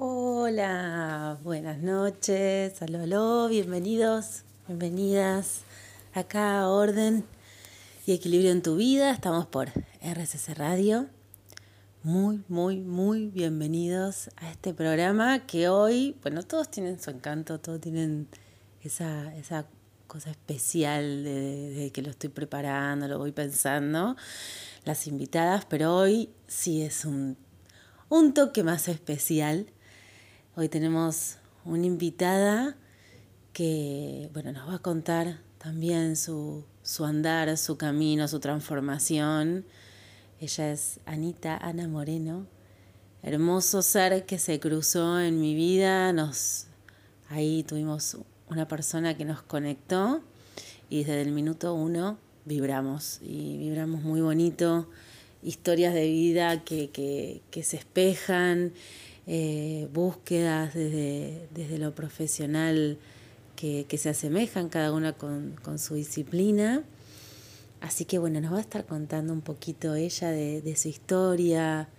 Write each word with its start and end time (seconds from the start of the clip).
Hola, 0.00 1.40
buenas 1.42 1.78
noches, 1.80 2.80
aló, 2.82 3.48
bienvenidos, 3.48 4.44
bienvenidas 4.68 5.62
acá 6.14 6.60
a 6.60 6.68
Orden 6.68 7.24
y 8.06 8.12
Equilibrio 8.12 8.52
en 8.52 8.62
tu 8.62 8.76
Vida. 8.76 9.10
Estamos 9.10 9.46
por 9.46 9.72
RCC 10.00 10.56
Radio. 10.56 11.08
Muy, 12.04 12.44
muy, 12.46 12.78
muy 12.78 13.26
bienvenidos 13.26 14.30
a 14.36 14.48
este 14.52 14.72
programa 14.72 15.44
que 15.46 15.68
hoy, 15.68 16.16
bueno, 16.22 16.44
todos 16.44 16.70
tienen 16.70 17.02
su 17.02 17.10
encanto, 17.10 17.58
todos 17.58 17.80
tienen 17.80 18.28
esa, 18.82 19.34
esa 19.34 19.66
cosa 20.06 20.30
especial 20.30 21.24
de, 21.24 21.90
que 21.92 22.02
lo 22.02 22.10
estoy 22.10 22.30
preparando, 22.30 23.08
lo 23.08 23.18
voy 23.18 23.32
pensando, 23.32 24.14
las 24.84 25.08
invitadas, 25.08 25.64
pero 25.64 25.96
hoy 25.96 26.30
sí 26.46 26.82
es 26.82 27.04
un, 27.04 27.36
un 28.08 28.32
toque 28.32 28.62
más 28.62 28.86
especial 28.86 29.72
Hoy 30.60 30.68
tenemos 30.68 31.36
una 31.64 31.86
invitada 31.86 32.76
que 33.52 34.28
bueno, 34.32 34.50
nos 34.50 34.68
va 34.68 34.74
a 34.74 34.78
contar 34.80 35.38
también 35.58 36.16
su, 36.16 36.64
su 36.82 37.04
andar, 37.04 37.56
su 37.56 37.76
camino, 37.76 38.26
su 38.26 38.40
transformación. 38.40 39.64
Ella 40.40 40.72
es 40.72 40.98
Anita 41.06 41.56
Ana 41.58 41.86
Moreno, 41.86 42.48
hermoso 43.22 43.82
ser 43.82 44.26
que 44.26 44.40
se 44.40 44.58
cruzó 44.58 45.20
en 45.20 45.40
mi 45.40 45.54
vida. 45.54 46.12
Nos, 46.12 46.66
ahí 47.28 47.62
tuvimos 47.62 48.16
una 48.50 48.66
persona 48.66 49.16
que 49.16 49.24
nos 49.24 49.42
conectó 49.42 50.24
y 50.90 51.04
desde 51.04 51.22
el 51.22 51.30
minuto 51.30 51.72
uno 51.72 52.18
vibramos 52.46 53.20
y 53.22 53.58
vibramos 53.58 54.02
muy 54.02 54.22
bonito. 54.22 54.90
Historias 55.40 55.94
de 55.94 56.08
vida 56.08 56.64
que, 56.64 56.90
que, 56.90 57.42
que 57.52 57.62
se 57.62 57.76
espejan 57.76 58.72
eh, 59.30 59.88
búsquedas 59.92 60.72
desde, 60.72 61.48
desde, 61.54 61.76
lo 61.76 61.94
profesional 61.94 62.96
que, 63.56 63.86
se 63.98 64.08
asemejan 64.08 64.70
cada 64.70 64.90
una 64.90 65.12
con, 65.12 65.78
su 65.78 65.96
disciplina. 65.96 66.82
Así 67.82 68.06
que 68.06 68.18
bueno, 68.18 68.40
nos 68.40 68.54
va 68.54 68.56
a 68.56 68.62
estar 68.62 68.86
contando 68.86 69.34
un 69.34 69.42
poquito 69.42 69.94
ella 69.94 70.30
de, 70.30 70.74
su 70.76 70.88
historia, 70.88 71.90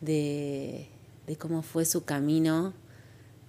de, 0.00 0.88
cómo 1.36 1.62
fue 1.62 1.84
su 1.84 2.04
camino 2.04 2.74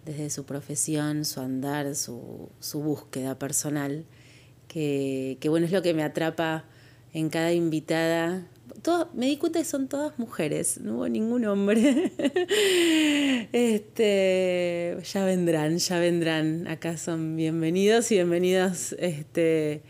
desde 0.06 0.32
su 0.32 0.46
profesión, 0.46 1.24
su 1.24 1.40
andar, 1.40 1.96
su, 1.96 2.50
su 2.60 2.82
búsqueda 2.82 3.38
personal, 3.38 4.06
que, 4.68 5.38
que 5.40 5.50
bueno, 5.50 5.68
es 5.68 5.72
lo 5.72 5.84
que 5.84 5.94
me 5.94 6.04
atrapa 6.04 6.66
en 7.14 7.30
cada 7.30 7.54
invitada 7.54 8.48
me 9.14 9.28
di 9.28 9.38
cuenta 9.38 9.60
que 9.60 9.66
son 9.66 9.88
todas 9.88 10.18
mujeres, 10.20 10.80
no 10.80 10.96
hubo 10.96 11.08
ningún 11.08 11.46
hombre. 11.46 12.12
este, 13.54 14.98
ya 15.04 15.26
vendrán, 15.26 15.78
ya 15.78 16.00
vendrán. 16.00 16.68
Acá 16.68 16.98
son 16.98 17.36
bienvenidos 17.36 18.12
y 18.12 18.16
bienvenidas 18.16 18.96
este, 19.00 19.82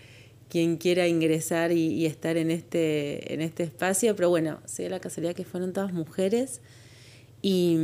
quien 0.49 0.77
quiera 0.77 1.07
ingresar 1.07 1.71
y, 1.71 2.05
estar 2.05 2.37
en 2.37 2.51
este, 2.51 3.33
en 3.33 3.41
este 3.41 3.63
espacio. 3.63 4.15
Pero 4.15 4.29
bueno, 4.29 4.59
sé 4.65 4.89
la 4.89 4.99
casualidad 4.99 5.35
que 5.35 5.45
fueron 5.45 5.73
todas 5.73 5.93
mujeres. 5.93 6.61
Y, 7.41 7.77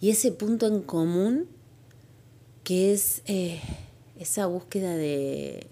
y 0.00 0.10
ese 0.10 0.32
punto 0.32 0.66
en 0.66 0.82
común 0.82 1.48
que 2.64 2.92
es 2.92 3.22
eh, 3.26 3.60
esa 4.18 4.46
búsqueda 4.46 4.96
de 4.96 5.66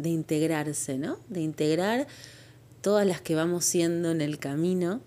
de 0.00 0.10
integrarse, 0.10 0.98
¿no? 0.98 1.18
De 1.28 1.40
integrar 1.40 2.06
todas 2.80 3.06
las 3.06 3.20
que 3.20 3.34
vamos 3.34 3.64
siendo 3.64 4.10
en 4.10 4.20
el 4.20 4.38
camino, 4.38 5.00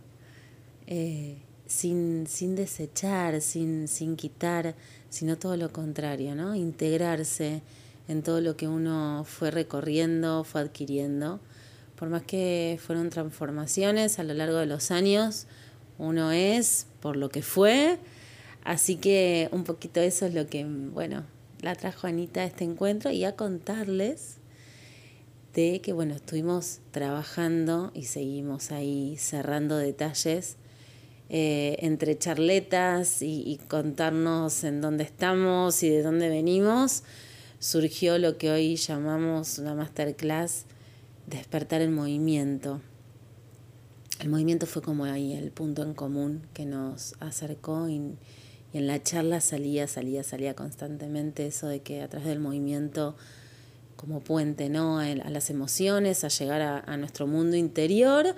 eh, 0.88 1.38
sin, 1.66 2.28
sin, 2.28 2.56
desechar, 2.56 3.42
sin, 3.42 3.88
sin 3.88 4.16
quitar, 4.16 4.76
sino 5.10 5.38
todo 5.38 5.58
lo 5.58 5.72
contrario, 5.72 6.36
¿no? 6.36 6.56
Integrarse 6.56 7.62
en 8.08 8.22
todo 8.22 8.42
lo 8.42 8.58
que 8.58 8.68
uno 8.68 9.26
fue 9.28 9.52
recorriendo, 9.52 10.44
fue 10.44 10.62
adquiriendo. 10.62 11.40
Por 11.96 12.10
más 12.10 12.24
que 12.24 12.80
fueron 12.86 13.10
transformaciones 13.10 14.20
a 14.20 14.24
lo 14.24 14.34
largo 14.34 14.58
de 14.58 14.66
los 14.66 14.92
años, 14.92 15.48
uno 15.98 16.32
es 16.32 16.88
por 17.00 17.16
lo 17.16 17.30
que 17.30 17.42
fue. 17.42 17.98
Así 18.64 18.96
que 18.96 19.50
un 19.52 19.64
poquito 19.64 20.00
eso 20.00 20.26
es 20.26 20.34
lo 20.34 20.48
que, 20.48 20.66
bueno, 20.66 21.24
la 21.62 21.76
trajo 21.76 22.08
Anita 22.08 22.42
a 22.42 22.46
este 22.46 22.64
encuentro 22.66 23.12
y 23.12 23.24
a 23.24 23.36
contarles 23.36 24.38
de 25.54 25.82
que 25.82 25.94
bueno, 25.94 26.16
estuvimos 26.16 26.80
trabajando 26.92 27.92
y 27.94 28.04
seguimos 28.04 28.72
ahí 28.72 29.16
cerrando 29.18 29.78
detalles 29.78 30.58
eh, 31.30 31.78
entre 31.80 32.18
charletas 32.18 33.22
y, 33.22 33.60
contarnos 33.68 34.64
en 34.64 34.82
dónde 34.82 35.04
estamos 35.04 35.82
y 35.84 35.90
de 35.90 36.04
dónde 36.04 36.30
venimos, 36.30 37.04
surgió 37.60 38.18
lo 38.18 38.38
que 38.38 38.52
hoy 38.52 38.76
llamamos 38.76 39.58
una 39.58 39.74
masterclass, 39.74 40.66
despertar 41.28 41.82
el 41.82 41.92
movimiento. 41.92 42.82
El 44.20 44.30
movimiento 44.30 44.66
fue 44.68 44.82
como 44.82 45.06
ahí 45.06 45.34
el 45.34 45.52
punto 45.52 45.82
en 45.84 45.94
común 45.94 46.44
que 46.54 46.66
nos 46.66 47.16
acercó 47.20 47.90
y, 47.90 48.16
y 48.74 48.78
en 48.78 48.88
la 48.88 49.02
charla 49.02 49.40
salía, 49.42 49.88
salía, 49.88 50.24
salía 50.24 50.56
constantemente 50.56 51.48
eso 51.48 51.68
de 51.68 51.82
que 51.82 52.02
a 52.02 52.10
través 52.10 52.28
del 52.28 52.40
movimiento 52.40 53.16
como 54.04 54.20
puente 54.20 54.68
¿no? 54.68 55.00
a, 55.00 55.16
las 55.16 55.50
emociones, 55.50 56.26
a 56.26 56.28
llegar 56.28 56.62
a, 56.62 56.98
nuestro 56.98 57.26
mundo 57.26 57.56
interior. 57.56 58.36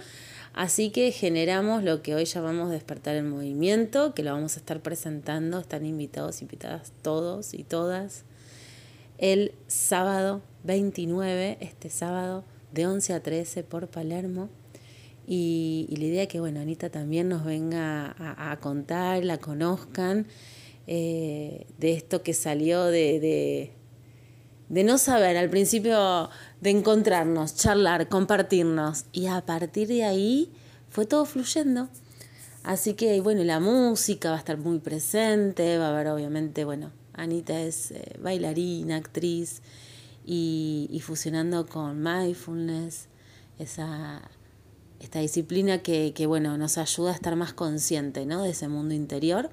Así 0.53 0.91
que 0.91 1.11
generamos 1.11 1.83
lo 1.83 2.03
que 2.03 2.13
hoy 2.13 2.25
llamamos 2.25 2.69
despertar 2.69 3.15
el 3.15 3.23
movimiento, 3.23 4.13
que 4.13 4.21
lo 4.21 4.31
vamos 4.31 4.57
a 4.57 4.59
estar 4.59 4.79
presentando, 4.81 5.59
están 5.59 5.83
invitados, 5.83 6.43
invitadas 6.43 6.93
todos 7.01 7.55
y 7.55 7.63
todas, 7.63 8.25
el 9.17 9.53
sábado 9.65 10.43
29, 10.65 11.57
este 11.61 11.89
sábado 11.89 12.43
de 12.71 12.85
11 12.85 13.13
a 13.13 13.23
13 13.23 13.63
por 13.63 13.87
Palermo. 13.87 14.49
Y, 15.25 15.87
la 15.97 16.05
idea 16.05 16.23
es 16.23 16.27
que, 16.27 16.39
bueno, 16.39 16.59
Anita 16.59 16.91
también 16.91 17.27
nos 17.27 17.43
venga 17.43 18.15
a, 18.19 18.55
contar, 18.59 19.25
la 19.25 19.39
conozcan, 19.39 20.27
eh, 20.85 21.65
de 21.79 21.93
esto 21.93 22.21
que 22.21 22.35
salió 22.35 22.85
de 22.85 23.19
de 23.19 23.71
no 24.69 24.97
saber 24.97 25.37
al 25.37 25.49
principio 25.49 26.29
de 26.61 26.69
encontrarnos, 26.71 27.55
charlar, 27.55 28.09
compartirnos 28.09 29.05
y 29.11 29.27
a 29.27 29.45
partir 29.45 29.87
de 29.87 30.03
ahí 30.03 30.51
fue 30.89 31.05
todo 31.05 31.25
fluyendo. 31.25 31.89
Así 32.63 32.95
que 32.95 33.21
bueno, 33.21 33.43
la 33.43 33.59
música 33.59 34.29
va 34.29 34.37
a 34.37 34.39
estar 34.39 34.57
muy 34.57 34.79
presente, 34.79 35.77
va 35.77 35.87
a 35.87 35.89
haber 35.91 36.07
obviamente, 36.07 36.65
bueno, 36.65 36.91
Anita 37.13 37.61
es 37.61 37.91
eh, 37.91 38.17
bailarina, 38.19 38.97
actriz 38.97 39.61
y, 40.25 41.01
fusionando 41.03 41.67
con 41.67 42.01
mindfulness, 42.01 43.07
esa, 43.59 44.21
esta 44.99 45.19
disciplina 45.19 45.83
que, 45.83 46.13
que, 46.15 46.25
bueno, 46.25 46.57
nos 46.57 46.79
ayuda 46.79 47.11
a 47.11 47.13
estar 47.13 47.35
más 47.35 47.53
consciente 47.53 48.25
¿no? 48.25 48.41
de 48.41 48.49
ese 48.49 48.67
mundo 48.67 48.95
interior. 48.95 49.51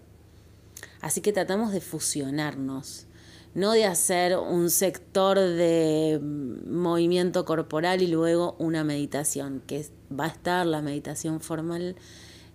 Así 1.03 1.21
que 1.21 1.33
tratamos 1.33 1.73
de 1.73 1.81
fusionarnos 1.81 3.07
no 3.55 3.73
de 3.73 3.85
hacer 3.85 4.39
un 4.39 4.71
sector 4.71 5.39
de 5.39 6.21
movimiento 6.23 7.45
corporal 7.45 8.03
y 8.03 8.07
luego 8.07 8.57
una 8.59 8.83
meditación, 8.83 9.63
que 9.67 9.87
va 10.19 10.25
a 10.25 10.29
estar 10.29 10.67
la 10.67 10.81
meditación 10.81 11.41
formal 11.41 11.97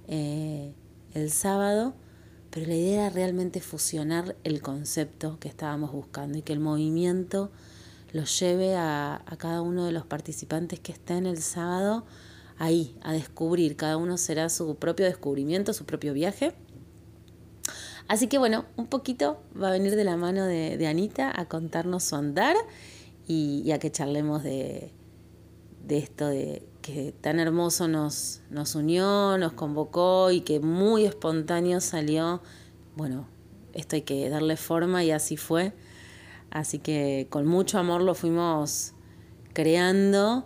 eh, 0.07 0.73
el 1.13 1.31
sábado, 1.31 1.93
pero 2.49 2.67
la 2.67 2.75
idea 2.75 3.05
era 3.05 3.09
realmente 3.13 3.61
fusionar 3.61 4.35
el 4.43 4.61
concepto 4.61 5.37
que 5.39 5.49
estábamos 5.49 5.91
buscando 5.91 6.39
y 6.39 6.41
que 6.41 6.53
el 6.53 6.59
movimiento 6.59 7.51
lo 8.13 8.23
lleve 8.23 8.75
a, 8.75 9.21
a 9.25 9.37
cada 9.37 9.61
uno 9.61 9.85
de 9.85 9.91
los 9.91 10.05
participantes 10.05 10.79
que 10.79 10.93
estén 10.93 11.27
el 11.27 11.41
sábado 11.41 12.05
ahí, 12.57 12.97
a 13.03 13.13
descubrir, 13.13 13.75
cada 13.75 13.97
uno 13.97 14.17
será 14.17 14.49
su 14.49 14.75
propio 14.77 15.05
descubrimiento, 15.05 15.73
su 15.73 15.85
propio 15.85 16.13
viaje 16.13 16.55
Así 18.07 18.27
que 18.27 18.37
bueno, 18.37 18.65
un 18.77 18.87
poquito 18.87 19.41
va 19.61 19.69
a 19.69 19.71
venir 19.71 19.95
de 19.95 20.03
la 20.03 20.15
mano 20.15 20.45
de, 20.45 20.87
Anita 20.87 21.31
a 21.35 21.45
contarnos 21.45 22.03
su 22.03 22.15
andar 22.15 22.55
y, 23.27 23.69
a 23.71 23.79
que 23.79 23.91
charlemos 23.91 24.43
de, 24.43 24.93
esto 25.89 26.27
de 26.27 26.65
que 26.81 27.11
tan 27.11 27.39
hermoso 27.39 27.87
nos, 27.89 28.41
nos 28.49 28.75
unió, 28.75 29.37
nos 29.37 29.53
convocó 29.53 30.31
y 30.31 30.41
que 30.41 30.61
muy 30.61 31.05
espontáneo 31.05 31.81
salió. 31.81 32.41
Bueno, 32.95 33.27
esto 33.73 33.97
hay 33.97 34.03
que 34.03 34.29
darle 34.29 34.55
forma 34.55 35.03
y 35.03 35.11
así 35.11 35.35
fue. 35.35 35.73
Así 36.49 36.79
que 36.79 37.27
con 37.29 37.45
mucho 37.45 37.77
amor 37.77 38.01
lo 38.01 38.15
fuimos 38.15 38.93
creando, 39.53 40.45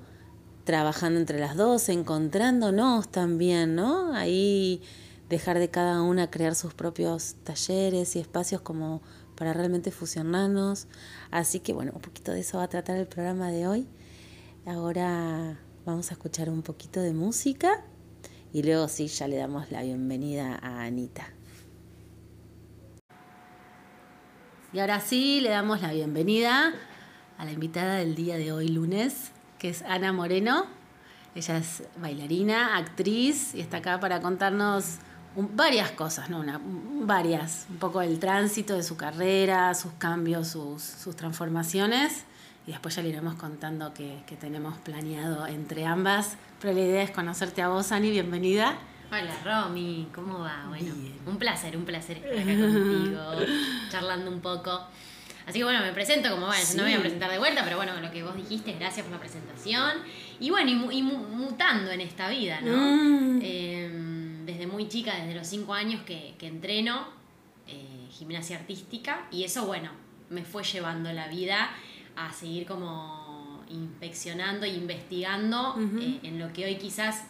trabajando 0.63 1.19
entre 1.19 1.39
las 1.39 1.55
dos, 1.55 1.89
encontrándonos 1.89 3.09
también, 3.09 3.75
¿no? 3.75 4.13
Ahí 4.15 4.81
dejar 5.31 5.59
de 5.59 5.69
cada 5.69 6.01
una 6.01 6.29
crear 6.29 6.55
sus 6.55 6.73
propios 6.73 7.35
talleres 7.43 8.15
y 8.15 8.19
espacios 8.19 8.61
como 8.61 9.01
para 9.35 9.53
realmente 9.53 9.89
fusionarnos. 9.89 10.87
Así 11.31 11.61
que 11.61 11.73
bueno, 11.73 11.93
un 11.95 12.01
poquito 12.01 12.33
de 12.33 12.41
eso 12.41 12.57
va 12.57 12.65
a 12.65 12.67
tratar 12.67 12.97
el 12.97 13.07
programa 13.07 13.49
de 13.49 13.65
hoy. 13.65 13.87
Ahora 14.65 15.57
vamos 15.85 16.11
a 16.11 16.13
escuchar 16.13 16.49
un 16.49 16.61
poquito 16.61 16.99
de 16.99 17.13
música 17.13 17.81
y 18.53 18.61
luego 18.61 18.87
sí, 18.89 19.07
ya 19.07 19.27
le 19.27 19.37
damos 19.37 19.71
la 19.71 19.81
bienvenida 19.81 20.59
a 20.61 20.83
Anita. 20.83 21.25
Y 24.73 24.79
ahora 24.79 24.99
sí, 24.99 25.39
le 25.39 25.49
damos 25.49 25.81
la 25.81 25.93
bienvenida 25.93 26.73
a 27.37 27.45
la 27.45 27.51
invitada 27.51 27.95
del 27.95 28.15
día 28.15 28.37
de 28.37 28.51
hoy, 28.51 28.67
lunes, 28.67 29.31
que 29.59 29.69
es 29.69 29.81
Ana 29.83 30.11
Moreno. 30.11 30.65
Ella 31.35 31.57
es 31.57 31.83
bailarina, 31.97 32.77
actriz 32.77 33.55
y 33.55 33.61
está 33.61 33.77
acá 33.77 34.01
para 34.01 34.19
contarnos 34.19 34.99
varias 35.35 35.91
cosas, 35.91 36.29
no 36.29 36.39
una, 36.39 36.59
varias, 36.63 37.65
un 37.69 37.77
poco 37.77 38.01
el 38.01 38.19
tránsito 38.19 38.75
de 38.75 38.83
su 38.83 38.97
carrera, 38.97 39.73
sus 39.73 39.93
cambios, 39.93 40.49
sus, 40.49 40.81
sus 40.81 41.15
transformaciones 41.15 42.25
y 42.67 42.71
después 42.71 42.95
ya 42.95 43.01
le 43.01 43.09
iremos 43.09 43.35
contando 43.35 43.93
que, 43.93 44.19
que, 44.27 44.35
tenemos 44.35 44.77
planeado 44.79 45.47
entre 45.47 45.85
ambas. 45.85 46.37
Pero 46.59 46.73
la 46.73 46.81
idea 46.81 47.03
es 47.03 47.11
conocerte 47.11 47.61
a 47.61 47.69
vos, 47.69 47.91
Ani, 47.91 48.11
bienvenida. 48.11 48.77
Hola, 49.11 49.33
Romy, 49.43 50.07
¿cómo 50.13 50.39
va? 50.39 50.65
Bueno, 50.69 50.93
un 51.25 51.37
placer, 51.37 51.75
un 51.75 51.85
placer 51.85 52.17
estar 52.17 52.37
acá 52.37 52.61
contigo, 52.61 53.19
charlando 53.91 54.31
un 54.31 54.41
poco. 54.41 54.87
Así 55.45 55.57
que 55.59 55.63
bueno, 55.63 55.81
me 55.81 55.91
presento 55.91 56.29
como 56.29 56.45
bueno, 56.45 56.63
no 56.77 56.83
me 56.83 56.89
voy 56.91 56.93
a 56.93 56.99
presentar 57.01 57.31
de 57.31 57.39
vuelta, 57.39 57.63
pero 57.63 57.77
bueno, 57.77 57.99
lo 57.99 58.11
que 58.11 58.23
vos 58.23 58.35
dijiste, 58.35 58.73
gracias 58.73 59.05
por 59.05 59.11
la 59.11 59.19
presentación. 59.19 59.97
Y 60.39 60.49
bueno, 60.51 60.91
y, 60.91 61.01
mutando 61.01 61.91
en 61.91 62.01
esta 62.01 62.29
vida, 62.29 62.61
¿no? 62.61 62.77
Mm. 62.77 63.39
Em, 63.41 64.10
desde 64.51 64.67
muy 64.67 64.87
chica, 64.87 65.15
desde 65.15 65.35
los 65.35 65.47
cinco 65.47 65.73
años 65.73 66.03
que, 66.03 66.35
que 66.37 66.47
entreno 66.47 67.07
eh, 67.67 68.07
gimnasia 68.11 68.57
artística, 68.57 69.27
y 69.31 69.43
eso, 69.43 69.65
bueno, 69.65 69.89
me 70.29 70.43
fue 70.43 70.63
llevando 70.63 71.11
la 71.13 71.27
vida 71.27 71.69
a 72.15 72.31
seguir 72.31 72.65
como 72.65 73.63
inspeccionando 73.69 74.65
e 74.65 74.69
investigando 74.69 75.75
eh, 75.99 76.19
en 76.23 76.39
lo 76.39 76.51
que 76.51 76.65
hoy 76.65 76.75
quizás 76.75 77.23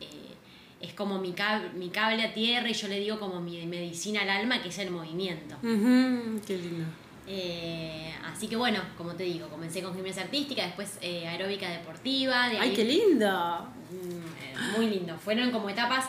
eh, 0.00 0.34
es 0.80 0.92
como 0.94 1.20
mi, 1.20 1.32
cable, 1.32 1.70
mi 1.74 1.90
cable 1.90 2.22
a 2.24 2.34
tierra 2.34 2.68
y 2.68 2.72
yo 2.74 2.88
le 2.88 2.98
digo 3.00 3.18
como 3.18 3.40
mi 3.40 3.64
medicina 3.66 4.22
al 4.22 4.30
alma, 4.30 4.62
que 4.62 4.68
es 4.68 4.78
el 4.78 4.90
movimiento. 4.90 5.56
Qué 5.60 6.58
lindo. 6.58 6.86
Eh, 7.26 8.12
así 8.24 8.48
que 8.48 8.56
bueno, 8.56 8.80
como 8.98 9.14
te 9.14 9.22
digo, 9.22 9.48
comencé 9.48 9.82
con 9.82 9.94
gimnasia 9.94 10.24
artística, 10.24 10.64
después 10.64 10.98
aeróbica 11.00 11.70
deportiva. 11.70 12.44
¡Ay, 12.44 12.72
qué 12.74 12.84
lindo! 12.84 13.68
Mm, 13.90 14.76
muy 14.76 14.90
lindo. 14.90 15.16
Fueron 15.16 15.50
como 15.50 15.70
etapas 15.70 16.06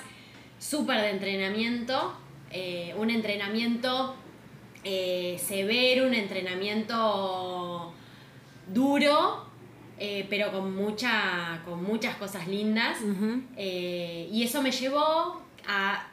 súper 0.60 1.02
de 1.02 1.10
entrenamiento. 1.12 2.18
un 2.98 3.10
entrenamiento 3.10 4.16
severo, 4.84 6.07
un 6.07 6.13
entrenamiento 6.13 7.94
duro, 8.68 9.46
eh, 9.98 10.25
pero 10.30 10.52
con, 10.52 10.75
mucha, 10.75 11.62
con 11.66 11.84
muchas 11.84 12.16
cosas 12.18 12.48
lindas. 12.48 12.98
Eh, 13.56 14.30
y 14.31 14.44
eso 14.44 14.62
me 14.62 14.72
llevó 14.72 15.42
a 15.68 16.07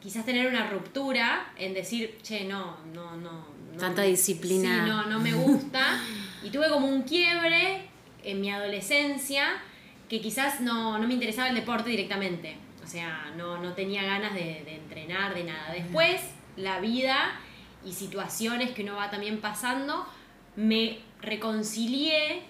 quizás 0.00 0.24
tener 0.24 0.46
una 0.46 0.68
ruptura 0.70 1.52
en 1.56 1.74
decir, 1.74 2.18
che, 2.22 2.44
no, 2.44 2.78
no, 2.94 3.16
no. 3.16 3.60
Tanta 3.78 4.02
disciplina. 4.02 4.84
Sí, 4.84 4.90
no, 4.90 5.06
no 5.06 5.18
me 5.18 5.32
gusta. 5.34 6.00
y 6.42 6.50
tuve 6.50 6.70
como 6.70 6.86
un 6.86 7.02
quiebre 7.02 7.88
en 8.22 8.40
mi 8.40 8.50
adolescencia 8.50 9.62
que 10.08 10.20
quizás 10.20 10.60
no, 10.60 10.98
me 10.98 11.14
interesaba 11.14 11.48
el 11.50 11.54
deporte 11.54 11.90
directamente. 11.90 12.56
O 12.90 12.92
sea, 12.92 13.32
no, 13.36 13.56
no 13.58 13.72
tenía 13.74 14.02
ganas 14.02 14.34
de, 14.34 14.64
de 14.64 14.74
entrenar, 14.74 15.32
de 15.32 15.44
nada. 15.44 15.72
Después, 15.72 16.20
la 16.56 16.80
vida 16.80 17.38
y 17.84 17.92
situaciones 17.92 18.72
que 18.72 18.82
uno 18.82 18.96
va 18.96 19.10
también 19.10 19.40
pasando 19.40 20.04
me 20.56 20.98
reconcilié 21.22 22.42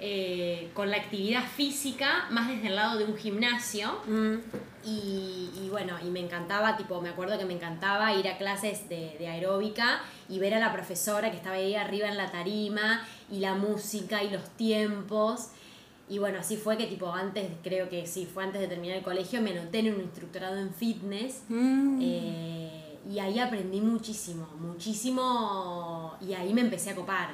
eh, 0.00 0.70
con 0.72 0.90
la 0.90 0.96
actividad 0.96 1.44
física 1.44 2.26
más 2.30 2.48
desde 2.48 2.68
el 2.68 2.76
lado 2.76 2.96
de 2.96 3.04
un 3.04 3.18
gimnasio. 3.18 4.00
Mm. 4.06 4.36
Y, 4.82 5.68
bueno, 5.70 5.98
y 6.02 6.08
me 6.08 6.20
encantaba, 6.20 6.78
tipo, 6.78 7.02
me 7.02 7.10
acuerdo 7.10 7.38
que 7.38 7.44
me 7.44 7.52
encantaba 7.52 8.14
ir 8.14 8.26
a 8.28 8.38
clases 8.38 8.88
de, 8.88 9.14
de, 9.18 9.28
aeróbica 9.28 10.00
y 10.30 10.38
ver 10.38 10.54
a 10.54 10.58
la 10.58 10.72
profesora 10.72 11.30
que 11.30 11.36
estaba 11.36 11.56
ahí 11.56 11.74
arriba 11.74 12.08
en 12.08 12.16
la 12.16 12.30
tarima 12.30 13.06
y 13.30 13.40
la 13.40 13.56
música 13.56 14.22
y 14.22 14.30
los 14.30 14.48
tiempos. 14.56 15.50
Y 16.08 16.18
bueno, 16.18 16.38
así 16.40 16.56
fue 16.56 16.76
que 16.76 16.86
tipo 16.86 17.12
antes, 17.12 17.50
creo 17.62 17.88
que 17.88 18.06
sí, 18.06 18.26
fue 18.26 18.44
antes 18.44 18.60
de 18.60 18.68
terminar 18.68 18.98
el 18.98 19.02
colegio, 19.02 19.40
me 19.40 19.50
anoté 19.50 19.78
en 19.78 19.94
un 19.94 20.00
instructorado 20.00 20.56
en 20.58 20.74
fitness. 20.74 21.42
Mm. 21.48 22.00
Eh, 22.02 22.98
y 23.10 23.18
ahí 23.18 23.38
aprendí 23.38 23.80
muchísimo, 23.80 24.46
muchísimo, 24.60 26.14
y 26.20 26.34
ahí 26.34 26.54
me 26.54 26.60
empecé 26.60 26.90
a 26.90 26.94
copar. 26.94 27.30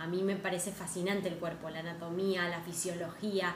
A 0.00 0.06
mí 0.06 0.22
me 0.22 0.36
parece 0.36 0.70
fascinante 0.70 1.28
el 1.28 1.36
cuerpo, 1.36 1.70
la 1.70 1.80
anatomía, 1.80 2.48
la 2.48 2.60
fisiología. 2.60 3.54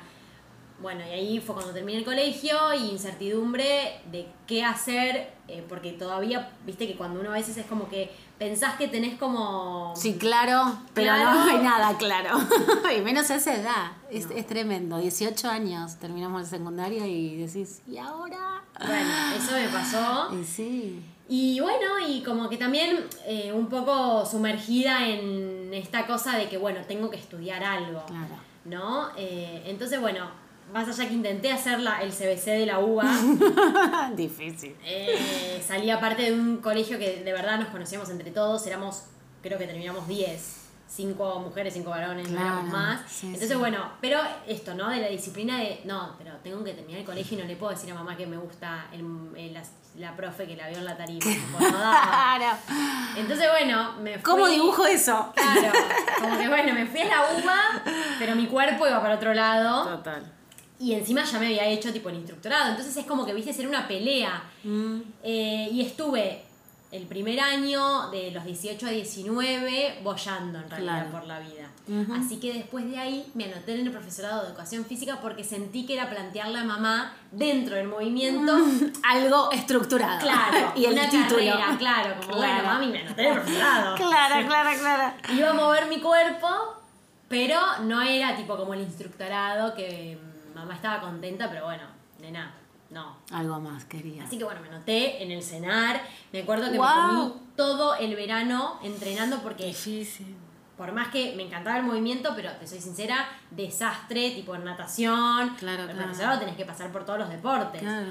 Bueno, 0.82 1.00
y 1.06 1.10
ahí 1.10 1.40
fue 1.40 1.54
cuando 1.54 1.72
terminé 1.72 1.98
el 1.98 2.04
colegio 2.04 2.74
y 2.74 2.90
incertidumbre 2.90 4.00
de 4.10 4.26
qué 4.46 4.64
hacer, 4.64 5.32
eh, 5.46 5.64
porque 5.68 5.92
todavía, 5.92 6.50
viste 6.66 6.88
que 6.88 6.96
cuando 6.96 7.20
uno 7.20 7.30
a 7.30 7.34
veces 7.34 7.56
es 7.56 7.66
como 7.66 7.88
que 7.88 8.10
pensás 8.36 8.74
que 8.74 8.88
tenés 8.88 9.16
como... 9.18 9.94
Sí, 9.94 10.18
claro, 10.18 10.76
pero 10.92 11.16
no 11.16 11.42
hay 11.44 11.58
nada 11.58 11.96
claro. 11.96 12.36
y 12.96 13.00
menos 13.00 13.30
a 13.30 13.36
esa 13.36 13.54
edad, 13.54 13.92
es, 14.10 14.26
es, 14.34 14.46
tremendo. 14.46 14.98
18 14.98 15.48
años, 15.48 15.96
terminamos 15.96 16.42
el 16.42 16.48
secundario 16.48 17.06
y 17.06 17.36
decís, 17.36 17.82
¿y 17.86 17.98
ahora? 17.98 18.64
Bueno, 18.84 19.14
eso 19.36 19.52
me 19.52 19.68
pasó. 19.68 20.34
Y 20.34 20.44
sí. 20.44 21.02
Y 21.28 21.60
bueno, 21.60 21.98
y 22.06 22.22
como 22.22 22.48
que 22.48 22.56
también 22.56 23.06
eh, 23.24 23.52
un 23.54 23.68
poco 23.68 24.26
sumergida 24.26 25.06
en 25.08 25.72
esta 25.72 26.06
cosa 26.06 26.36
de 26.36 26.48
que, 26.48 26.58
bueno, 26.58 26.80
tengo 26.86 27.08
que 27.08 27.16
estudiar 27.16 27.62
algo. 27.62 28.04
Claro. 28.06 28.34
¿No? 28.64 29.08
Eh, 29.16 29.62
entonces, 29.66 30.00
bueno, 30.00 30.41
más 30.72 30.88
allá 30.88 31.08
que 31.08 31.14
intenté 31.14 31.52
hacer 31.52 31.80
la, 31.80 32.02
el 32.02 32.10
CBC 32.10 32.46
de 32.46 32.66
la 32.66 32.80
UBA. 32.80 34.10
Difícil. 34.16 34.74
Eh, 34.84 35.62
salí 35.66 35.90
aparte 35.90 36.22
de 36.22 36.32
un 36.32 36.58
colegio 36.58 36.98
que 36.98 37.22
de 37.22 37.32
verdad 37.32 37.58
nos 37.58 37.68
conocíamos 37.68 38.08
entre 38.10 38.30
todos, 38.30 38.66
éramos, 38.66 39.04
creo 39.42 39.58
que 39.58 39.66
terminamos 39.66 40.08
10 40.08 40.62
cinco 40.94 41.40
mujeres, 41.40 41.72
cinco 41.72 41.90
varones, 41.90 42.28
no 42.30 42.62
más. 42.64 43.22
Entonces, 43.22 43.56
bueno, 43.58 43.92
pero 44.00 44.20
esto, 44.46 44.74
¿no? 44.74 44.90
De 44.90 45.00
la 45.00 45.08
disciplina 45.08 45.58
de, 45.58 45.80
no, 45.84 46.14
pero 46.18 46.36
tengo 46.42 46.62
que 46.62 46.74
terminar 46.74 47.00
el 47.00 47.06
colegio 47.06 47.38
y 47.38 47.40
no 47.40 47.46
le 47.46 47.56
puedo 47.56 47.72
decir 47.72 47.90
a 47.90 47.94
mamá 47.94 48.16
que 48.16 48.26
me 48.26 48.36
gusta 48.36 48.88
el, 48.92 49.58
la, 49.96 50.14
profe 50.14 50.46
que 50.46 50.54
la 50.54 50.68
vio 50.68 50.78
en 50.78 50.84
la 50.84 50.96
tarima. 50.96 51.24
claro. 51.58 52.58
Entonces, 53.16 53.48
bueno, 53.50 53.94
me 54.02 54.14
fui. 54.14 54.22
¿Cómo 54.22 54.46
dibujo 54.48 54.84
eso? 54.86 55.32
Claro, 55.34 55.72
como 56.20 56.38
que 56.38 56.48
bueno, 56.48 56.74
me 56.74 56.86
fui 56.86 57.00
a 57.00 57.06
la 57.06 57.22
UBA, 57.38 57.82
pero 58.18 58.36
mi 58.36 58.46
cuerpo 58.46 58.86
iba 58.86 59.00
para 59.00 59.14
otro 59.14 59.32
lado. 59.32 59.96
Total. 59.96 60.41
Y 60.82 60.94
encima 60.94 61.22
ya 61.24 61.38
me 61.38 61.46
había 61.46 61.66
hecho 61.66 61.92
tipo 61.92 62.08
el 62.08 62.16
instructorado. 62.16 62.70
Entonces 62.70 62.96
es 62.96 63.06
como 63.06 63.24
que 63.24 63.32
viste 63.32 63.52
ser 63.52 63.68
una 63.68 63.86
pelea. 63.86 64.42
Mm. 64.64 65.00
Eh, 65.22 65.68
y 65.70 65.80
estuve 65.80 66.42
el 66.90 67.06
primer 67.06 67.40
año, 67.40 68.10
de 68.10 68.32
los 68.32 68.44
18 68.44 68.86
a 68.86 68.90
19, 68.90 70.00
bollando 70.02 70.58
en 70.58 70.68
realidad 70.68 71.10
por 71.10 71.24
la 71.24 71.38
vida. 71.38 71.70
Así 72.14 72.38
que 72.38 72.52
después 72.52 72.88
de 72.90 72.98
ahí 72.98 73.30
me 73.34 73.44
anoté 73.44 73.74
en 73.74 73.86
el 73.86 73.92
profesorado 73.92 74.42
de 74.42 74.48
educación 74.48 74.84
física 74.84 75.18
porque 75.22 75.42
sentí 75.42 75.86
que 75.86 75.94
era 75.94 76.10
plantearle 76.10 76.58
a 76.58 76.64
mamá 76.64 77.14
dentro 77.30 77.76
del 77.76 77.88
movimiento 77.88 78.52
algo 79.04 79.50
estructurado. 79.52 80.20
Claro, 80.20 80.72
y 80.76 80.84
el 80.84 80.92
una 80.92 81.08
título. 81.08 81.36
Carrera, 81.36 81.76
claro, 81.78 82.14
como 82.20 82.36
bueno, 82.36 82.62
mami, 82.62 82.86
me 82.88 82.98
anoté 83.00 83.22
en 83.22 83.28
el 83.28 83.34
profesorado. 83.34 83.96
claro, 83.96 84.46
claro, 84.46 84.78
claro. 84.78 85.14
Iba 85.34 85.50
a 85.50 85.54
mover 85.54 85.86
mi 85.86 85.98
cuerpo, 86.00 86.48
pero 87.28 87.58
no 87.84 88.02
era 88.02 88.36
tipo 88.36 88.56
como 88.56 88.74
el 88.74 88.82
instructorado 88.82 89.74
que 89.74 90.18
mamá 90.54 90.74
estaba 90.74 91.00
contenta, 91.00 91.48
pero 91.50 91.64
bueno, 91.64 91.84
nena 92.20 92.54
no. 92.92 93.16
Algo 93.32 93.58
más 93.58 93.86
quería. 93.86 94.24
Así 94.24 94.36
que 94.36 94.44
bueno, 94.44 94.60
me 94.60 94.68
noté 94.68 95.22
en 95.22 95.30
el 95.30 95.42
cenar. 95.42 96.02
Me 96.30 96.42
acuerdo 96.42 96.66
que 96.66 96.72
me 96.72 96.78
comí 96.78 97.32
todo 97.56 97.94
el 97.94 98.14
verano 98.14 98.78
entrenando 98.82 99.38
porque. 99.42 99.66
Difícil. 99.66 100.36
Por 100.76 100.92
más 100.92 101.08
que 101.08 101.34
me 101.36 101.44
encantaba 101.44 101.78
el 101.78 101.84
movimiento, 101.84 102.32
pero 102.34 102.50
te 102.52 102.66
soy 102.66 102.80
sincera, 102.80 103.28
desastre, 103.50 104.32
tipo 104.32 104.54
en 104.54 104.64
natación. 104.64 105.54
Claro, 105.56 105.86
claro. 105.86 106.38
tenés 106.38 106.56
que 106.56 106.64
pasar 106.64 106.90
por 106.90 107.04
todos 107.04 107.18
los 107.18 107.28
deportes. 107.28 107.80
Claro. 107.80 108.08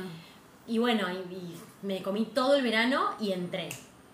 Y 0.67 0.77
bueno, 0.77 1.11
y, 1.11 1.55
me 1.81 2.01
comí 2.01 2.25
todo 2.25 2.55
el 2.55 2.63
verano 2.63 3.09
y 3.19 3.31
entré. 3.33 3.69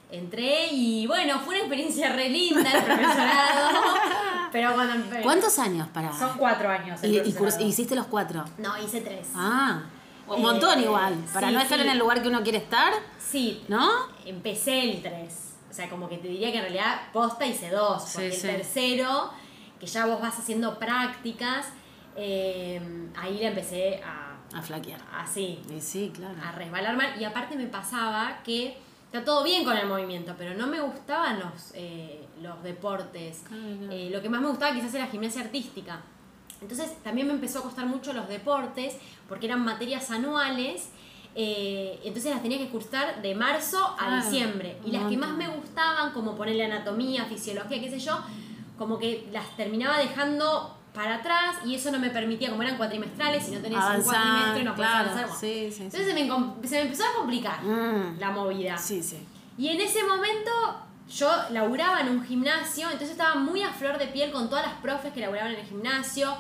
Entré 0.10 0.68
y 0.72 1.06
bueno, 1.06 1.40
fue 1.40 1.56
una 1.56 1.60
experiencia 1.60 2.14
re 2.14 2.30
linda 2.30 2.72
el 2.72 2.84
profesorado. 2.84 3.70
pero 4.52 4.74
cuando. 4.74 5.22
¿Cuántos 5.22 5.60
años 5.60 5.88
para.? 5.90 6.18
Son 6.18 6.38
cuatro 6.38 6.70
años. 6.70 7.04
¿Y, 7.04 7.20
y, 7.20 7.66
hiciste 7.66 7.96
los 7.96 8.08
cuatro? 8.08 8.46
No, 8.58 8.82
hice 8.82 9.02
tres. 9.02 9.28
Ah. 9.36 9.82
Un 10.28 10.42
montón 10.42 10.82
igual. 10.82 11.16
Para 11.34 11.52
no 11.52 11.60
estar 11.60 11.80
en 11.80 11.90
el 11.90 11.98
lugar 11.98 12.22
que 12.22 12.28
uno 12.28 12.44
quiere 12.44 12.58
estar. 12.58 12.94
Sí. 13.18 13.64
¿No? 13.68 13.90
Empecé 14.26 14.82
el 14.84 15.02
3. 15.02 15.54
O 15.70 15.74
sea, 15.74 15.90
como 15.90 16.10
que 16.10 16.18
te 16.18 16.28
diría 16.28 16.52
que 16.52 16.58
en 16.58 16.64
realidad 16.64 17.02
posta 17.14 17.46
hice 17.46 17.70
dos. 17.70 18.04
Porque 18.14 18.28
el 18.28 18.42
tercero, 18.42 19.32
que 19.80 19.86
ya 19.86 20.06
vos 20.06 20.22
vas 20.22 20.38
haciendo 20.38 20.80
prácticas, 20.80 21.68
eh, 22.16 22.82
ahí 23.16 23.38
le 23.38 23.48
empecé 23.48 24.02
a. 24.04 24.38
A 24.54 24.62
flaquear. 24.62 25.02
Así. 25.14 25.60
Y 25.74 25.82
sí, 25.82 26.12
claro. 26.14 26.36
A 26.44 26.52
resbalar 26.54 26.96
mal. 26.96 27.22
Y 27.22 27.24
aparte 27.24 27.56
me 27.56 27.68
pasaba 27.68 28.40
que. 28.44 28.78
Está 29.08 29.24
todo 29.26 29.44
bien 29.44 29.64
con 29.64 29.76
el 29.76 29.88
movimiento, 29.88 30.36
pero 30.38 30.54
no 30.54 30.68
me 30.68 30.80
gustaban 30.82 31.40
los, 31.40 31.72
eh, 31.74 32.26
los 32.42 32.62
deportes. 32.64 33.44
Eh, 33.90 34.10
lo 34.12 34.22
que 34.22 34.30
más 34.30 34.42
me 34.42 34.50
gustaba 34.50 34.74
quizás 34.76 34.94
era 34.94 35.08
gimnasia 35.08 35.42
artística. 35.42 36.02
Entonces 36.62 37.02
también 37.04 37.28
me 37.28 37.34
empezó 37.34 37.60
a 37.60 37.64
costar 37.64 37.86
mucho 37.86 38.12
los 38.14 38.28
deportes 38.28 38.98
porque 39.30 39.46
eran 39.48 39.64
materias 39.64 40.12
anuales 40.12 40.90
Eh, 41.40 42.00
entonces 42.04 42.32
las 42.32 42.42
tenía 42.42 42.58
que 42.58 42.68
cursar 42.70 43.22
de 43.22 43.36
marzo 43.36 43.96
a 44.00 44.16
diciembre. 44.24 44.80
Y 44.84 44.90
las 44.92 45.08
que 45.08 45.16
más 45.18 45.34
me 45.38 45.48
gustaban, 45.48 46.12
como 46.12 46.36
ponerle 46.36 46.66
anatomía, 46.66 47.26
fisiología, 47.26 47.80
qué 47.80 47.92
sé 47.92 48.00
yo, 48.00 48.18
como 48.76 48.98
que 48.98 49.28
las 49.32 49.56
terminaba 49.56 50.00
dejando 50.00 50.77
para 50.98 51.16
atrás 51.16 51.58
y 51.66 51.76
eso 51.76 51.92
no 51.92 52.00
me 52.00 52.10
permitía, 52.10 52.50
como 52.50 52.64
eran 52.64 52.76
cuatrimestrales, 52.78 53.46
si 53.46 53.52
no 53.52 53.60
un 53.60 53.66
Avanzar, 53.76 54.04
cuatrimestre 54.04 54.64
no 54.64 54.74
claro. 54.76 54.96
avanzar. 55.12 55.24
Bueno, 55.28 55.40
Sí, 55.40 55.68
sí, 55.70 55.72
sí. 55.78 55.84
Entonces 55.84 56.08
se 56.08 56.14
me, 56.14 56.68
se 56.68 56.76
me 56.76 56.82
empezó 56.82 57.04
a 57.04 57.14
complicar 57.20 57.64
Mm. 57.64 58.20
la 58.20 58.32
movida. 58.32 58.78
Sí, 58.78 59.04
sí. 59.04 59.18
Y 59.58 59.70
en 59.70 59.80
ese 59.80 60.04
momento 60.04 60.52
yo 61.10 61.30
laburaba 61.52 62.02
en 62.02 62.10
un 62.10 62.24
gimnasio, 62.26 62.86
entonces 62.88 63.12
estaba 63.12 63.36
muy 63.36 63.62
a 63.62 63.72
flor 63.72 63.98
de 63.98 64.08
piel 64.08 64.32
con 64.32 64.50
todas 64.50 64.66
las 64.66 64.76
profes 64.82 65.14
que 65.14 65.22
laburaban 65.22 65.54
en 65.54 65.60
el 65.60 65.66
gimnasio. 65.66 66.36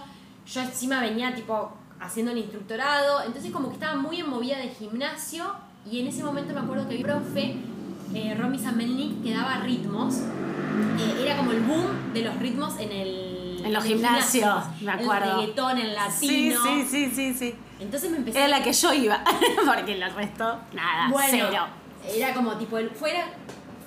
Yo 0.46 0.62
encima 0.62 1.00
venía 1.02 1.34
tipo 1.36 1.72
haciendo 2.00 2.32
el 2.32 2.40
instructorado, 2.40 3.24
entonces 3.26 3.52
como 3.52 3.70
que 3.70 3.76
estaba 3.76 3.96
muy 3.96 4.20
en 4.20 4.30
movida 4.30 4.58
de 4.58 4.70
gimnasio 4.70 5.54
y 5.90 6.00
en 6.02 6.08
ese 6.08 6.24
momento 6.24 6.54
me 6.54 6.60
acuerdo 6.62 6.88
que 6.90 6.98
mi 6.98 7.04
profe, 7.04 7.56
eh, 8.14 8.36
Romy 8.38 8.60
Samelnik, 8.60 9.24
que 9.24 9.34
daba 9.34 9.58
ritmos, 9.58 10.16
eh, 10.18 11.24
era 11.24 11.38
como 11.38 11.52
el 11.52 11.62
boom 11.62 12.14
de 12.14 12.22
los 12.24 12.36
ritmos 12.38 12.78
en 12.80 12.92
el... 12.92 13.27
En 13.68 13.74
los 13.74 13.84
gimnasios, 13.84 14.32
gimnasio. 14.64 14.86
me 14.86 14.92
acuerdo. 14.92 15.32
El 15.32 15.40
reggaetón, 15.42 15.78
el 15.78 15.90
Sí, 16.12 16.52
latino. 16.52 16.64
sí, 16.64 16.86
sí, 16.90 17.12
sí, 17.16 17.34
sí. 17.34 17.56
Entonces 17.80 18.10
me 18.10 18.18
empecé 18.18 18.40
Era 18.40 18.48
la 18.48 18.64
que 18.64 18.74
yo 18.74 18.94
iba, 18.94 19.24
porque 19.66 19.94
el 19.94 20.14
resto, 20.16 20.60
nada, 20.74 21.10
bueno, 21.12 21.28
cero. 21.50 21.68
era 22.16 22.34
como 22.34 22.54
tipo, 22.58 22.78
el, 22.78 22.90
fuera, 22.90 23.28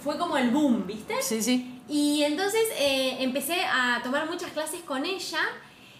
fue 0.03 0.17
como 0.17 0.37
el 0.37 0.51
boom, 0.51 0.87
¿viste? 0.87 1.15
Sí, 1.21 1.43
sí. 1.43 1.81
Y 1.89 2.23
entonces 2.23 2.61
eh, 2.79 3.17
empecé 3.21 3.65
a 3.65 4.01
tomar 4.05 4.29
muchas 4.31 4.53
clases 4.53 4.81
con 4.83 5.05
ella 5.05 5.41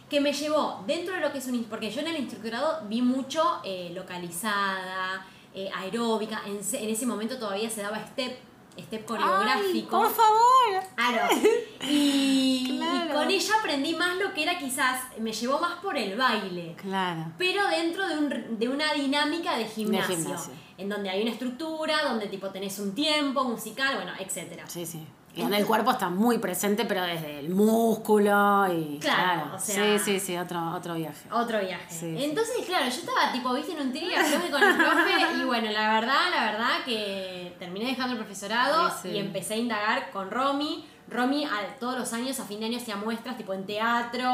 que 0.09 0.21
me 0.21 0.33
llevó 0.33 0.85
dentro 0.87 1.15
de 1.15 1.21
lo 1.21 1.33
que 1.33 1.39
es 1.39 1.47
un... 1.49 1.65
Porque 1.65 1.91
yo 1.91 2.01
en 2.01 2.09
el 2.09 2.17
instructorado 2.17 2.83
vi 2.89 3.03
mucho 3.03 3.61
eh, 3.65 3.91
localizada, 3.95 5.27
eh, 5.55 5.69
aeróbica, 5.77 6.43
en 6.47 6.91
ese 6.91 7.07
momento 7.07 7.39
todavía 7.39 7.69
se 7.71 7.83
daba 7.83 7.99
step, 8.07 8.39
step 8.79 9.01
Ay, 9.01 9.07
coreográfico. 9.07 9.91
por 9.99 10.11
favor. 10.11 10.85
Claro. 10.97 11.29
Y, 11.89 12.77
Claro. 12.77 13.11
y 13.11 13.13
con 13.15 13.31
ella 13.31 13.55
aprendí 13.59 13.95
más 13.95 14.17
lo 14.17 14.33
que 14.35 14.43
era 14.43 14.59
quizás, 14.59 15.03
me 15.19 15.33
llevó 15.33 15.59
más 15.59 15.81
por 15.81 15.97
el 15.97 16.17
baile 16.17 16.75
Claro. 16.81 17.33
pero 17.39 17.67
dentro 17.69 18.07
de, 18.07 18.19
un- 18.19 18.59
de 18.59 18.69
una 18.69 18.93
dinámica 18.93 19.57
de 19.57 19.65
gimnasio, 19.67 20.15
gimnasio. 20.17 20.53
en 20.77 20.89
donde 20.91 21.09
hay 21.11 21.23
una 21.23 21.31
estructura, 21.33 22.03
donde 22.05 22.27
tipo 22.27 22.51
tenés 22.51 22.79
un 22.79 22.95
tiempo 22.95 23.45
musical, 23.45 23.97
bueno, 23.97 24.13
etcétera. 24.21 24.65
Sí, 24.69 24.85
sí. 24.85 25.03
Y 25.35 25.43
donde 25.43 25.59
el 25.59 25.67
cuerpo 25.67 25.93
está 25.93 26.11
muy 26.11 26.39
presente, 26.39 26.85
pero 26.87 27.03
desde 27.03 27.39
el 27.39 27.51
músculo 27.51 28.67
y. 28.73 28.99
Claro, 28.99 29.53
o 29.55 29.59
sea- 29.59 29.99
Sí, 29.99 30.05
sí, 30.19 30.21
sí, 30.21 30.37
otro, 30.37 30.73
otro 30.75 30.95
viaje. 30.95 31.29
Otro 31.31 31.61
viaje. 31.61 31.87
Sí, 31.89 32.17
sí. 32.17 32.25
Entonces, 32.25 32.57
claro, 32.67 32.85
yo 32.87 32.91
estaba 32.91 33.31
tipo, 33.33 33.53
viste, 33.55 33.73
en 33.73 33.81
un 33.81 33.93
trío 33.93 34.11
profe 34.17 34.51
con 34.51 34.63
el 34.63 34.77
profe 34.77 35.11
y 35.41 35.45
bueno, 35.45 35.71
la 35.71 35.95
verdad, 36.01 36.31
la 36.35 36.45
verdad 36.51 36.85
que 36.85 37.55
terminé 37.59 37.87
dejando 37.87 38.13
el 38.15 38.19
profesorado 38.19 38.91
Sí, 38.91 38.97
sí. 39.03 39.09
y 39.11 39.19
empecé 39.19 39.55
a 39.55 39.59
indagar 39.59 40.11
con 40.11 40.31
Romy. 40.31 40.85
Romy 41.09 41.45
a- 41.45 41.77
todos 41.79 41.97
los 41.99 42.13
años, 42.13 42.39
a 42.41 42.45
fin 42.45 42.59
de 42.61 42.67
año, 42.67 42.79
hacía 42.79 42.97
muestras 42.97 43.37
tipo 43.37 43.55
en 43.55 43.67
teatro, 43.67 44.31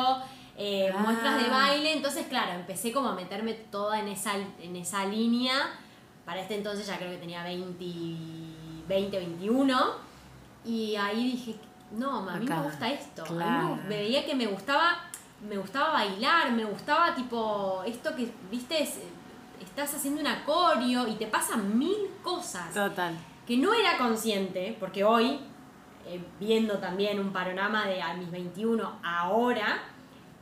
eh, 0.56 0.90
Ah. 0.94 0.98
muestras 0.98 1.42
de 1.42 1.48
baile. 1.50 1.92
Entonces, 1.92 2.26
claro, 2.26 2.52
empecé 2.52 2.92
como 2.92 3.10
a 3.10 3.14
meterme 3.14 3.52
toda 3.52 4.00
en 4.00 4.08
esa, 4.08 4.32
en 4.62 4.76
esa 4.76 5.04
línea. 5.04 5.54
Para 6.24 6.40
este 6.40 6.54
entonces 6.56 6.86
ya 6.86 6.96
creo 6.96 7.10
que 7.10 7.18
tenía 7.18 7.42
20, 7.44 7.84
20 8.88 9.18
21. 9.18 10.05
Y 10.66 10.96
ahí 10.96 11.32
dije, 11.32 11.54
no, 11.92 12.28
a 12.28 12.36
mí 12.36 12.44
Acá, 12.46 12.56
me 12.56 12.62
gusta 12.68 12.90
esto. 12.90 13.22
A 13.24 13.30
mí 13.30 13.36
claro. 13.36 13.76
me, 13.88 13.96
veía 13.96 14.26
que 14.26 14.34
me 14.34 14.46
gustaba, 14.46 14.98
me 15.48 15.56
gustaba 15.56 15.92
bailar, 15.92 16.50
me 16.52 16.64
gustaba 16.64 17.14
tipo 17.14 17.82
esto 17.86 18.14
que, 18.16 18.30
viste, 18.50 18.82
es- 18.82 18.98
estás 19.62 19.94
haciendo 19.94 20.20
una 20.20 20.44
coreo 20.44 21.06
y 21.06 21.14
te 21.14 21.26
pasan 21.26 21.78
mil 21.78 21.96
cosas 22.22 22.72
Total. 22.74 23.14
que 23.46 23.56
no 23.56 23.72
era 23.72 23.96
consciente, 23.98 24.76
porque 24.80 25.04
hoy, 25.04 25.38
eh, 26.06 26.20
viendo 26.40 26.78
también 26.78 27.20
un 27.20 27.32
panorama 27.32 27.86
de 27.86 28.00
a 28.02 28.14
mis 28.14 28.30
21 28.30 28.98
ahora, 29.04 29.82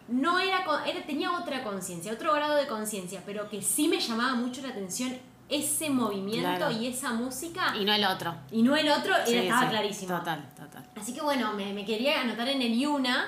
no 0.09 0.39
era, 0.39 0.65
era 0.87 1.05
tenía 1.07 1.33
otra 1.33 1.63
conciencia, 1.63 2.13
otro 2.13 2.33
grado 2.35 2.57
de 2.57 2.67
conciencia, 2.67 3.23
pero 3.25 3.49
que 3.49 3.61
sí 3.63 3.89
me 3.89 3.99
llamaba 4.01 4.35
mucho 4.35 4.63
la 4.63 4.69
atención 4.69 5.17
ese 5.49 5.91
movimiento 5.91 6.57
Claro. 6.57 6.71
y 6.71 6.87
esa 6.87 7.13
música 7.13 7.75
Y 7.79 7.85
no 7.85 7.93
el 7.93 8.05
otro. 8.05 8.35
y 8.51 8.63
no 8.63 8.75
el 8.77 8.89
otro, 8.89 9.15
era, 9.27 9.43
estaba 9.43 9.61
sí, 9.63 9.69
clarísimo. 9.69 10.19
Total, 10.19 10.49
total. 10.57 10.85
Así 10.97 11.13
que 11.15 11.21
bueno, 11.21 11.53
me, 11.53 11.73
me 11.73 11.85
quería 11.85 12.21
anotar 12.23 12.49
en 12.49 12.63
el 12.63 12.73
IUNA, 12.73 13.27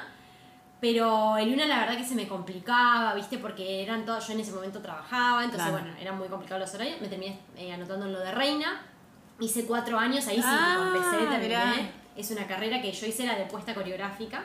pero 0.80 1.36
el 1.36 1.48
IUNA 1.48 1.66
la 1.66 1.78
verdad 1.80 1.96
que 1.96 2.04
se 2.04 2.14
me 2.14 2.26
complicaba, 2.28 3.14
¿viste? 3.14 3.38
Porque 3.38 3.82
eran 3.82 4.04
todos, 4.04 4.26
yo 4.26 4.34
en 4.34 4.40
ese 4.40 4.52
momento 4.52 4.80
trabajaba, 4.80 5.44
entonces 5.44 5.68
Claro. 5.68 5.82
bueno, 5.84 5.98
eran 6.00 6.18
muy 6.18 6.28
complicados 6.28 6.60
los 6.62 6.74
horarios, 6.74 7.00
me 7.00 7.08
terminé 7.08 7.38
eh, 7.56 7.72
anotando 7.72 8.06
en 8.06 8.12
lo 8.12 8.20
de 8.20 8.32
Reina, 8.32 8.82
hice 9.40 9.64
cuatro 9.66 9.98
años, 9.98 10.26
ahí 10.26 10.36
sí, 10.36 10.42
Ah, 10.44 10.90
tipo, 10.92 10.96
empecé, 10.96 11.16
terminé. 11.26 11.48
mirá. 11.48 11.74
Es 12.16 12.30
una 12.30 12.46
carrera 12.46 12.80
que 12.80 12.92
yo 12.92 13.06
hice 13.06 13.26
la 13.26 13.36
de 13.36 13.44
puesta 13.44 13.74
coreográfica. 13.74 14.42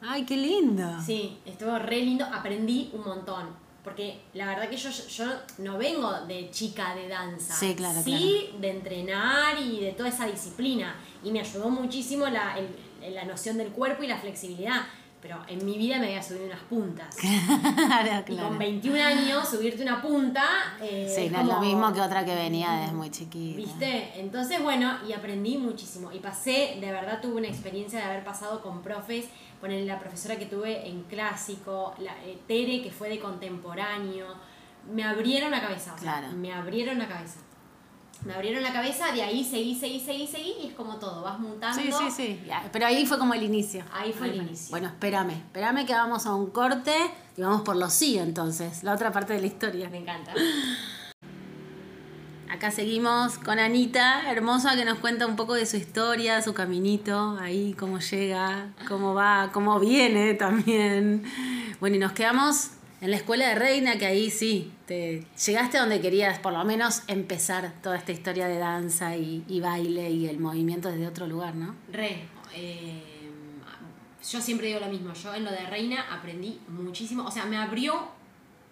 Ay, 0.00 0.24
qué 0.24 0.36
lindo. 0.36 0.84
Sí, 1.04 1.40
estuvo 1.44 1.76
re 1.78 1.96
lindo, 2.00 2.24
aprendí 2.24 2.90
un 2.92 3.04
montón. 3.04 3.48
Porque 3.88 4.20
la 4.34 4.46
verdad 4.46 4.68
que 4.68 4.76
yo, 4.76 4.90
yo 4.90 5.24
no 5.58 5.78
vengo 5.78 6.12
de 6.26 6.50
chica 6.50 6.94
de 6.94 7.08
danza. 7.08 7.54
Sí, 7.54 7.74
claro, 7.74 8.00
Sí, 8.02 8.50
de 8.60 8.70
entrenar 8.70 9.58
y 9.58 9.80
de 9.80 9.92
toda 9.92 10.08
esa 10.10 10.26
disciplina. 10.26 10.94
Y 11.24 11.30
me 11.30 11.40
ayudó 11.40 11.68
muchísimo 11.70 12.26
la, 12.26 12.56
el- 12.58 13.14
la 13.14 13.24
noción 13.24 13.56
del 13.56 13.68
cuerpo 13.68 14.02
y 14.02 14.06
la 14.08 14.18
flexibilidad. 14.18 14.82
Pero 15.20 15.36
en 15.48 15.64
mi 15.66 15.76
vida 15.76 15.98
me 15.98 16.06
había 16.06 16.22
subido 16.22 16.46
unas 16.46 16.60
puntas. 16.60 17.16
Claro, 17.88 18.20
Y 18.20 18.22
claro. 18.24 18.48
con 18.48 18.58
21 18.58 19.02
años, 19.02 19.48
subirte 19.48 19.82
una 19.82 20.00
punta. 20.00 20.44
eh, 20.80 21.10
Sí, 21.12 21.22
es 21.26 21.32
no 21.32 21.40
es 21.40 21.46
lo 21.46 21.60
mismo 21.60 21.92
que 21.92 22.00
otra 22.00 22.24
que 22.24 22.34
venía 22.34 22.70
desde 22.72 22.92
muy 22.92 23.10
chiquita. 23.10 23.56
¿Viste? 23.56 24.20
Entonces, 24.20 24.62
bueno, 24.62 24.98
y 25.08 25.12
aprendí 25.12 25.58
muchísimo. 25.58 26.12
Y 26.12 26.20
pasé, 26.20 26.76
de 26.80 26.92
verdad, 26.92 27.20
tuve 27.20 27.34
una 27.36 27.48
experiencia 27.48 27.98
de 27.98 28.04
haber 28.04 28.24
pasado 28.24 28.62
con 28.62 28.80
profes. 28.82 29.26
Poner 29.60 29.84
la 29.86 29.98
profesora 29.98 30.36
que 30.36 30.46
tuve 30.46 30.86
en 30.88 31.02
clásico, 31.04 31.94
la, 31.98 32.12
eh, 32.24 32.38
Tere, 32.46 32.80
que 32.82 32.92
fue 32.92 33.08
de 33.08 33.18
contemporáneo. 33.18 34.26
Me 34.92 35.02
abrieron 35.02 35.50
la 35.50 35.60
cabeza. 35.60 35.94
o 35.94 35.98
sea, 35.98 36.02
Claro. 36.20 36.32
Me 36.36 36.52
abrieron 36.52 36.98
la 36.98 37.08
cabeza. 37.08 37.40
Me 38.24 38.34
abrieron 38.34 38.62
la 38.62 38.72
cabeza, 38.72 39.12
de 39.12 39.22
ahí 39.22 39.44
seguí, 39.44 39.74
seguí, 39.74 40.00
seguí, 40.00 40.26
seguí. 40.26 40.54
Y 40.62 40.66
es 40.68 40.74
como 40.74 40.96
todo, 40.96 41.22
vas 41.22 41.38
montando. 41.38 41.80
Sí, 41.80 41.90
sí, 41.92 42.10
sí. 42.10 42.40
Ya, 42.46 42.68
Pero 42.72 42.86
ahí 42.86 43.06
fue 43.06 43.18
como 43.18 43.34
el 43.34 43.42
inicio. 43.42 43.84
Ahí 43.92 44.12
fue 44.12 44.28
el 44.28 44.36
inicio. 44.36 44.70
Bueno, 44.70 44.88
espérame. 44.88 45.30
Espérame 45.30 45.86
que 45.86 45.92
vamos 45.92 46.26
a 46.26 46.34
un 46.34 46.50
corte 46.50 46.94
y 47.36 47.42
vamos 47.42 47.62
por 47.62 47.76
los 47.76 47.92
sí 47.92 48.18
entonces. 48.18 48.82
La 48.82 48.94
otra 48.94 49.12
parte 49.12 49.34
de 49.34 49.40
la 49.40 49.46
historia. 49.46 49.88
Me 49.88 49.98
encanta. 49.98 50.32
Acá 52.50 52.70
seguimos 52.70 53.38
con 53.38 53.58
Anita, 53.58 54.30
hermosa, 54.30 54.74
que 54.74 54.84
nos 54.84 54.98
cuenta 54.98 55.26
un 55.26 55.36
poco 55.36 55.54
de 55.54 55.66
su 55.66 55.76
historia, 55.76 56.40
su 56.42 56.54
caminito, 56.54 57.36
ahí 57.38 57.74
cómo 57.78 58.00
llega, 58.00 58.72
cómo 58.88 59.14
va, 59.14 59.50
cómo 59.52 59.78
viene 59.78 60.34
también. 60.34 61.24
Bueno, 61.78 61.96
y 61.96 61.98
nos 61.98 62.12
quedamos 62.12 62.70
en 63.00 63.10
la 63.10 63.16
escuela 63.16 63.48
de 63.48 63.54
Reina, 63.54 63.96
que 63.98 64.06
ahí 64.06 64.30
sí, 64.30 64.72
te 64.86 65.24
llegaste 65.46 65.78
a 65.78 65.80
donde 65.82 66.00
querías 66.00 66.38
por 66.38 66.52
lo 66.52 66.64
menos 66.64 67.02
empezar 67.06 67.72
toda 67.82 67.96
esta 67.96 68.12
historia 68.12 68.46
de 68.48 68.58
danza 68.58 69.16
y, 69.16 69.44
y 69.48 69.60
baile 69.60 70.10
y 70.10 70.26
el 70.28 70.38
movimiento 70.38 70.88
desde 70.90 71.06
otro 71.06 71.26
lugar, 71.26 71.54
¿no? 71.54 71.74
Re. 71.92 72.24
eh, 72.54 73.02
yo 74.30 74.40
siempre 74.42 74.66
digo 74.66 74.80
lo 74.80 74.88
mismo. 74.88 75.14
Yo 75.14 75.32
en 75.34 75.44
lo 75.44 75.50
de 75.50 75.64
Reina 75.66 76.04
aprendí 76.12 76.60
muchísimo. 76.68 77.24
O 77.24 77.30
sea, 77.30 77.46
me 77.46 77.56
abrió, 77.56 78.08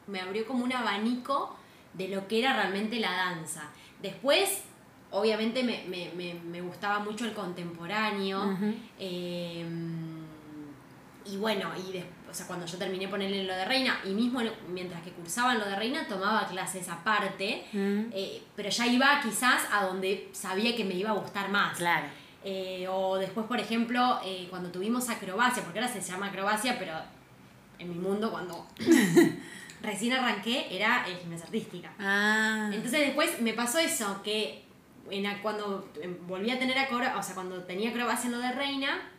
me 0.07 0.21
abrió 0.21 0.45
como 0.47 0.65
un 0.65 0.73
abanico 0.73 1.57
de 1.95 2.09
lo 2.09 2.27
que 2.29 2.41
era 2.41 2.53
realmente 2.55 2.99
la 3.01 3.13
danza. 3.13 3.71
Después, 4.03 4.63
obviamente, 5.13 5.63
me, 5.63 5.85
me- 5.89 6.11
me- 6.15 6.35
me 6.35 6.61
gustaba 6.61 6.99
mucho 6.99 7.25
el 7.25 7.33
contemporáneo. 7.33 8.55
Eh, 8.99 9.65
y 11.25 11.37
bueno, 11.39 11.71
y 11.89 11.93
des- 11.93 12.05
o 12.05 12.16
sea, 12.37 12.47
cuando 12.47 12.67
yo 12.67 12.79
terminé 12.79 13.09
ponerle 13.09 13.45
lo 13.45 13.55
de 13.55 13.65
Reina, 13.65 14.01
y 14.05 14.11
mismo 14.11 14.41
mientras 14.69 15.03
que 15.03 15.11
cursaban 15.11 15.59
lo 15.59 15.65
de 15.65 15.77
Reina, 15.77 16.07
tomaba 16.07 16.47
clases 16.47 16.89
aparte. 16.89 17.65
Mm. 17.73 18.11
eh, 18.13 18.43
pero 18.55 18.69
ya 18.69 18.87
iba 18.87 19.21
quizás 19.23 19.63
a 19.73 19.85
donde 19.87 20.29
sabía 20.33 20.77
que 20.77 20.85
me 20.85 20.95
iba 20.95 21.11
a 21.11 21.15
gustar 21.15 21.49
más. 21.51 21.77
Claro. 21.77 22.07
Eh, 22.45 22.87
o 22.89 23.17
después, 23.17 23.47
por 23.47 23.59
ejemplo, 23.59 24.21
eh, 24.25 24.47
cuando 24.51 24.71
tuvimos 24.71 25.09
acrobacia, 25.09 25.63
porque 25.65 25.81
ahora 25.81 25.93
se 25.93 26.01
llama 26.01 26.27
acrobacia, 26.27 26.79
pero 26.79 26.93
en 27.79 27.89
mi 27.89 27.97
mundo 27.97 28.31
cuando 28.31 28.67
recién 29.83 30.13
arranqué 30.13 30.67
era 30.71 31.05
gimnasia 31.21 31.47
artística. 31.47 31.93
Ah, 31.99 32.71
Entonces 32.73 33.01
después 33.01 33.41
me 33.41 33.53
pasó 33.53 33.79
eso, 33.79 34.23
que 34.23 34.65
en 35.11 35.27
cuando 35.39 35.89
volví 36.27 36.51
a 36.51 36.59
tener 36.59 36.79
acrobacia, 36.79 37.17
o 37.19 37.23
sea, 37.23 37.35
cuando 37.35 37.63
tenía 37.65 37.91
acrobacia 37.91 38.27
en 38.27 38.33
lo 38.33 38.39
de 38.39 38.53
reina, 38.53 39.11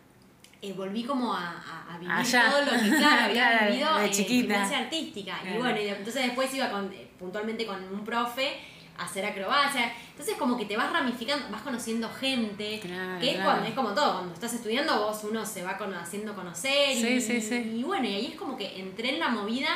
eh, 0.69 0.73
volví 0.73 1.03
como 1.03 1.33
a, 1.33 1.51
a- 1.51 1.93
a 1.93 1.97
vivir 1.97 2.11
Allá. 2.13 2.49
todo 2.49 2.61
lo 2.65 2.71
que 2.71 2.89
claro, 2.97 3.21
había 3.29 3.49
Claro, 3.49 3.71
vivido 3.71 3.97
de 3.97 4.05
en 4.05 4.13
gimnasia 4.13 4.77
artística. 4.79 5.39
Claro. 5.39 5.55
Y 5.55 5.59
bueno, 5.61 5.81
y 5.81 5.87
entonces 5.87 6.23
después 6.25 6.53
iba 6.53 6.69
con, 6.69 6.91
eh, 6.93 7.07
puntualmente 7.19 7.65
con 7.65 7.83
un 7.93 8.03
profe 8.03 8.57
a 8.97 9.05
hacer 9.05 9.25
acrobacia. 9.25 9.93
Entonces 10.09 10.35
como 10.37 10.57
que 10.57 10.65
te 10.65 10.75
vas 10.75 10.91
ramificando, 10.91 11.45
vas 11.51 11.61
conociendo 11.61 12.09
gente, 12.09 12.79
Claro, 12.81 13.19
que 13.19 13.31
es, 13.31 13.39
cuando, 13.43 13.65
es 13.67 13.73
como 13.75 13.89
todo, 13.93 14.13
cuando 14.13 14.33
estás 14.33 14.53
estudiando 14.53 14.99
vos 15.05 15.23
uno 15.23 15.45
se 15.45 15.61
va 15.63 15.77
cono- 15.77 15.99
haciendo 15.99 16.33
conocer 16.33 16.95
Sí, 16.95 17.07
y, 17.07 17.21
sí, 17.21 17.39
sí. 17.41 17.73
y 17.77 17.83
bueno, 17.83 18.07
y 18.07 18.15
ahí 18.15 18.25
es 18.27 18.35
como 18.35 18.57
que 18.57 18.79
entré 18.79 19.09
en 19.09 19.19
la 19.19 19.29
movida 19.29 19.69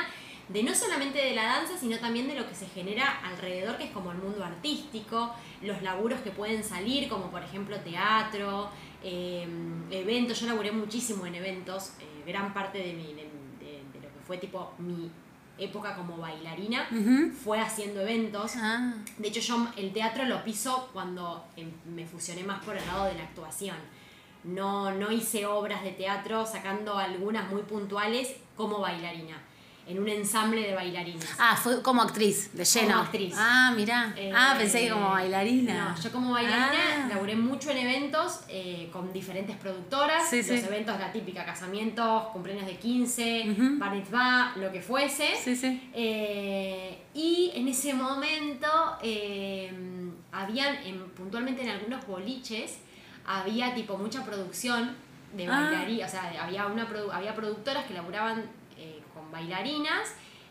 de 0.49 0.63
no 0.63 0.73
solamente 0.75 1.19
de 1.19 1.33
la 1.35 1.43
danza, 1.45 1.77
sino 1.79 1.97
también 1.99 2.27
de 2.27 2.33
lo 2.35 2.45
que 2.49 2.55
se 2.55 2.65
genera 2.67 3.21
alrededor, 3.23 3.77
que 3.77 3.85
es 3.85 3.91
como 3.91 4.11
el 4.11 4.17
mundo 4.17 4.43
artístico, 4.43 5.33
los 5.61 5.81
laburos 5.81 6.19
que 6.21 6.31
pueden 6.31 6.61
salir, 6.63 7.07
como 7.07 7.29
por 7.29 7.41
ejemplo 7.43 7.77
teatro, 7.81 8.69
eh, 9.03 9.47
eventos. 9.91 10.39
Yo 10.39 10.47
laburé 10.47 10.71
muchísimo 10.71 11.25
en 11.25 11.35
eventos, 11.35 11.93
eh, 11.99 12.23
gran 12.25 12.53
parte 12.53 12.77
de, 12.77 12.93
mi, 12.93 13.07
de, 13.13 13.23
de- 13.59 13.83
de 13.93 13.99
lo 14.01 14.13
que 14.13 14.19
fue 14.25 14.37
tipo 14.37 14.73
mi 14.79 15.09
época 15.57 15.95
como 15.95 16.17
bailarina 16.17 16.87
fue 17.43 17.59
haciendo 17.59 18.01
eventos. 18.01 18.53
Ah, 18.55 18.93
De 19.17 19.27
hecho, 19.27 19.39
yo 19.41 19.67
el 19.77 19.91
teatro 19.93 20.25
lo 20.25 20.43
piso 20.43 20.89
cuando 20.93 21.45
em, 21.55 21.71
me 21.93 22.05
fusioné 22.05 22.43
más 22.43 22.63
por 22.63 22.75
el 22.75 22.85
lado 22.87 23.05
de 23.05 23.13
la 23.15 23.23
actuación. 23.23 23.75
No, 24.43 24.91
no 24.91 25.11
hice 25.11 25.45
obras 25.45 25.83
de 25.83 25.91
teatro, 25.91 26.45
sacando 26.47 26.97
algunas 26.97 27.51
muy 27.51 27.61
puntuales 27.61 28.35
como 28.57 28.79
bailarina, 28.79 29.37
en 29.87 29.99
un 29.99 30.07
ensamble 30.07 30.61
de 30.61 30.73
bailarines. 30.75 31.27
Ah, 31.39 31.55
fue 31.61 31.81
como 31.81 32.01
actriz, 32.01 32.51
de 32.53 32.63
lleno. 32.63 32.87
Como 32.89 32.99
actriz. 33.03 33.33
Ah, 33.37 33.73
mirá. 33.75 34.13
Eh, 34.15 34.31
ah, 34.35 34.55
pensé 34.57 34.81
que 34.81 34.89
como 34.91 35.09
bailarina. 35.09 35.89
No, 35.95 36.01
yo 36.01 36.11
como 36.11 36.31
bailarina 36.31 37.05
Ah. 37.05 37.07
laburé 37.09 37.35
mucho 37.35 37.71
en 37.71 37.77
eventos 37.77 38.41
eh, 38.47 38.89
con 38.93 39.11
diferentes 39.11 39.55
productoras. 39.57 40.29
Sí, 40.29 40.37
los 40.37 40.45
sí. 40.45 40.53
eventos, 40.65 40.97
la 40.99 41.11
típica, 41.11 41.43
casamientos, 41.45 42.23
cumpleaños 42.27 42.65
de 42.67 42.77
15, 42.77 43.49
Ujú. 43.51 43.77
bar 43.79 43.93
mitzvah, 43.95 44.53
lo 44.57 44.71
que 44.71 44.81
fuese. 44.81 45.35
Sí, 45.43 45.55
sí. 45.55 45.89
Eh, 45.93 46.99
y 47.13 47.51
en 47.55 47.67
ese 47.67 47.93
momento, 47.93 48.67
eh, 49.01 49.71
habían, 50.31 50.75
en- 50.85 51.09
puntualmente 51.11 51.61
en 51.63 51.69
algunos 51.69 52.05
boliches, 52.07 52.77
había 53.25 53.73
tipo 53.75 53.97
mucha 53.97 54.23
producción 54.25 54.95
de 55.35 55.47
Ah. 55.47 55.61
bailarinas, 55.71 56.09
o 56.09 56.11
sea, 56.11 56.43
había, 56.43 56.67
una 56.67 56.87
había 57.13 57.33
productoras 57.35 57.85
que 57.85 57.93
laburaban 57.93 58.39
eh, 58.39 58.45
con 59.31 59.39
bailarinas 59.39 60.09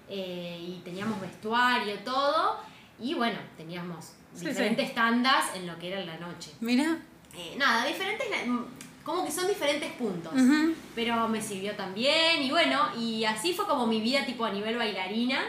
eh, 0.08 0.58
y 0.60 0.80
teníamos 0.84 1.20
vestuario, 1.20 1.94
todo, 2.00 2.56
y 3.00 3.14
bueno, 3.14 3.38
teníamos 3.56 4.12
Sí, 4.34 4.46
diferentes 4.46 4.94
tandas 4.94 5.56
en 5.56 5.66
lo 5.66 5.76
que 5.78 5.88
era 5.92 6.04
la 6.04 6.16
noche. 6.18 6.52
Mira. 6.60 6.98
Eh, 7.36 7.54
nada, 7.58 7.84
diferentes, 7.84 8.28
la- 8.30 8.64
como 9.04 9.24
que 9.24 9.30
son 9.32 9.48
diferentes 9.48 9.90
puntos 9.92 10.32
pero 10.94 11.26
me 11.26 11.40
sirvió 11.40 11.74
también 11.74 12.42
y 12.42 12.50
bueno, 12.50 12.78
y 12.96 13.24
así 13.24 13.54
fue 13.54 13.66
como 13.66 13.86
mi 13.86 14.00
vida 14.00 14.24
tipo 14.26 14.44
a 14.44 14.50
nivel 14.52 14.76
bailarina, 14.76 15.40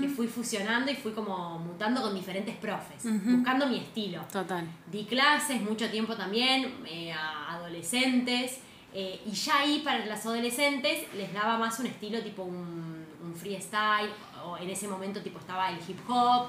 que 0.00 0.08
fui 0.08 0.26
fusionando 0.28 0.90
y 0.92 0.94
fui 0.94 1.12
como 1.12 1.58
mutando 1.58 2.00
con 2.02 2.14
diferentes 2.14 2.54
profes, 2.56 3.02
buscando 3.24 3.66
mi 3.66 3.78
estilo. 3.78 4.22
Total. 4.30 4.64
Di 4.92 5.04
clases 5.06 5.60
mucho 5.62 5.88
tiempo 5.90 6.14
también 6.16 6.72
eh, 6.86 7.12
a 7.12 7.54
adolescentes 7.54 8.60
eh, 8.94 9.20
y 9.26 9.30
ya 9.32 9.58
ahí 9.60 9.80
para 9.84 10.04
las 10.06 10.24
adolescentes 10.26 11.06
les 11.14 11.32
daba 11.32 11.58
más 11.58 11.78
un 11.80 11.86
estilo 11.86 12.22
tipo 12.22 12.42
un, 12.42 13.06
un 13.22 13.34
freestyle 13.34 14.10
o 14.44 14.56
en 14.56 14.70
ese 14.70 14.88
momento 14.88 15.20
tipo 15.22 15.38
estaba 15.38 15.70
el 15.70 15.78
hip 15.86 15.98
hop. 16.08 16.48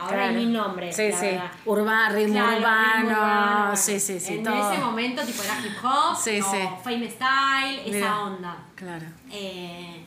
Ahora 0.00 0.24
hay 0.26 0.28
Claro. 0.28 0.34
mil 0.34 0.52
nombres. 0.52 0.94
Sí, 0.94 1.08
la 1.10 1.16
sí. 1.18 1.26
verdad. 1.26 1.50
Urba, 1.64 2.08
ritmo 2.10 2.34
Claro, 2.34 2.58
urbano. 2.58 2.94
ritmo 3.00 3.10
urbano, 3.10 3.60
bueno. 3.62 3.76
Sí, 3.76 3.98
sí, 3.98 4.20
sí. 4.20 4.34
En 4.34 4.44
todo. 4.44 4.70
ese 4.72 4.80
momento 4.80 5.22
tipo 5.24 5.42
era 5.42 5.58
hip 5.66 5.76
hop 5.84 6.16
Sí, 6.16 6.40
o 6.40 6.50
sí. 6.50 6.58
fame 6.84 7.10
style, 7.10 7.80
esa 7.80 7.90
Mira. 7.90 8.20
onda. 8.22 8.56
Claro. 8.76 9.06
Eh, 9.32 10.04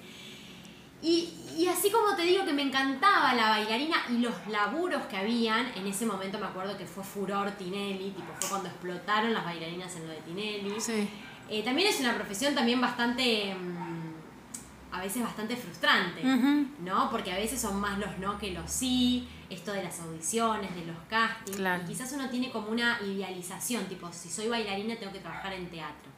y, 1.02 1.34
y 1.58 1.68
así 1.68 1.90
como 1.92 2.16
te 2.16 2.22
digo 2.22 2.46
que 2.46 2.54
me 2.54 2.62
encantaba 2.62 3.34
la 3.34 3.50
bailarina 3.50 3.98
y 4.10 4.20
los 4.20 4.34
laburos 4.48 5.02
que 5.08 5.18
habían, 5.18 5.66
en 5.76 5.88
ese 5.88 6.06
momento 6.06 6.38
me 6.40 6.46
acuerdo 6.46 6.78
que 6.78 6.86
fue 6.86 7.04
furor 7.04 7.52
Tinelli, 7.52 8.12
tipo 8.12 8.32
fue 8.40 8.50
cuando 8.50 8.70
explotaron 8.70 9.34
las 9.34 9.44
bailarinas 9.44 9.94
en 9.98 10.08
lo 10.08 10.14
de 10.14 10.20
Tinelli. 10.22 10.80
Sí. 10.80 11.10
Eh, 11.52 11.64
también 11.64 11.90
es 11.90 12.00
una 12.00 12.16
profesión 12.16 12.56
también 12.56 12.80
bastante, 12.80 13.54
mm, 13.54 14.94
a 14.96 15.02
veces 15.02 15.22
bastante 15.22 15.56
frustrante. 15.58 16.22
¿no? 16.24 17.10
Porque 17.12 17.32
a 17.32 17.36
veces 17.36 17.60
son 17.60 17.80
más 17.80 18.00
los 18.00 18.18
no 18.20 18.38
que 18.40 18.52
los 18.52 18.72
sí, 18.72 19.28
esto 19.50 19.74
de 19.74 19.84
las 19.84 20.00
audiciones, 20.00 20.74
de 20.74 20.86
los 20.86 20.96
castings, 21.10 21.58
Claro. 21.58 21.84
y 21.84 21.88
quizás 21.88 22.12
uno 22.14 22.30
tiene 22.30 22.50
como 22.52 22.70
una 22.70 23.00
idealización, 23.02 23.86
tipo, 23.88 24.12
si 24.14 24.30
soy 24.30 24.48
bailarina 24.48 24.96
tengo 24.96 25.12
que 25.12 25.20
trabajar 25.20 25.52
en 25.54 25.70
teatro. 25.70 26.10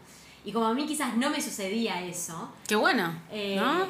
Y 0.46 0.52
como 0.52 0.68
a 0.68 0.74
mí 0.74 0.86
quizás 0.86 1.16
no 1.18 1.30
me 1.32 1.42
sucedía 1.42 2.02
eso, 2.06 2.54
Qué 2.68 2.76
bueno. 2.76 3.12
eh, 3.32 3.56
¿No? 3.60 3.88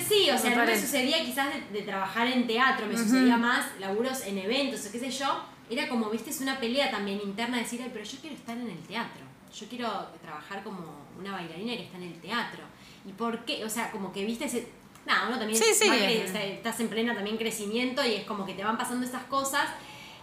sí, 0.00 0.28
o 0.30 0.38
sea, 0.38 0.50
Me 0.50 0.56
no 0.56 0.64
me 0.64 0.80
sucedía 0.80 1.22
quizás 1.24 1.48
de, 1.54 1.78
de 1.78 1.82
trabajar 1.84 2.26
en 2.26 2.46
teatro, 2.46 2.86
me 2.86 2.96
sucedía 2.96 3.36
más 3.36 3.66
laburos 3.78 4.22
en 4.26 4.38
eventos 4.38 4.86
o 4.86 4.90
qué 4.92 4.98
sé 4.98 5.10
yo. 5.10 5.44
Era 5.70 5.88
como, 5.88 6.10
viste, 6.10 6.30
es 6.30 6.40
una 6.40 6.58
pelea 6.58 6.90
también 6.90 7.20
interna 7.22 7.56
de 7.58 7.62
decir, 7.62 7.80
ay, 7.82 7.90
pero 7.92 8.04
yo 8.04 8.18
quiero 8.20 8.34
estar 8.36 8.56
en 8.56 8.68
el 8.68 8.78
teatro. 8.80 9.31
Yo 9.54 9.66
quiero 9.68 9.88
trabajar 10.22 10.62
como 10.64 10.80
una 11.18 11.32
bailarina 11.32 11.76
que 11.76 11.84
está 11.84 11.98
en 11.98 12.04
el 12.04 12.20
teatro. 12.20 12.62
¿Y 13.04 13.12
por 13.12 13.44
qué? 13.44 13.64
O 13.64 13.68
sea, 13.68 13.90
como 13.90 14.12
que 14.12 14.24
viste 14.24 14.46
ese... 14.46 14.68
Nada, 15.04 15.28
uno 15.28 15.38
también 15.38 15.58
Sí, 15.58 15.74
sí. 15.74 15.88
o 15.88 16.28
sea, 16.28 16.44
estás 16.44 16.78
en 16.80 16.88
plena 16.88 17.14
también 17.14 17.36
crecimiento 17.36 18.04
y 18.04 18.14
es 18.14 18.24
como 18.24 18.46
que 18.46 18.54
te 18.54 18.62
van 18.62 18.78
pasando 18.78 19.04
esas 19.04 19.24
cosas 19.24 19.68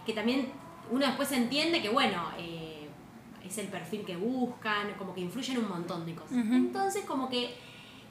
que 0.06 0.14
también 0.14 0.50
uno 0.90 1.06
después 1.06 1.30
entiende 1.32 1.82
que, 1.82 1.90
bueno, 1.90 2.30
eh, 2.38 2.88
es 3.44 3.58
el 3.58 3.68
perfil 3.68 4.04
que 4.04 4.16
buscan, 4.16 4.94
como 4.94 5.14
que 5.14 5.20
influyen 5.20 5.58
un 5.58 5.68
montón 5.68 6.06
de 6.06 6.14
cosas. 6.14 6.32
Entonces, 6.32 7.04
como 7.04 7.28
que, 7.28 7.54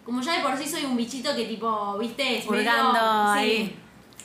como 0.06 0.22
ya 0.22 0.38
de 0.38 0.44
por 0.44 0.56
sí 0.58 0.68
soy 0.68 0.86
un 0.86 0.96
bichito 0.96 1.36
que 1.36 1.46
tipo, 1.46 1.98
viste, 1.98 2.38
es 2.38 2.48
Hurgando 2.48 3.34
sí, 3.34 3.40
ahí. 3.40 3.80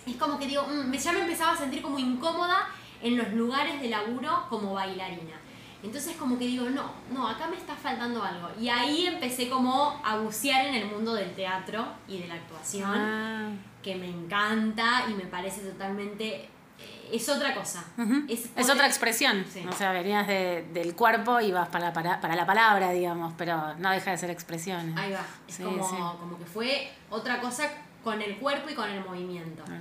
es 0.07 0.17
como 0.17 0.39
que 0.39 0.47
digo, 0.47 0.65
mm, 0.65 0.93
ya 0.93 1.13
me 1.13 1.21
empezaba 1.21 1.53
a 1.53 1.57
sentir 1.57 1.83
como 1.83 1.99
incómoda 1.99 2.69
en 3.03 3.17
los 3.17 3.33
lugares 3.33 3.81
de 3.81 3.89
laburo 3.89 4.47
como 4.49 4.75
bailarina. 4.75 5.41
Entonces 5.85 6.17
como 6.17 6.39
que 6.39 6.47
digo, 6.47 6.69
no, 6.71 6.91
no, 7.13 7.29
acá 7.29 7.47
me 7.47 7.57
está 7.57 7.75
faltando 7.77 8.23
algo. 8.23 8.49
Y 8.61 8.69
ahí 8.69 9.07
empecé 9.07 9.49
como 9.51 10.01
a 10.05 10.17
bucear 10.17 10.67
en 10.67 10.75
el 10.75 10.87
mundo 10.87 11.13
del 11.15 11.33
teatro 11.35 11.87
y 12.09 12.19
de 12.19 12.27
la 12.29 12.35
actuación, 12.35 12.91
Ah. 12.97 13.51
que 13.83 13.95
me 13.97 14.09
encanta 14.09 15.05
y 15.11 15.15
me 15.15 15.25
parece 15.27 15.61
totalmente... 15.61 16.49
eh, 16.81 17.11
es 17.13 17.29
otra 17.29 17.55
cosa. 17.55 17.85
Ujú. 17.99 18.25
es, 18.29 18.41
Es 18.47 18.49
poder- 18.49 18.71
otra 18.73 18.87
expresión. 18.87 19.45
Sí. 19.53 19.65
O 19.69 19.73
sea, 19.73 19.93
venías 19.93 20.27
de- 20.27 20.67
del 20.73 20.95
cuerpo 20.97 21.41
y 21.41 21.53
vas 21.53 21.69
para, 21.69 21.93
para, 21.93 22.21
para 22.21 22.35
la 22.35 22.47
palabra, 22.47 22.91
digamos, 22.91 23.35
pero 23.37 23.75
no 23.77 23.91
deja 23.91 24.11
de 24.11 24.19
ser 24.19 24.31
expresión. 24.31 24.97
Ahí 24.99 25.13
va. 25.13 25.25
Es 25.47 25.55
Sí, 25.57 25.63
como, 25.63 25.89
sí. 25.89 25.97
como 26.19 26.39
que 26.39 26.47
fue 26.47 26.91
otra 27.11 27.41
cosa 27.41 27.71
con 28.03 28.21
el 28.23 28.39
cuerpo 28.39 28.71
y 28.71 28.75
con 28.75 28.89
el 28.91 29.05
movimiento. 29.05 29.63
Ah. 29.69 29.79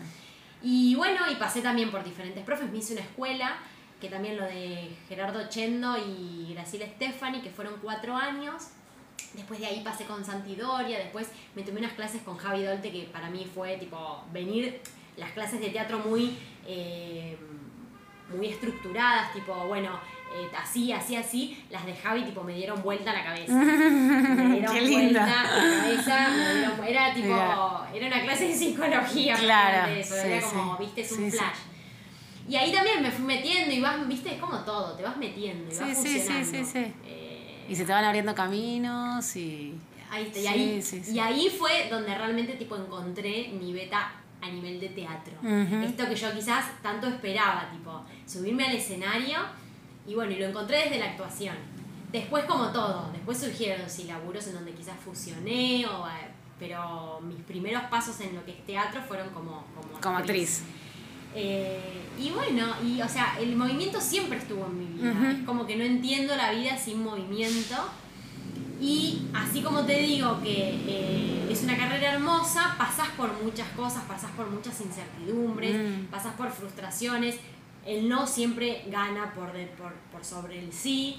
Y 0.62 0.96
bueno, 0.96 1.22
y 1.32 1.36
pasé 1.36 1.62
también 1.62 1.90
por 1.92 2.04
diferentes 2.04 2.44
profes. 2.44 2.70
Me 2.72 2.78
hice 2.78 2.94
una 2.94 3.02
escuela, 3.04 3.56
que 4.04 4.10
también 4.10 4.36
lo 4.36 4.44
de 4.44 4.90
Gerardo 5.08 5.48
Chendo 5.48 5.96
y 5.98 6.54
Graciela 6.54 6.86
Stefani, 6.86 7.40
que 7.42 7.50
fueron 7.50 7.76
cuatro 7.82 8.14
años. 8.18 8.68
Después 9.34 9.62
de 9.62 9.66
ahí 9.68 9.82
pasé 9.82 10.04
con 10.04 10.26
Santi 10.26 10.56
Doria, 10.58 10.98
después 11.00 11.30
me 11.56 11.64
tomé 11.64 11.80
unas 11.80 11.94
clases 11.94 12.22
con 12.22 12.36
Javi 12.38 12.64
Dolte, 12.64 12.92
que 12.92 13.04
para 13.14 13.30
mí 13.30 13.48
fue 13.56 13.78
tipo 13.78 14.24
venir 14.34 14.82
las 15.16 15.32
clases 15.32 15.62
de 15.62 15.70
teatro 15.70 16.00
muy, 16.00 16.38
eh, 16.68 17.38
muy 18.38 18.48
estructuradas, 18.48 19.32
tipo, 19.34 19.54
bueno, 19.68 19.98
eh, 20.36 20.50
así, 20.62 20.92
así, 20.92 21.16
así. 21.16 21.64
Las 21.70 21.86
de 21.86 21.96
Javi 21.96 22.24
tipo 22.26 22.44
me 22.44 22.56
dieron 22.56 22.84
vuelta 22.84 23.12
a 23.12 23.14
la 23.14 23.24
cabeza. 23.24 23.54
Me 23.56 24.50
dieron 24.56 24.74
Qué 24.76 24.82
linda. 24.82 25.22
vuelta 25.22 25.42
a 25.42 25.44
la 25.44 25.84
cabeza, 25.84 26.30
me 26.30 26.54
dieron- 26.56 26.84
era 26.88 27.14
tipo, 27.14 27.86
era 27.94 28.08
una 28.08 28.22
clase 28.22 28.48
de 28.50 28.54
psicología. 28.56 29.36
Claro, 29.36 29.72
realmente 29.72 30.00
eso, 30.02 30.16
sí, 30.16 30.28
era 30.28 30.42
como, 30.50 30.78
sí. 30.78 30.84
viste, 30.84 31.02
es 31.02 31.12
un 31.14 31.32
sí. 31.32 31.38
flash. 31.38 31.58
Y 32.48 32.56
ahí 32.56 32.72
también 32.74 33.02
me 33.02 33.10
fui 33.12 33.24
metiendo 33.26 33.74
y 33.74 33.80
vas, 33.80 34.06
viste, 34.08 34.34
es 34.36 34.40
como 34.42 34.58
todo, 34.60 34.94
te 34.96 35.04
vas 35.04 35.16
metiendo 35.18 35.70
y 35.72 35.74
Sí, 35.76 35.80
vas 35.82 35.98
sí, 35.98 36.04
sí, 36.08 36.20
funcionando. 36.20 36.50
sí, 36.52 36.66
sí. 36.66 36.94
Eh, 37.06 37.66
Y 37.70 37.76
se 37.76 37.86
te 37.86 37.92
van 37.94 38.04
abriendo 38.04 38.36
caminos 38.36 39.36
y... 39.38 39.74
ahí, 40.12 40.24
está, 40.26 40.40
y, 40.40 40.42
Sí, 40.42 40.48
ahí, 40.48 40.82
sí, 40.82 41.04
sí. 41.04 41.14
y 41.16 41.20
ahí 41.20 41.50
fue 41.50 41.88
donde 41.90 42.14
realmente 42.16 42.54
tipo 42.54 42.76
encontré 42.76 43.50
mi 43.58 43.72
beta 43.74 44.12
a 44.42 44.50
nivel 44.50 44.80
de 44.82 44.90
teatro. 44.90 45.34
Ujú. 45.42 45.76
Esto 45.86 46.08
que 46.10 46.16
yo 46.16 46.34
quizás 46.34 46.66
tanto 46.82 47.08
esperaba, 47.08 47.70
tipo, 47.72 48.04
subirme 48.28 48.66
al 48.66 48.76
escenario 48.76 49.40
y 50.06 50.14
bueno, 50.16 50.34
y 50.34 50.36
lo 50.36 50.46
encontré 50.48 50.80
desde 50.84 51.00
la 51.00 51.06
actuación. 51.12 51.56
Después 52.12 52.44
como 52.44 52.68
todo, 52.74 53.10
después 53.14 53.40
surgieron 53.40 53.90
sí 53.90 54.04
laburos 54.04 54.46
en 54.48 54.56
donde 54.56 54.74
quizás 54.74 54.96
fusioné, 55.04 55.86
o, 55.88 56.06
eh, 56.08 56.12
pero 56.60 57.20
mis 57.22 57.40
primeros 57.44 57.84
pasos 57.84 58.20
en 58.20 58.36
lo 58.36 58.44
que 58.46 58.52
es 58.52 58.66
teatro 58.66 59.02
fueron 59.02 59.30
como, 59.30 59.66
como, 59.74 60.00
Como 60.02 60.18
actriz. 60.18 60.62
Eh, 61.36 61.80
y 62.20 62.30
bueno, 62.30 62.68
y 62.86 63.02
o 63.02 63.10
sea, 63.10 63.36
el 63.40 63.56
movimiento 63.56 64.00
siempre 64.00 64.38
estuvo 64.38 64.66
en 64.68 64.78
mi 64.80 64.86
vida. 64.86 65.32
Es 65.32 65.46
como 65.46 65.66
que 65.66 65.76
no 65.76 65.84
entiendo 65.84 66.36
la 66.36 66.52
vida 66.52 66.78
sin 66.78 67.04
movimiento. 67.04 67.76
Y 68.80 69.28
así 69.34 69.62
como 69.62 69.86
te 69.86 70.00
digo 70.00 70.42
que 70.42 70.76
eh, 70.88 71.48
es 71.50 71.64
una 71.64 71.78
carrera 71.78 72.14
hermosa, 72.14 72.76
pasás 72.78 73.08
por 73.16 73.32
muchas 73.42 73.68
cosas, 73.70 74.04
pasás 74.04 74.32
por 74.32 74.50
muchas 74.50 74.80
incertidumbres, 74.82 75.76
Mm. 75.76 76.06
pasás 76.12 76.34
por 76.36 76.52
frustraciones. 76.52 77.38
El 77.86 78.08
no 78.10 78.28
siempre 78.28 78.84
gana 78.90 79.34
por, 79.34 79.52
de- 79.54 79.68
por, 79.68 79.94
por 80.12 80.24
sobre 80.26 80.60
el 80.60 80.72
sí. 80.74 81.18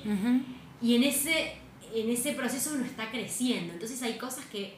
Y 0.82 0.94
en 0.96 1.04
ese, 1.04 1.54
en 1.94 2.10
ese 2.10 2.32
proceso 2.32 2.70
uno 2.74 2.84
está 2.84 3.10
creciendo. 3.10 3.72
Entonces 3.72 4.02
hay 4.02 4.16
cosas 4.18 4.44
que 4.46 4.76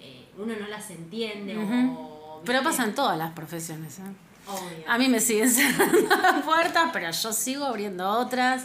eh, 0.00 0.26
uno 0.38 0.54
no 0.58 0.66
las 0.68 0.90
entiende 0.90 1.56
Ujú. 1.56 1.98
o... 1.98 2.42
Pero 2.44 2.58
¿viste? 2.60 2.70
pasa 2.76 2.84
en 2.88 2.94
todas 2.94 3.16
las 3.18 3.32
profesiones, 3.32 3.98
¿eh? 3.98 4.02
A 4.88 4.98
mí 4.98 5.08
me 5.08 5.20
siguen 5.20 5.50
cerrando 5.52 6.44
puertas, 6.44 6.90
pero 6.92 7.10
yo 7.10 7.32
sigo 7.32 7.64
abriendo 7.64 8.08
otras. 8.08 8.64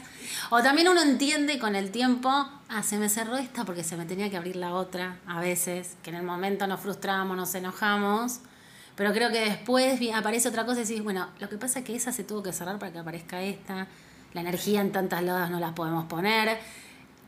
O 0.50 0.62
también 0.62 0.88
uno 0.88 1.02
entiende 1.02 1.60
con 1.60 1.76
el 1.76 1.92
tiempo, 1.92 2.30
ah, 2.30 2.84
se 2.84 2.98
me 2.98 3.10
cerró 3.10 3.38
esta 3.38 3.66
porque 3.66 3.84
se 3.84 3.98
me 3.98 4.06
tenía 4.06 4.30
que 4.30 4.38
abrir 4.38 4.56
la 4.56 4.74
otra, 4.74 5.18
a 5.28 5.40
veces, 5.40 5.96
que 6.04 6.10
en 6.10 6.18
el 6.18 6.24
momento 6.24 6.68
nos 6.68 6.80
frustramos, 6.80 7.36
nos 7.36 7.54
enojamos. 7.56 8.40
Pero 8.96 9.14
creo 9.14 9.32
que 9.32 9.42
después 9.42 10.00
aparece 10.14 10.50
otra 10.50 10.66
cosa 10.66 10.82
y 10.82 10.84
decís, 10.84 11.04
bueno, 11.04 11.28
lo 11.40 11.50
que 11.50 11.58
pasa 11.58 11.80
es 11.80 11.86
que 11.86 11.96
esa 11.96 12.12
se 12.12 12.24
tuvo 12.24 12.42
que 12.42 12.52
cerrar 12.52 12.80
para 12.80 12.92
que 12.92 13.00
aparezca 13.00 13.42
esta. 13.42 13.88
La 14.34 14.42
energía 14.42 14.82
en 14.82 14.92
tantas 14.92 15.24
lados 15.24 15.50
no 15.50 15.60
las 15.60 15.74
podemos 15.74 16.06
poner. 16.06 16.58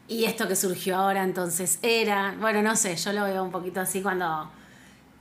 Y 0.07 0.25
esto 0.25 0.47
que 0.47 0.55
surgió 0.55 0.97
ahora 0.97 1.23
entonces 1.23 1.77
era, 1.83 2.35
bueno, 2.39 2.63
no 2.63 2.75
sé, 2.75 2.95
yo 2.95 3.13
lo 3.13 3.23
veo 3.25 3.43
un 3.43 3.51
poquito 3.51 3.79
así 3.79 4.01
cuando 4.01 4.49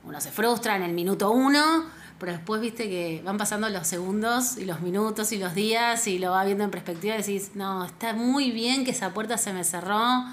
uno 0.03 0.19
se 0.19 0.31
frustra 0.31 0.75
en 0.75 0.81
el 0.81 0.93
minuto 0.93 1.29
uno, 1.29 1.85
pero 2.19 2.33
después 2.33 2.61
viste 2.61 2.89
que 2.89 3.21
van 3.23 3.37
pasando 3.37 3.69
los 3.69 3.87
segundos 3.87 4.57
y 4.57 4.65
los 4.65 4.81
minutos 4.81 5.31
y 5.31 5.37
los 5.37 5.55
días 5.55 6.05
y 6.07 6.19
lo 6.19 6.31
va 6.31 6.43
viendo 6.43 6.63
en 6.63 6.71
perspectiva 6.71 7.15
y 7.15 7.19
decís, 7.19 7.51
no, 7.55 7.85
está 7.85 8.13
muy 8.13 8.51
bien 8.51 8.83
que 8.83 8.91
esa 8.91 9.13
puerta 9.13 9.37
se 9.37 9.53
me 9.53 9.63
cerró 9.63 10.25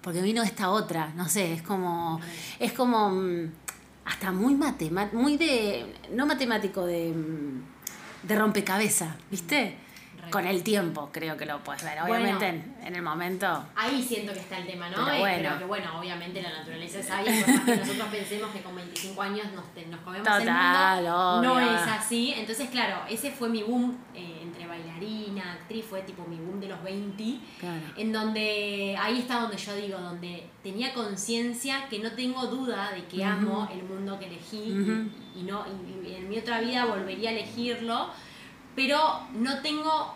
porque 0.00 0.20
vino 0.20 0.42
esta 0.42 0.70
otra, 0.70 1.12
no 1.16 1.28
sé, 1.28 1.52
es 1.52 1.62
como, 1.62 2.20
es 2.58 2.72
como 2.72 3.10
mm, 3.10 3.50
hasta 4.04 4.32
muy 4.32 4.54
matemático, 4.54 5.16
muy 5.16 5.36
de, 5.36 5.94
no 6.12 6.26
matemático, 6.26 6.84
de, 6.86 7.12
mm, 7.12 8.26
de 8.28 8.36
rompecabezas, 8.36 9.14
¿viste? 9.30 9.76
Con 10.32 10.46
el 10.46 10.62
tiempo 10.62 11.10
creo 11.12 11.36
que 11.36 11.46
lo 11.46 11.58
puedes 11.62 11.84
ver, 11.84 11.98
Bueno. 12.06 12.14
obviamente 12.14 12.48
en, 12.48 12.76
en 12.84 12.94
el 12.96 13.02
momento. 13.02 13.64
Ahí 13.76 14.02
siento 14.02 14.32
que 14.32 14.38
está 14.40 14.58
el 14.58 14.66
tema, 14.66 14.88
¿no? 14.88 14.96
Pero 15.04 15.12
Eh, 15.16 15.18
bueno. 15.20 15.58
Que 15.58 15.64
bueno, 15.64 15.98
obviamente 16.00 16.40
la 16.42 16.50
naturaleza 16.50 16.98
es 17.00 17.06
sabia, 17.06 17.38
y 17.38 17.42
por 17.42 17.54
más 17.54 17.64
que 17.64 17.76
nosotros 17.76 18.08
pensemos 18.10 18.50
que 18.50 18.60
con 18.62 18.74
25 18.76 19.22
años 19.22 19.46
nos, 19.54 19.86
nos 19.88 20.00
comemos 20.00 20.26
Total, 20.26 20.98
el 20.98 21.12
mundo, 21.12 21.42
no 21.42 21.60
es 21.60 21.82
así. 21.82 22.34
Entonces, 22.36 22.70
claro, 22.70 23.02
ese 23.08 23.30
fue 23.30 23.48
mi 23.48 23.62
boom 23.62 23.96
eh, 24.14 24.40
entre 24.42 24.66
bailarina, 24.66 25.52
actriz, 25.52 25.84
fue 25.88 26.02
tipo 26.02 26.24
mi 26.24 26.36
boom 26.36 26.60
de 26.60 26.68
los 26.68 26.82
20. 26.82 27.38
Claro. 27.60 27.80
En 27.96 28.12
donde, 28.12 28.96
ahí 29.00 29.18
está 29.20 29.40
donde 29.40 29.56
yo 29.58 29.74
digo, 29.76 29.98
donde 30.00 30.48
tenía 30.62 30.94
conciencia 30.94 31.88
que 31.90 31.98
no 31.98 32.10
tengo 32.12 32.46
duda 32.46 32.90
de 32.92 33.04
que 33.04 33.24
amo 33.24 33.68
el 33.72 33.82
mundo 33.82 34.18
que 34.18 34.26
elegí 34.26 35.10
y- 35.36 35.42
no 35.42 35.64
y- 35.66 36.08
y 36.08 36.14
en 36.14 36.28
mi 36.28 36.38
otra 36.38 36.60
vida 36.60 36.84
volvería 36.86 37.30
a 37.30 37.32
elegirlo, 37.32 38.08
pero 38.74 38.98
no 39.34 39.60
tengo, 39.60 40.14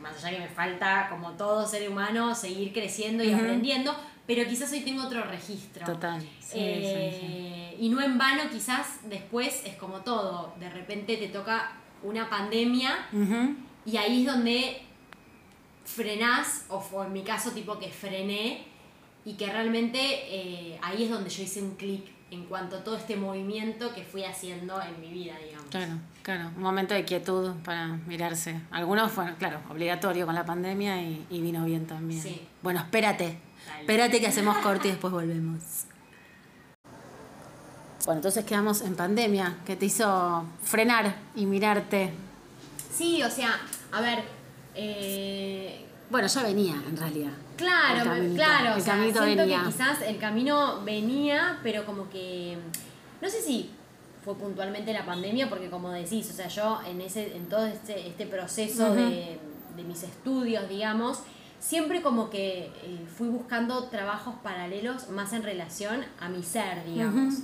más 0.00 0.24
allá 0.24 0.36
que 0.36 0.42
me 0.44 0.48
falta, 0.48 1.08
como 1.10 1.32
todo 1.32 1.66
ser 1.66 1.88
humano, 1.88 2.34
seguir 2.34 2.72
creciendo 2.72 3.24
y 3.24 3.32
aprendiendo, 3.32 3.94
pero 4.26 4.46
quizás 4.48 4.70
hoy 4.72 4.80
tengo 4.80 5.04
otro 5.04 5.22
registro. 5.24 5.86
Total. 5.86 6.20
Sí, 6.20 6.28
sí, 6.40 6.50
sí. 6.50 6.58
Eh, 6.60 7.76
Y 7.80 7.88
no 7.88 8.00
en 8.00 8.18
vano, 8.18 8.42
quizás 8.50 9.00
después 9.04 9.62
es 9.64 9.76
como 9.76 10.00
todo, 10.00 10.52
de 10.58 10.68
repente 10.70 11.16
te 11.16 11.28
toca 11.28 11.72
una 12.02 12.28
pandemia 12.28 13.08
y 13.84 13.96
ahí 13.96 14.20
es 14.20 14.32
donde 14.32 14.82
frenás, 15.84 16.66
o 16.68 16.80
fue 16.80 17.06
en 17.06 17.12
mi 17.12 17.22
caso 17.22 17.50
tipo 17.52 17.78
que 17.78 17.88
frené, 17.88 18.64
y 19.24 19.34
que 19.34 19.46
realmente 19.46 19.98
eh, 20.00 20.78
ahí 20.82 21.04
es 21.04 21.10
donde 21.10 21.30
yo 21.30 21.42
hice 21.42 21.62
un 21.62 21.74
clic 21.76 22.04
en 22.30 22.44
cuanto 22.44 22.76
a 22.76 22.84
todo 22.84 22.96
este 22.96 23.16
movimiento 23.16 23.94
que 23.94 24.04
fui 24.04 24.24
haciendo 24.24 24.80
en 24.82 25.00
mi 25.00 25.10
vida, 25.10 25.34
digamos. 25.42 25.70
Claro, 25.70 25.92
claro. 26.22 26.50
Un 26.56 26.62
momento 26.62 26.94
de 26.94 27.04
quietud 27.04 27.52
para 27.64 27.86
mirarse. 28.06 28.60
Algunos 28.70 29.10
fueron, 29.10 29.34
claro, 29.36 29.60
obligatorio 29.70 30.26
con 30.26 30.34
la 30.34 30.44
pandemia 30.44 31.00
y, 31.02 31.26
y 31.30 31.40
vino 31.40 31.64
bien 31.64 31.86
también. 31.86 32.22
Sí. 32.22 32.46
Bueno, 32.62 32.80
espérate. 32.80 33.38
Dale. 33.66 33.80
Espérate 33.80 34.20
que 34.20 34.26
hacemos 34.26 34.58
corte 34.58 34.88
y 34.88 34.90
después 34.90 35.12
volvemos. 35.12 35.62
Bueno, 38.04 38.18
entonces 38.18 38.44
quedamos 38.44 38.80
en 38.82 38.94
pandemia, 38.94 39.56
que 39.66 39.76
te 39.76 39.86
hizo 39.86 40.44
frenar 40.62 41.14
y 41.34 41.44
mirarte. 41.46 42.12
Sí, 42.90 43.22
o 43.22 43.30
sea, 43.30 43.60
a 43.92 44.00
ver, 44.00 44.22
eh, 44.74 45.87
Bueno, 46.10 46.26
ya 46.26 46.42
venía 46.42 46.74
en 46.88 46.96
realidad. 46.96 47.32
Claro, 47.56 48.04
caminito, 48.04 48.36
claro, 48.36 48.72
el 48.74 48.80
o 48.80 48.84
sea, 48.84 48.94
siento 49.02 49.20
venía. 49.20 49.60
que 49.60 49.66
quizás 49.66 50.02
el 50.02 50.18
camino 50.18 50.82
venía, 50.84 51.58
pero 51.62 51.84
como 51.84 52.08
que 52.08 52.56
no 53.20 53.28
sé 53.28 53.42
si 53.42 53.70
fue 54.24 54.34
puntualmente 54.36 54.92
la 54.92 55.04
pandemia, 55.04 55.48
porque 55.48 55.68
como 55.70 55.90
decís, 55.90 56.30
o 56.30 56.32
sea, 56.32 56.48
yo 56.48 56.80
en 56.86 57.00
ese, 57.00 57.36
en 57.36 57.48
todo 57.48 57.66
este, 57.66 58.08
este 58.08 58.26
proceso 58.26 58.94
de, 58.94 59.38
de 59.76 59.82
mis 59.84 60.02
estudios, 60.02 60.68
digamos, 60.68 61.20
siempre 61.60 62.02
como 62.02 62.30
que 62.30 62.70
eh, 62.82 63.06
fui 63.16 63.28
buscando 63.28 63.84
trabajos 63.84 64.34
paralelos 64.42 65.08
más 65.10 65.32
en 65.32 65.42
relación 65.42 66.04
a 66.20 66.28
mi 66.28 66.42
ser, 66.42 66.84
digamos. 66.84 67.34
Ujú. 67.34 67.42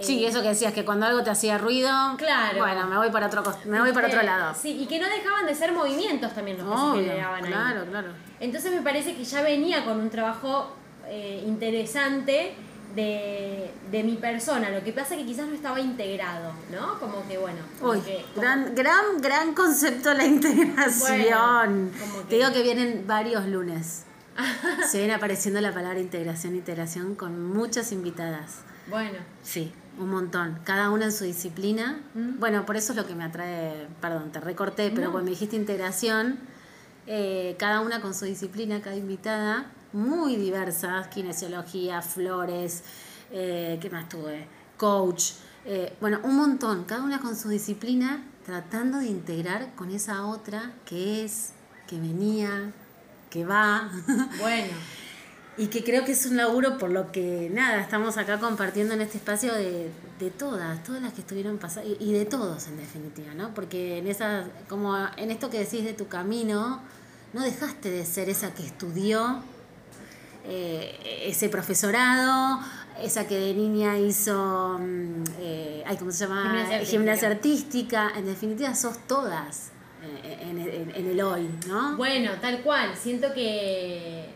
Sí, 0.00 0.24
Eh, 0.24 0.28
eso 0.28 0.42
que 0.42 0.48
decías, 0.48 0.72
que 0.72 0.84
cuando 0.84 1.06
algo 1.06 1.22
te 1.22 1.30
hacía 1.30 1.56
ruido, 1.56 1.88
Claro. 2.18 2.58
bueno, 2.58 2.86
me 2.88 2.96
voy 2.96 3.10
para 3.10 3.26
otro, 3.28 3.42
me 3.66 3.80
voy 3.80 3.92
para 3.92 4.08
otro 4.08 4.20
eh, 4.20 4.24
lado. 4.24 4.54
Sí, 4.60 4.76
y 4.82 4.86
que 4.86 4.98
no 4.98 5.08
dejaban 5.08 5.46
de 5.46 5.54
ser 5.54 5.72
movimientos 5.72 6.34
también 6.34 6.58
los 6.58 6.66
que 6.68 6.76
se 6.76 6.82
Obvio, 6.82 7.02
generaban 7.10 7.44
ahí. 7.44 7.50
claro, 7.52 7.84
claro. 7.86 8.08
Entonces 8.40 8.72
me 8.72 8.82
parece 8.82 9.14
que 9.14 9.24
ya 9.24 9.42
venía 9.42 9.84
con 9.84 10.00
un 10.00 10.10
trabajo 10.10 10.74
eh, 11.06 11.44
interesante 11.46 12.54
de, 12.96 13.70
de 13.90 14.02
mi 14.02 14.16
persona. 14.16 14.70
Lo 14.70 14.82
que 14.82 14.92
pasa 14.92 15.14
es 15.14 15.20
que 15.20 15.26
quizás 15.26 15.46
no 15.46 15.54
estaba 15.54 15.78
integrado, 15.80 16.52
¿no? 16.72 16.98
Como 16.98 17.26
que 17.28 17.38
bueno. 17.38 17.58
como 17.80 17.92
Uy, 17.92 18.00
que- 18.00 18.24
como- 18.34 18.40
gran, 18.42 18.74
gran, 18.74 19.04
gran 19.20 19.54
concepto 19.54 20.12
la 20.14 20.24
integración. 20.24 20.98
Bueno, 20.98 21.90
como 22.00 22.18
Te 22.22 22.28
que- 22.30 22.36
digo 22.36 22.52
que 22.52 22.62
vienen 22.62 23.04
varios 23.06 23.46
lunes. 23.46 24.04
Se 24.90 24.98
viene 24.98 25.14
apareciendo 25.14 25.60
la 25.60 25.72
palabra 25.72 26.00
integración, 26.00 26.56
integración 26.56 27.14
con 27.14 27.52
muchas 27.52 27.92
invitadas. 27.92 28.62
Bueno, 28.88 29.18
Sí, 29.42 29.72
un 29.98 30.10
montón. 30.10 30.58
Cada 30.64 30.90
una 30.90 31.06
en 31.06 31.12
su 31.12 31.24
disciplina. 31.24 32.00
Mm. 32.14 32.38
Bueno, 32.38 32.66
por 32.66 32.76
eso 32.76 32.92
es 32.92 32.96
lo 32.96 33.06
que 33.06 33.14
me 33.14 33.24
atrae, 33.24 33.86
perdón, 34.00 34.32
te 34.32 34.40
recorté, 34.40 34.90
pero 34.90 35.06
No. 35.06 35.12
cuando 35.12 35.24
me 35.26 35.30
dijiste 35.30 35.56
integración, 35.56 36.38
eh, 37.06 37.56
cada 37.58 37.80
una 37.80 38.00
con 38.00 38.14
su 38.14 38.24
disciplina, 38.24 38.80
cada 38.80 38.96
invitada, 38.96 39.70
muy 39.92 40.36
diversas, 40.36 41.08
kinesiología, 41.08 42.02
flores, 42.02 42.82
eh, 43.30 43.78
¿qué 43.80 43.90
más 43.90 44.08
tuve? 44.08 44.48
Coach, 44.76 45.32
eh, 45.64 45.96
bueno, 46.00 46.20
un 46.24 46.36
montón, 46.36 46.84
cada 46.84 47.02
una 47.02 47.20
con 47.20 47.36
su 47.36 47.48
disciplina, 47.48 48.24
tratando 48.44 48.98
de 48.98 49.06
integrar 49.06 49.74
con 49.76 49.90
esa 49.90 50.26
otra 50.26 50.72
que 50.84 51.24
es, 51.24 51.52
que 51.86 51.98
venía, 52.00 52.72
que 53.30 53.44
va. 53.44 53.90
bueno. 54.40 54.72
Y 55.56 55.68
que 55.68 55.84
creo 55.84 56.04
que 56.04 56.12
es 56.12 56.26
un 56.26 56.36
laburo 56.36 56.78
por 56.78 56.90
lo 56.90 57.12
que, 57.12 57.48
nada, 57.52 57.80
estamos 57.80 58.16
acá 58.16 58.40
compartiendo 58.40 58.94
en 58.94 59.00
este 59.00 59.18
espacio 59.18 59.54
de, 59.54 59.88
de 60.18 60.30
todas, 60.30 60.82
todas 60.82 61.00
las 61.00 61.12
que 61.12 61.20
estuvieron 61.20 61.58
pasando, 61.58 61.90
y, 62.00 62.10
y 62.10 62.12
de 62.12 62.24
todos 62.24 62.66
en 62.66 62.76
definitiva, 62.76 63.34
¿no? 63.34 63.54
Porque 63.54 63.98
en 63.98 64.08
esa, 64.08 64.44
como 64.68 64.96
en 65.16 65.30
esto 65.30 65.50
que 65.50 65.60
decís 65.60 65.84
de 65.84 65.92
tu 65.92 66.08
camino, 66.08 66.80
no 67.32 67.42
dejaste 67.42 67.88
de 67.90 68.04
ser 68.04 68.28
esa 68.28 68.52
que 68.52 68.64
estudió, 68.66 69.42
eh, 70.46 71.22
ese 71.26 71.48
profesorado, 71.48 72.58
esa 73.02 73.26
que 73.26 73.38
de 73.38 73.54
niña 73.54 73.98
hizo, 73.98 74.78
mm, 74.80 75.24
eh, 75.38 75.84
ay, 75.86 75.96
¿cómo 75.96 76.10
se 76.10 76.26
llama? 76.26 76.42
Gimnasia 76.42 76.76
artística. 76.76 76.90
Gimnasia 76.90 77.28
artística. 77.28 78.10
En 78.16 78.26
definitiva, 78.26 78.74
sos 78.74 78.98
todas 79.06 79.70
eh, 80.02 80.38
en, 80.42 80.58
en- 80.58 80.92
en 80.94 81.06
el 81.10 81.20
hoy, 81.22 81.48
¿no? 81.68 81.96
Bueno, 81.96 82.32
tal 82.40 82.60
cual. 82.62 82.94
Siento 83.00 83.32
que, 83.32 84.28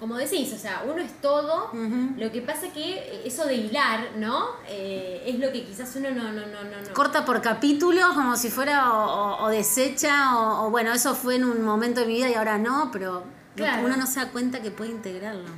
como 0.00 0.16
decís, 0.16 0.50
o 0.52 0.58
sea, 0.58 0.82
uno 0.90 1.00
es 1.02 1.12
todo. 1.20 1.70
Lo 2.16 2.32
que 2.32 2.40
pasa 2.40 2.68
que 2.72 3.22
eso 3.24 3.44
de 3.46 3.54
hilar, 3.54 4.12
¿no? 4.16 4.46
Eh, 4.66 5.22
es 5.26 5.38
lo 5.38 5.52
que 5.52 5.62
quizás 5.64 5.94
uno 5.96 6.10
no, 6.10 6.24
no, 6.32 6.40
no, 6.46 6.64
no. 6.64 6.80
no. 6.88 6.94
corta 6.94 7.24
por 7.26 7.40
capítulos 7.42 8.14
como 8.14 8.34
si 8.36 8.48
fuera 8.50 8.90
o, 8.92 9.04
o- 9.36 9.44
o 9.44 9.48
deshecha 9.48 10.36
o, 10.38 10.66
o, 10.66 10.70
bueno 10.70 10.92
eso 10.92 11.14
fue 11.14 11.36
en 11.36 11.44
un 11.44 11.62
momento 11.62 12.00
de 12.00 12.06
mi 12.06 12.14
vida 12.14 12.30
y 12.30 12.34
ahora 12.34 12.56
no 12.58 12.88
pero 12.90 13.22
Claro. 13.54 13.84
uno 13.84 13.96
no 13.96 14.06
se 14.06 14.20
da 14.20 14.30
cuenta 14.30 14.62
que 14.62 14.70
puede 14.70 14.90
integrarlo 14.90 15.50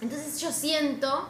Entonces 0.00 0.40
yo 0.40 0.50
siento 0.50 1.28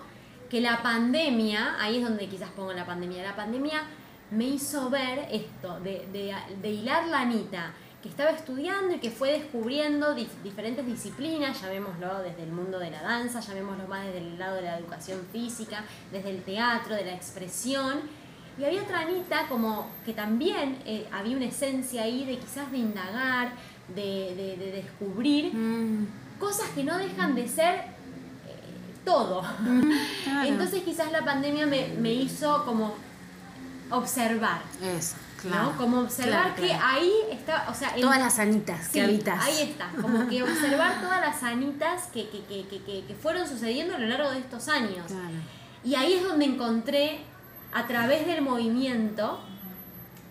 que 0.49 0.61
la 0.63 0.83
pandemia, 0.83 1.77
ahí 1.81 1.99
es 1.99 2.05
donde 2.05 2.29
quizás 2.29 2.49
pongo 2.51 2.73
la 2.73 2.87
pandemia, 2.87 3.23
la 3.25 3.37
pandemia 3.37 3.83
me 4.31 4.45
hizo 4.45 4.89
ver 4.89 5.29
esto, 5.31 5.79
de, 5.81 6.09
de, 6.13 6.35
de 6.63 6.71
hilar 6.71 7.07
la 7.09 7.21
Anita, 7.21 7.75
que 8.05 8.11
estaba 8.11 8.33
estudiando 8.33 8.95
y 8.95 8.99
que 8.99 9.11
fue 9.11 9.33
descubriendo 9.33 10.15
dif- 10.15 10.43
diferentes 10.43 10.85
disciplinas, 10.85 11.59
llamémoslo 11.63 12.21
desde 12.23 12.43
el 12.43 12.53
mundo 12.53 12.79
de 12.79 12.91
la 12.91 13.01
danza, 13.01 13.41
llamémoslo 13.41 13.89
más 13.89 14.05
desde 14.05 14.19
el 14.19 14.39
lado 14.39 14.57
de 14.57 14.63
la 14.63 14.79
educación 14.79 15.23
física, 15.33 15.83
desde 16.13 16.29
el 16.29 16.43
teatro, 16.43 16.95
de 16.95 17.07
la 17.07 17.15
expresión. 17.15 18.01
Y 18.59 18.65
había 18.65 18.83
otra 18.83 19.01
Anita 19.01 19.49
como 19.49 19.89
que 20.05 20.13
también 20.13 20.79
eh, 20.85 21.09
había 21.13 21.35
una 21.35 21.47
esencia 21.47 22.03
ahí 22.03 22.27
de 22.27 22.37
quizás 22.37 22.71
de 22.71 22.77
indagar, 22.77 23.53
de, 23.95 24.35
de- 24.37 24.57
de 24.63 24.73
descubrir 24.83 25.53
cosas 26.39 26.69
que 26.75 26.85
no 26.85 26.99
dejan 26.99 27.35
de 27.35 27.49
ser 27.49 27.75
eh, 27.77 27.85
todo. 29.07 29.41
claro. 30.25 30.47
Entonces 30.47 30.83
quizás 30.83 31.11
la 31.11 31.25
pandemia 31.25 31.67
me, 31.67 31.89
me 31.99 32.13
hizo 32.13 32.67
como 32.67 32.95
observar, 33.91 34.61
eso 34.83 35.17
¿no? 35.45 35.77
Como 35.77 36.01
observar 36.01 36.55
Claro, 36.55 36.55
que 36.57 36.67
claro. 36.69 36.85
ahí 36.87 37.13
está, 37.31 37.67
o 37.69 37.75
sea, 37.75 37.95
en- 37.95 38.01
todas 38.03 38.19
las 38.19 38.39
anitas 38.39 38.87
Sí, 38.87 38.93
que 38.95 39.03
habitas 39.03 39.45
ahí 39.45 39.63
está, 39.71 39.89
como 40.01 40.27
que 40.29 40.43
observar 40.43 41.01
todas 41.01 41.21
las 41.21 41.43
anitas 41.43 42.07
que, 42.13 42.29
que, 42.29 42.43
que, 42.47 43.05
que, 43.07 43.15
fueron 43.15 43.47
sucediendo 43.47 43.95
a 43.95 43.99
lo 43.99 44.07
largo 44.07 44.31
de 44.31 44.39
estos 44.39 44.69
años. 44.69 45.07
Y 45.85 45.95
ahí 45.95 46.15
es 46.15 46.23
donde 46.25 46.45
encontré, 46.47 47.21
a 47.73 47.87
través 47.87 48.27
del 48.27 48.41
movimiento, 48.43 49.41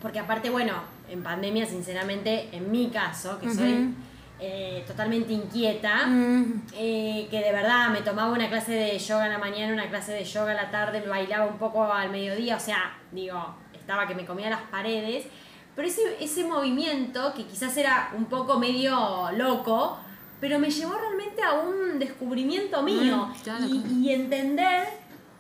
porque 0.02 0.20
aparte, 0.20 0.50
bueno, 0.50 0.74
en 1.10 1.22
pandemia, 1.24 1.66
sinceramente, 1.66 2.50
en 2.54 2.72
mi 2.72 2.90
caso, 2.90 3.38
que 3.40 3.54
soy 3.54 3.94
eh, 4.40 4.84
totalmente 4.88 5.32
inquieta, 5.32 6.06
Mm. 6.08 6.64
eh, 6.74 7.28
que 7.32 7.40
de 7.40 7.52
verdad 7.54 7.90
me 7.90 8.02
tomaba 8.02 8.32
una 8.34 8.50
clase 8.50 8.72
de 8.74 8.98
yoga 9.00 9.28
en 9.28 9.32
la 9.34 9.38
mañana, 9.38 9.72
una 9.72 9.88
clase 9.90 10.12
de 10.12 10.26
yoga 10.26 10.52
en 10.52 10.58
la 10.58 10.70
tarde, 10.72 11.02
bailaba 11.08 11.46
un 11.46 11.58
poco 11.58 11.84
al 11.86 12.10
mediodía, 12.10 12.58
o 12.58 12.60
sea, 12.60 12.98
digo, 13.12 13.56
estaba 13.84 14.08
que 14.08 14.16
me 14.16 14.26
comía 14.26 14.50
las 14.50 14.62
paredes, 14.62 15.26
pero 15.76 15.88
ese, 15.88 16.02
ese 16.22 16.44
movimiento, 16.46 17.34
que 17.34 17.46
quizás 17.46 17.76
era 17.78 18.12
un 18.18 18.26
poco 18.26 18.58
medio 18.60 19.30
loco, 19.36 19.98
pero 20.40 20.58
me 20.58 20.70
llevó 20.70 20.94
realmente 20.96 21.42
a 21.44 21.54
un 21.54 22.00
descubrimiento 22.00 22.82
mío 22.82 23.28
Mm, 23.28 23.42
claro, 23.44 23.66
y, 23.66 24.10
entender, 24.12 24.88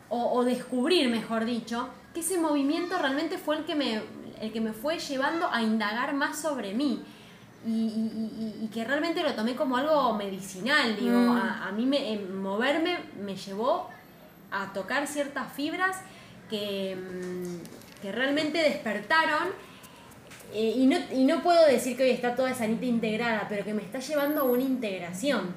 o, 0.09 0.33
o 0.33 0.43
descubrir, 0.43 1.09
mejor 1.09 1.45
dicho, 1.45 1.87
que 2.13 2.19
ese 2.19 2.37
movimiento 2.37 2.97
realmente 2.99 3.37
fue 3.37 3.57
el 3.57 3.63
que 3.65 3.75
me, 3.75 4.01
el 4.41 4.51
que 4.51 4.59
me 4.61 4.73
fue 4.73 4.99
llevando 4.99 5.47
a 5.51 5.61
indagar 5.61 6.13
más 6.13 6.37
sobre 6.37 6.73
mí. 6.73 7.01
Y, 7.65 7.69
y- 7.69 8.55
y- 8.59 8.65
y 8.65 8.67
que 8.67 8.83
realmente 8.83 9.23
lo 9.23 9.33
tomé 9.35 9.55
como 9.55 9.77
algo 9.77 10.13
medicinal, 10.15 10.97
digo, 10.97 11.17
Mm. 11.17 11.37
a, 11.37 11.67
a 11.69 11.71
mí 11.71 11.85
me, 11.85 12.13
eh, 12.13 12.19
moverme 12.19 12.97
me 13.23 13.35
llevó 13.37 13.89
a 14.51 14.73
tocar 14.73 15.07
ciertas 15.07 15.51
fibras 15.53 15.97
que, 16.49 16.95
mm, 16.95 17.82
que 18.03 18.11
realmente 18.11 18.57
despertaron 18.59 19.47
eh, 20.53 20.73
y, 20.75 20.85
no, 20.85 20.97
y 21.13 21.23
no 21.23 21.41
puedo 21.41 21.65
decir 21.65 21.95
que 21.97 22.03
hoy 22.03 22.09
está 22.11 22.35
toda 22.35 22.51
esa 22.51 22.65
anita 22.65 22.85
integrada, 22.85 23.47
pero 23.49 23.63
que 23.63 23.73
me 23.73 23.81
está 23.81 23.99
llevando 23.99 24.41
a 24.41 24.43
una 24.43 24.61
integración 24.61 25.55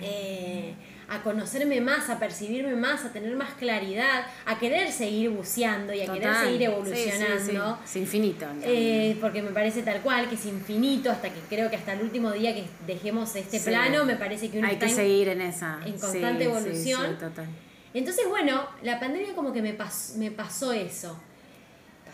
eh, 0.00 0.74
a 1.08 1.22
conocerme 1.24 1.80
más, 1.80 2.08
a 2.10 2.18
percibirme 2.20 2.76
más, 2.76 3.04
a 3.04 3.12
tener 3.12 3.34
más 3.34 3.54
claridad, 3.54 4.26
a 4.46 4.58
querer 4.60 4.92
seguir 4.92 5.30
buceando 5.30 5.92
y 5.94 6.02
a 6.02 6.12
querer 6.12 6.34
seguir 6.36 6.58
Sí, 6.58 6.64
evolucionando. 6.64 7.38
sí, 7.40 7.86
sí. 7.86 7.88
Es 7.90 7.96
infinito. 7.96 8.46
Eh, 8.62 9.16
porque 9.22 9.42
me 9.42 9.50
parece 9.50 9.82
tal 9.82 10.00
cual, 10.02 10.28
que 10.28 10.34
es 10.36 10.44
infinito, 10.46 11.10
hasta 11.10 11.30
que 11.30 11.40
creo 11.48 11.68
que 11.70 11.76
hasta 11.76 11.94
el 11.94 12.02
último 12.02 12.30
día 12.30 12.54
que 12.54 12.64
dejemos 12.86 13.34
este 13.34 13.58
Sí. 13.58 13.70
plano, 13.70 14.04
me 14.04 14.14
parece 14.16 14.50
que 14.50 14.58
uno 14.58 14.68
Hay 14.68 14.74
está 14.74 14.86
que 14.86 14.92
en- 14.92 14.96
seguir 14.96 15.28
en 15.30 15.40
esa. 15.40 15.78
en 15.84 15.94
Sí, 15.94 16.00
constante 16.00 16.44
sí, 16.44 16.50
evolución. 16.50 17.06
sí, 17.08 17.14
total. 17.24 17.46
Entonces, 17.92 18.28
bueno, 18.28 18.68
la 18.84 19.00
pandemia 19.00 19.34
como 19.34 19.52
que 19.52 19.62
me, 19.62 19.76
pas- 19.76 20.14
me 20.14 20.30
pasó 20.30 20.72
eso. 20.72 21.20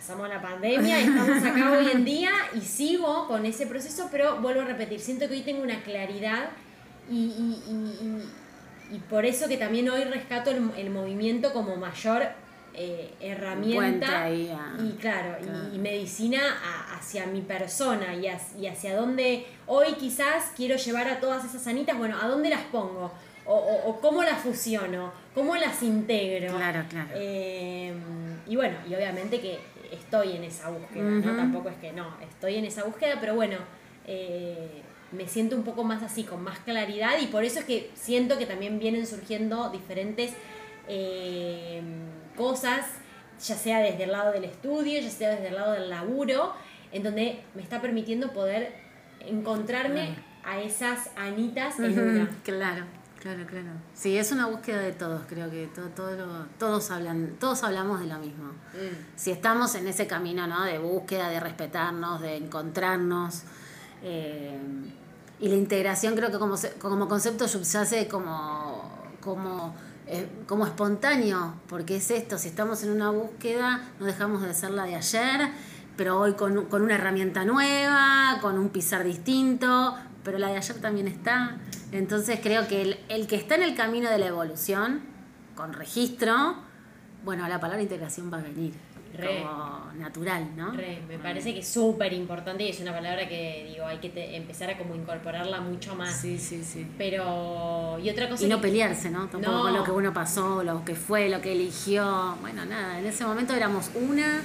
Pasamos 0.07 0.29
la 0.29 0.41
pandemia, 0.41 1.01
estamos 1.01 1.43
acá 1.45 1.73
hoy 1.81 1.91
en 1.91 2.05
día 2.05 2.31
y 2.55 2.61
sigo 2.61 3.27
con 3.27 3.45
ese 3.45 3.67
proceso, 3.67 4.09
pero 4.13 4.37
vuelvo 4.41 4.61
a 4.61 4.65
repetir, 4.65 5.01
siento 5.01 5.27
que 5.27 5.35
hoy 5.35 5.41
tengo 5.41 5.63
una 5.65 5.83
claridad 5.83 6.51
y, 7.11 7.17
y- 7.17 7.63
y- 7.69 8.07
y- 8.07 8.95
y 8.95 8.99
por 9.01 9.27
eso 9.27 9.49
que 9.49 9.57
también 9.57 9.89
hoy 9.91 10.05
rescato 10.05 10.53
el, 10.53 10.71
el 10.77 10.91
movimiento 10.91 11.53
como 11.53 11.75
mayor 11.75 12.23
eh, 12.73 13.15
herramienta 13.19 14.23
ahí 14.23 14.49
a- 14.49 14.81
y 14.81 14.93
claro, 14.93 15.39
y- 15.41 15.45
claro. 15.45 15.75
Y, 15.75 15.79
medicina 15.79 16.41
a- 16.65 16.95
hacia 16.99 17.27
mi 17.27 17.41
persona 17.41 18.15
y, 18.15 18.29
hacia, 18.29 18.59
y 18.61 18.67
hacia 18.69 18.95
dónde 18.95 19.45
hoy 19.67 19.95
quizás 19.95 20.53
quiero 20.57 20.77
llevar 20.77 21.09
a 21.09 21.19
todas 21.19 21.45
esas 21.45 21.67
anitas, 21.67 21.99
bueno, 21.99 22.17
¿a 22.23 22.29
dónde 22.29 22.49
las 22.51 22.63
pongo? 22.71 23.11
O, 23.45 23.55
o- 23.55 23.91
o 23.91 24.01
cómo 24.01 24.23
las 24.23 24.39
fusiono, 24.41 25.13
cómo 25.35 25.57
las 25.57 25.83
integro. 25.83 26.55
Claro, 26.57 26.85
claro. 26.89 27.09
Eh, 27.15 27.93
y 28.49 28.55
bueno, 28.55 28.77
y 28.89 28.95
obviamente 28.95 29.41
que 29.41 29.59
estoy 29.93 30.37
en 30.37 30.45
esa 30.45 30.71
búsqueda, 30.71 31.05
¿no? 31.05 31.37
Tampoco 31.37 31.69
es 31.69 31.77
que 31.77 31.93
no, 31.93 32.17
estoy 32.21 32.57
en 32.57 32.65
esa 32.65 32.85
búsqueda, 32.85 33.19
pero 33.21 33.35
bueno, 33.35 33.57
eh, 34.07 34.83
me 35.13 35.27
siento 35.29 35.57
un 35.57 35.63
poco 35.63 35.85
más 35.85 36.03
así, 36.03 36.25
con 36.25 36.43
más 36.43 36.59
claridad, 36.61 37.19
y 37.21 37.27
por 37.27 37.45
eso 37.45 37.61
es 37.61 37.65
que 37.65 37.91
siento 37.95 38.39
que 38.39 38.47
también 38.47 38.79
vienen 38.79 39.07
surgiendo 39.07 39.71
diferentes 39.71 40.33
eh, 40.89 41.83
cosas, 42.37 42.87
ya 43.45 43.55
sea 43.55 43.81
desde 43.81 44.05
el 44.05 44.13
lado 44.13 44.33
del 44.33 44.45
estudio, 44.45 45.01
ya 45.01 45.11
sea 45.11 45.31
desde 45.31 45.49
el 45.49 45.55
lado 45.55 45.73
del 45.73 45.91
laburo, 45.91 46.55
en 46.93 47.03
donde 47.03 47.43
me 47.55 47.63
está 47.63 47.81
permitiendo 47.81 48.33
poder 48.33 48.73
encontrarme 49.21 50.17
a 50.45 50.61
esas 50.61 51.11
anitas 51.17 51.79
en 51.81 51.99
una. 51.99 52.31
Claro, 52.45 52.85
claro, 53.35 53.47
claro. 53.47 53.69
Sí, 53.95 54.17
es 54.17 54.31
una 54.33 54.47
búsqueda 54.47 54.79
de 54.81 54.93
todos, 54.93 55.23
creo 55.29 55.51
que 55.51 55.67
todo, 55.75 55.87
todo 55.89 56.17
lo- 56.17 56.47
todos 56.59 56.91
hablan, 56.91 57.37
todos 57.41 57.63
hablamos 57.65 58.01
de 58.01 58.07
lo 58.07 58.19
mismo. 58.19 58.53
Si 59.17 59.31
estamos 59.31 59.75
en 59.75 59.87
ese 59.89 60.07
camino, 60.07 60.47
¿no? 60.47 60.63
De 60.65 60.79
búsqueda, 60.79 61.29
de 61.31 61.41
respetarnos, 61.41 62.21
de 62.21 62.37
encontrarnos. 62.37 63.43
eh, 64.03 64.59
y 65.41 65.49
la 65.49 65.55
integración 65.57 66.15
creo 66.15 66.31
que 66.31 66.39
como, 66.39 66.57
como 66.81 67.09
concepto 67.09 67.47
subyace 67.49 68.07
como, 68.09 68.91
como, 69.21 69.75
eh, 70.07 70.29
como 70.47 70.65
espontáneo, 70.67 71.55
porque 71.69 71.97
es 71.97 72.11
esto, 72.11 72.39
si 72.39 72.49
estamos 72.49 72.83
en 72.85 72.91
una 72.91 73.11
búsqueda, 73.11 73.83
no 73.99 74.07
dejamos 74.07 74.43
de 74.43 74.55
ser 74.55 74.71
la 74.71 74.85
de 74.85 74.95
ayer, 74.95 75.51
pero 75.97 76.19
hoy 76.21 76.35
con, 76.35 76.67
con 76.67 76.83
una 76.83 76.95
herramienta 76.95 77.45
nueva, 77.45 78.39
con 78.41 78.59
un 78.59 78.69
pisar 78.69 79.03
distinto, 79.05 79.95
pero 80.27 80.39
la 80.39 80.49
de 80.49 80.57
ayer 80.59 80.77
también 80.81 81.07
está. 81.09 81.57
Entonces 81.93 82.41
creo 82.43 82.67
que 82.67 82.83
el, 82.83 82.99
el 83.09 83.27
que 83.29 83.37
está 83.37 83.55
en 83.55 83.63
el 83.63 83.77
camino 83.77 84.11
de 84.11 84.19
la 84.19 84.27
evolución, 84.27 85.01
con 85.55 85.73
registro, 85.73 86.57
bueno, 87.25 87.47
la 87.49 87.61
palabra 87.61 87.81
integración 87.83 88.31
va 88.33 88.39
a 88.39 88.43
venir 88.43 88.75
Re. 89.17 89.43
como 89.43 89.93
natural, 89.99 90.49
¿no? 90.57 90.73
Re, 90.73 91.01
me 91.09 91.19
parece 91.19 91.55
que 91.55 91.61
es 91.61 91.69
súper 91.69 92.13
importante 92.13 92.65
y 92.65 92.71
es 92.71 92.81
una 92.81 92.93
palabra 92.93 93.29
que 93.29 93.69
digo, 93.73 93.87
hay 93.87 93.99
que 93.99 94.09
te- 94.11 94.37
empezar 94.37 94.69
a 94.71 94.77
como 94.77 94.95
incorporarla 94.97 95.61
mucho 95.61 95.95
más. 95.95 96.13
Sí, 96.15 96.39
sí, 96.39 96.63
sí. 96.65 96.87
Pero, 96.99 97.99
y 98.03 98.11
otra 98.11 98.29
cosa 98.29 98.45
Y 98.45 98.49
no 98.49 98.57
que- 98.57 98.63
pelearse, 98.63 99.11
¿no? 99.11 99.29
Tampoco 99.29 99.53
No. 99.57 99.63
con 99.63 99.73
lo 99.75 99.85
que 99.85 99.91
uno 99.93 100.13
pasó, 100.13 100.63
lo 100.65 100.85
que 100.85 100.95
fue, 100.97 101.29
lo 101.29 101.41
que 101.41 101.53
eligió. 101.53 102.37
Bueno, 102.41 102.65
nada, 102.67 102.99
en 102.99 103.07
ese 103.07 103.25
momento 103.25 103.55
éramos 103.55 103.91
una, 103.95 104.43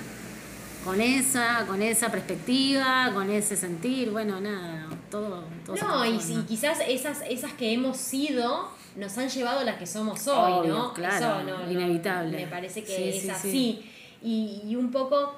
con 0.84 1.00
esa, 1.02 1.65
con 1.67 1.82
esa 1.82 2.10
perspectiva, 2.12 3.12
con 3.13 3.30
ese 3.30 3.56
sentir, 3.56 4.10
bueno, 4.12 4.41
nada, 4.41 4.88
todo, 5.10 5.44
todo 5.65 5.76
No, 5.76 6.06
y, 6.06 6.17
y 6.17 6.44
quizás 6.48 6.80
esas, 6.88 7.22
esas 7.30 7.54
que 7.54 7.72
hemos 7.74 7.98
sido 7.98 8.70
nos 8.96 9.17
han 9.17 9.30
llevado 9.30 9.60
a 9.60 9.63
las 9.63 9.78
que 9.78 9.86
somos 9.86 10.28
hoy, 10.28 10.52
Obvio, 10.54 10.74
¿no? 10.76 10.94
claro, 10.94 11.15
Eso 11.15 11.44
no- 11.44 11.63
no- 11.65 11.72
inevitable. 11.72 12.38
me 12.38 12.48
parece 12.48 12.84
que 12.84 12.96
Sí, 12.96 13.04
es 13.10 13.22
sí, 13.22 13.30
así. 13.30 13.89
Y, 14.24 14.62
y 14.67 14.76
un 14.76 14.91
poco, 14.91 15.36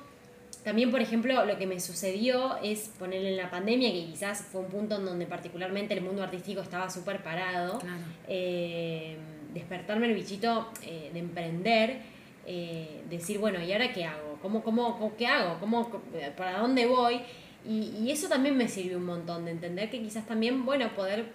también 0.64 0.90
por 0.92 1.02
ejemplo, 1.02 1.46
lo 1.46 1.58
que 1.58 1.68
me 1.68 1.80
sucedió 1.80 2.58
es 2.64 2.90
ponerle 2.98 3.32
en 3.32 3.38
la 3.38 3.52
pandemia, 3.52 3.92
que 3.92 4.06
quizás 4.06 4.46
fue 4.52 4.62
un 4.62 4.68
punto 4.68 4.96
en 4.96 5.06
donde 5.06 5.26
particularmente 5.26 5.94
el 5.94 6.02
mundo 6.02 6.24
artístico 6.24 6.62
estaba 6.62 6.90
súper 6.90 7.22
parado. 7.22 7.80
Claro. 7.80 8.02
eh, 8.28 9.18
despertarme 9.54 10.08
el 10.08 10.16
bichito 10.16 10.68
eh, 10.82 11.12
de 11.14 11.20
emprender, 11.20 12.00
eh, 12.48 13.04
decir, 13.10 13.38
bueno, 13.38 13.62
¿y 13.64 13.72
ahora 13.72 13.94
qué 13.94 14.04
hago? 14.06 14.33
¿Cómo, 14.44 14.62
cómo, 14.62 15.16
qué 15.18 15.26
hago? 15.26 15.58
¿Cómo, 15.60 15.90
¿Para 16.38 16.60
dónde 16.60 16.86
voy? 16.86 17.22
Y, 17.68 17.94
y 18.04 18.12
eso 18.12 18.28
también 18.28 18.56
me 18.56 18.68
sirvió 18.68 18.98
un 18.98 19.06
montón, 19.06 19.46
de 19.46 19.52
entender 19.52 19.90
que 19.90 20.00
quizás 20.02 20.28
también, 20.28 20.66
bueno, 20.66 20.90
poder, 20.96 21.26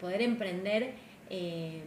poder 0.00 0.22
emprender 0.22 0.92
eh, 1.30 1.82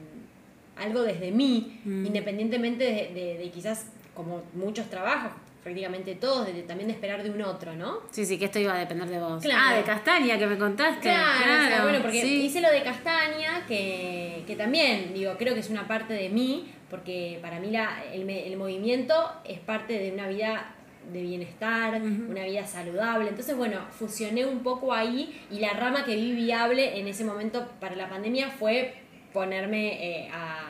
algo 0.75 1.03
desde 1.03 1.31
mí, 1.31 1.79
Mm. 1.85 2.05
independientemente 2.07 2.83
de, 2.83 3.13
de- 3.13 3.37
de 3.37 3.51
quizás, 3.51 3.91
como 4.15 4.41
muchos 4.53 4.89
trabajos, 4.89 5.31
prácticamente 5.63 6.15
todos, 6.15 6.47
de, 6.47 6.63
también 6.63 6.87
de 6.87 6.93
esperar 6.95 7.21
de 7.21 7.29
un 7.29 7.41
otro, 7.43 7.75
¿no? 7.75 7.99
Sí, 8.09 8.25
sí, 8.25 8.39
que 8.39 8.45
esto 8.45 8.57
iba 8.57 8.73
a 8.73 8.79
depender 8.79 9.07
de 9.07 9.19
vos. 9.19 9.43
Claro. 9.43 9.61
Ah, 9.63 9.75
de 9.75 9.83
Castaña, 9.83 10.39
que 10.39 10.47
me 10.47 10.57
contaste. 10.57 11.01
Claro, 11.01 11.65
o 11.65 11.67
sea, 11.67 11.83
bueno, 11.83 11.99
porque 12.01 12.21
sí. 12.23 12.45
hice 12.45 12.61
lo 12.61 12.71
de 12.71 12.81
castaña, 12.81 13.63
que, 13.67 14.43
que 14.47 14.55
también, 14.55 15.13
digo, 15.13 15.35
creo 15.37 15.53
que 15.53 15.59
es 15.59 15.69
una 15.69 15.87
parte 15.87 16.15
de 16.15 16.29
mí, 16.29 16.71
porque 16.91 17.39
para 17.41 17.59
mí 17.59 17.71
la, 17.71 18.03
el, 18.13 18.25
me- 18.25 18.45
el 18.45 18.57
movimiento 18.57 19.15
es 19.45 19.57
parte 19.59 19.97
de 19.97 20.11
una 20.11 20.27
vida 20.27 20.75
de 21.11 21.23
bienestar, 21.23 21.99
una 21.99 22.43
vida 22.45 22.67
saludable. 22.67 23.29
Entonces, 23.29 23.57
bueno, 23.57 23.79
fusioné 23.89 24.45
un 24.45 24.59
poco 24.59 24.93
ahí 24.93 25.41
y 25.49 25.57
la 25.59 25.73
rama 25.73 26.05
que 26.05 26.15
vi 26.15 26.33
viable 26.33 26.99
en 26.99 27.07
ese 27.07 27.23
momento 27.23 27.67
para 27.79 27.95
la 27.95 28.07
pandemia 28.07 28.49
fue 28.51 28.93
ponerme 29.33 30.25
eh, 30.25 30.29
a, 30.31 30.67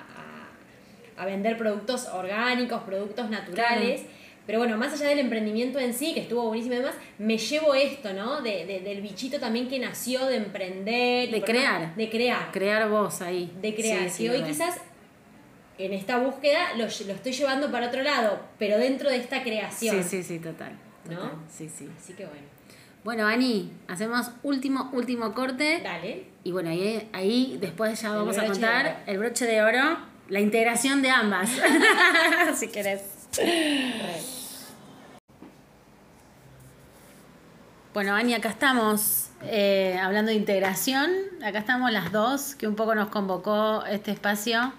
a- 1.17 1.21
a 1.21 1.25
vender 1.25 1.57
productos 1.57 2.07
orgánicos, 2.07 2.81
productos 2.84 3.29
naturales. 3.29 4.03
Pero 4.47 4.57
bueno, 4.60 4.75
más 4.77 4.93
allá 4.93 5.10
del 5.10 5.19
emprendimiento 5.19 5.77
en 5.79 5.93
sí, 5.93 6.13
que 6.15 6.21
estuvo 6.21 6.43
buenísimo 6.47 6.73
y 6.75 6.77
demás, 6.79 6.95
me 7.19 7.38
llevo 7.38 7.75
esto, 7.75 8.12
¿no? 8.13 8.41
De, 8.41 8.65
de- 8.65 8.79
del 8.79 9.01
bichito 9.01 9.39
también 9.39 9.67
que 9.67 9.77
nació 9.79 10.25
de 10.25 10.38
emprender. 10.38 11.29
De 11.29 11.41
crear. 11.41 11.95
De 11.95 12.10
crear. 12.10 12.51
Crear 12.51 12.89
vos 12.89 13.21
ahí. 13.21 13.51
de 13.62 13.75
crear. 13.75 14.03
Sí, 14.05 14.10
sí, 14.10 14.23
que 14.23 14.29
hoy 14.31 14.41
quizás 14.43 14.79
en 15.86 15.94
esta 15.94 16.17
búsqueda 16.17 16.74
lo, 16.76 16.84
lo 16.84 17.13
estoy 17.13 17.32
llevando 17.34 17.72
para 17.72 17.88
otro 17.88 18.02
lado, 18.04 18.39
pero 18.60 18.78
dentro 18.78 19.10
de 19.10 19.17
esta 19.17 19.44
creación. 19.44 20.04
Sí, 20.04 20.10
sí, 20.10 20.24
sí, 20.24 20.39
total. 20.39 20.74
¿No? 21.10 21.32
Sí, 21.50 21.70
sí. 21.70 21.89
Así 21.98 22.13
que 22.13 22.26
bueno, 22.26 22.41
Bueno, 23.04 23.28
Ani, 23.28 23.72
hacemos 23.88 24.32
último, 24.44 24.89
último 24.94 25.34
corte. 25.34 25.82
dale. 25.84 26.26
Y 26.44 26.52
bueno, 26.52 26.70
ahí, 26.70 27.10
ahí 27.13 27.58
después 27.60 28.02
ya 28.02 28.13
vamos 28.13 28.38
a 28.38 28.46
contar 28.46 29.04
el 29.08 29.17
broche 29.17 29.46
de 29.46 29.62
oro, 29.62 29.98
la 30.30 30.39
integración 30.39 31.02
de 31.02 31.10
ambas. 31.10 31.50
si 32.56 32.67
querés. 32.70 33.02
Bueno, 37.94 38.15
Ani, 38.15 38.34
acá 38.34 38.50
estamos 38.50 39.30
eh, 39.44 40.00
hablando 40.02 40.30
de 40.32 40.38
integración. 40.38 41.12
Acá 41.44 41.60
estamos 41.60 41.91
las 41.91 42.12
dos, 42.12 42.56
que 42.56 42.67
un 42.67 42.76
poco 42.76 42.96
nos 42.96 43.10
convocó 43.10 43.84
este 43.86 44.12
espacio 44.12 44.74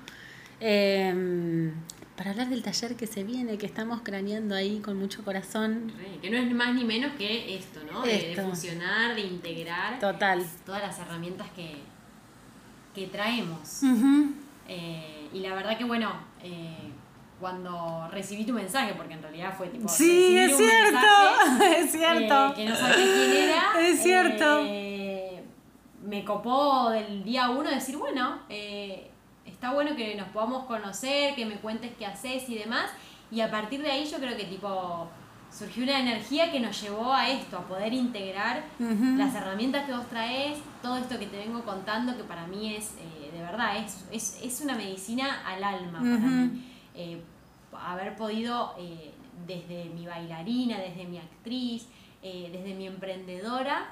eh, 0.64 1.72
para 2.16 2.31
hablar 2.31 2.48
del 2.48 2.62
taller 2.62 2.94
que 2.96 3.07
se 3.07 3.25
viene, 3.25 3.59
que 3.59 3.66
estamos 3.66 4.03
craneando 4.03 4.55
ahí 4.55 4.79
con 4.81 4.96
mucho 4.98 5.25
corazón. 5.25 5.92
Que 6.20 6.31
no 6.31 6.37
es 6.37 6.51
más 6.53 6.75
ni 6.75 6.85
menos 6.85 7.12
que 7.16 7.57
esto, 7.57 7.81
¿no? 7.90 8.03
De, 8.03 8.31
Esto. 8.33 8.48
fusionar, 8.48 9.14
de 9.16 9.22
integrar 9.22 9.98
Total. 9.98 10.44
todas 10.64 10.83
las 10.83 10.98
herramientas 11.01 11.48
que, 11.57 11.77
que 12.94 13.09
traemos. 13.09 13.81
Eh, 14.68 15.29
y 15.33 15.40
la 15.40 15.55
verdad 15.55 15.77
que, 15.77 15.85
bueno, 15.85 16.12
eh, 16.42 16.77
cuando 17.40 18.09
recibí 18.12 18.44
tu 18.46 18.53
mensaje, 18.53 18.94
porque 18.96 19.14
en 19.14 19.22
realidad 19.22 19.53
fue 19.57 19.68
tipo. 19.68 19.88
Sí, 19.88 20.37
es 20.38 20.53
un 20.53 20.59
cierto, 20.59 20.92
mensaje, 20.92 21.81
es 21.85 21.90
cierto. 21.92 22.46
eh, 22.48 22.53
que 22.55 22.64
no 22.68 22.77
sabía 22.77 22.96
quién 23.05 23.33
era. 23.33 23.62
Es 23.88 24.03
cierto. 24.03 24.61
eh, 24.64 25.42
me 26.05 26.25
copó 26.25 26.90
del 26.90 27.25
día 27.25 27.48
uno 27.51 27.68
decir, 27.70 27.96
bueno, 27.96 28.42
eh, 28.48 29.09
está 29.62 29.72
bueno 29.72 29.94
que 29.94 30.16
nos 30.16 30.27
podamos 30.31 30.64
conocer, 30.64 31.37
que 31.37 31.46
me 31.46 31.55
cuentes 31.55 31.92
qué 31.96 32.05
haces 32.05 32.48
y 32.48 32.57
demás. 32.57 32.90
Y 33.31 33.42
a 33.42 33.48
partir 33.48 33.81
de 33.81 33.92
ahí 33.92 34.05
yo 34.05 34.18
creo 34.18 34.37
que 34.37 34.42
tipo 34.42 35.07
surgió 35.57 35.85
una 35.85 36.01
energía 36.01 36.51
que 36.51 36.59
nos 36.59 36.83
llevó 36.83 37.12
a 37.12 37.29
esto, 37.29 37.59
a 37.59 37.61
poder 37.68 37.92
integrar 37.92 38.64
las 38.81 39.33
herramientas 39.37 39.87
que 39.87 39.92
vos 39.92 40.09
traes, 40.09 40.59
todo 40.83 40.96
esto 40.96 41.16
que 41.16 41.27
te 41.27 41.37
vengo 41.37 41.62
contando, 41.62 42.16
que 42.16 42.25
para 42.25 42.48
mí 42.48 42.75
es, 42.75 42.94
eh, 42.98 43.31
de 43.33 43.40
verdad, 43.40 43.77
es, 43.77 44.05
es, 44.11 44.40
es 44.42 44.61
una 44.62 44.75
medicina 44.75 45.46
al 45.46 45.62
alma 45.62 45.98
para 46.01 46.18
mí. 46.18 46.64
Eh, 46.96 47.22
haber 47.87 48.16
podido, 48.16 48.75
eh, 48.81 49.12
desde 49.46 49.85
mi 49.90 50.07
bailarina, 50.07 50.79
desde 50.79 51.05
mi 51.05 51.18
actriz, 51.18 51.87
desde 52.20 52.75
mi 52.75 52.88
emprendedora, 52.88 53.88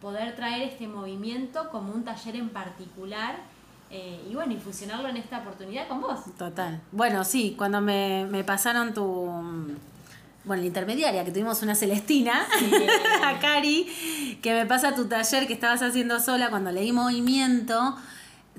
poder 0.00 0.36
traer 0.36 0.62
este 0.68 0.86
movimiento 0.86 1.68
como 1.70 1.92
un 1.92 2.04
taller 2.04 2.36
en 2.36 2.50
particular 2.50 3.53
eh, 3.90 4.26
y 4.30 4.34
bueno, 4.34 4.52
y 4.52 4.56
fusionarlo 4.56 5.08
en 5.08 5.16
esta 5.16 5.38
oportunidad 5.38 5.86
con 5.88 6.00
vos. 6.00 6.20
Total. 6.36 6.80
Bueno, 6.92 7.24
sí, 7.24 7.54
cuando 7.56 7.80
me, 7.80 8.26
me 8.30 8.42
pasaron 8.44 8.92
tu. 8.94 9.04
Bueno, 10.44 10.60
la 10.60 10.66
intermediaria, 10.66 11.24
que 11.24 11.30
tuvimos 11.30 11.62
una 11.62 11.74
Celestina, 11.74 12.46
a 13.24 13.38
Cari, 13.38 14.38
que 14.42 14.52
me 14.52 14.66
pasa 14.66 14.94
tu 14.94 15.06
taller 15.06 15.46
que 15.46 15.54
estabas 15.54 15.80
haciendo 15.82 16.20
sola 16.20 16.50
cuando 16.50 16.70
leí 16.70 16.92
movimiento. 16.92 17.96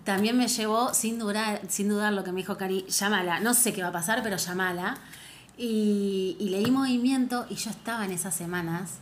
También 0.04 0.38
me 0.38 0.48
llevó, 0.48 0.94
sin 0.94 1.20
dudar, 1.20 1.62
sin 1.70 1.90
dudar 1.90 2.14
lo 2.14 2.24
que 2.24 2.32
me 2.32 2.38
dijo 2.42 2.58
Cari, 2.58 2.86
llámala. 2.88 3.40
No 3.40 3.54
sé 3.54 3.72
qué 3.74 3.82
va 3.84 3.90
a 3.90 3.92
pasar, 3.92 4.24
pero 4.24 4.38
llámala. 4.38 4.98
Y, 5.58 6.36
y 6.40 6.50
leí 6.50 6.70
movimiento 6.72 7.46
y 7.50 7.56
yo 7.56 7.70
estaba 7.70 8.04
en 8.06 8.12
esas 8.12 8.36
semanas 8.36 8.96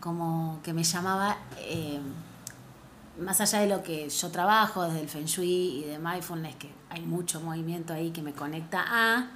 como 0.00 0.60
que 0.62 0.72
me 0.72 0.82
llamaba. 0.84 1.38
eh, 1.58 2.00
más 3.18 3.40
allá 3.40 3.60
de 3.60 3.68
lo 3.68 3.82
que 3.82 4.08
yo 4.08 4.30
trabajo, 4.30 4.82
desde 4.84 5.00
el 5.00 5.08
Feng 5.08 5.26
Shui 5.26 5.82
y 5.82 5.84
de 5.84 5.98
Mindfulness, 5.98 6.56
que 6.56 6.70
hay 6.90 7.02
mucho 7.02 7.40
movimiento 7.40 7.92
ahí 7.92 8.10
que 8.10 8.22
me 8.22 8.32
conecta 8.32 8.84
a, 8.86 9.30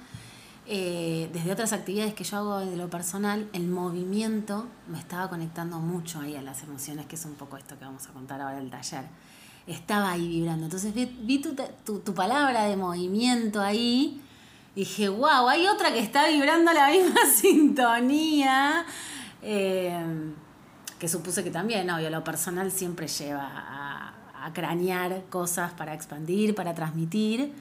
eh, 0.67 1.29
desde 1.33 1.51
otras 1.51 1.73
actividades 1.73 2.13
que 2.13 2.23
yo 2.23 2.37
hago 2.37 2.59
desde 2.59 2.77
lo 2.77 2.89
personal, 2.89 3.49
el 3.53 3.67
movimiento 3.67 4.67
me 4.87 4.99
estaba 4.99 5.29
conectando 5.29 5.79
mucho 5.79 6.19
ahí 6.19 6.35
a 6.35 6.41
las 6.41 6.61
emociones, 6.63 7.05
que 7.07 7.15
es 7.15 7.25
un 7.25 7.35
poco 7.35 7.57
esto 7.57 7.77
que 7.79 7.85
vamos 7.85 8.07
a 8.07 8.11
contar 8.11 8.41
ahora 8.41 8.57
del 8.57 8.69
taller. 8.69 9.05
Estaba 9.65 10.11
ahí 10.11 10.27
vibrando. 10.27 10.65
Entonces 10.65 10.93
vi, 10.93 11.39
tu, 11.39 11.55
tu, 11.85 11.99
tu 11.99 12.13
palabra 12.13 12.65
de 12.65 12.75
movimiento 12.75 13.61
ahí. 13.61 14.21
Dije, 14.75 15.09
wow, 15.09 15.47
hay 15.47 15.67
otra 15.67 15.91
que 15.91 15.99
está 15.99 16.27
vibrando 16.27 16.71
la 16.71 16.89
misma 16.89 17.25
sintonía. 17.35 18.85
Eh, 19.41 20.33
que 20.99 21.07
supuse 21.07 21.43
que 21.43 21.49
también, 21.51 21.89
obvio, 21.89 22.09
lo 22.09 22.23
personal 22.23 22.71
siempre 22.71 23.07
lleva 23.07 23.47
a, 23.47 24.13
a 24.43 24.53
cranear 24.53 25.23
cosas 25.29 25.71
para 25.73 25.93
expandir, 25.93 26.55
para 26.55 26.73
transmitir. 26.75 27.53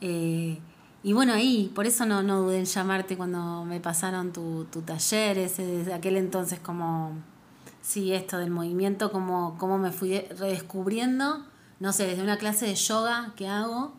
Eh, 0.00 0.58
y 1.02 1.12
bueno, 1.12 1.32
ahí, 1.32 1.70
por 1.74 1.86
eso 1.86 2.04
no, 2.04 2.22
no 2.22 2.42
dudé 2.42 2.58
en 2.58 2.64
llamarte 2.64 3.16
cuando 3.16 3.64
me 3.64 3.80
pasaron 3.80 4.32
tu, 4.32 4.64
tu 4.64 4.82
taller, 4.82 5.38
ese 5.38 5.64
desde 5.64 5.94
aquel 5.94 6.16
entonces 6.16 6.58
como, 6.58 7.12
sí, 7.82 8.12
esto 8.12 8.38
del 8.38 8.50
movimiento, 8.50 9.12
como, 9.12 9.56
como 9.58 9.78
me 9.78 9.92
fui 9.92 10.18
redescubriendo, 10.20 11.44
no 11.78 11.92
sé, 11.92 12.06
desde 12.08 12.22
una 12.22 12.38
clase 12.38 12.66
de 12.66 12.74
yoga 12.74 13.32
que 13.36 13.46
hago, 13.46 13.92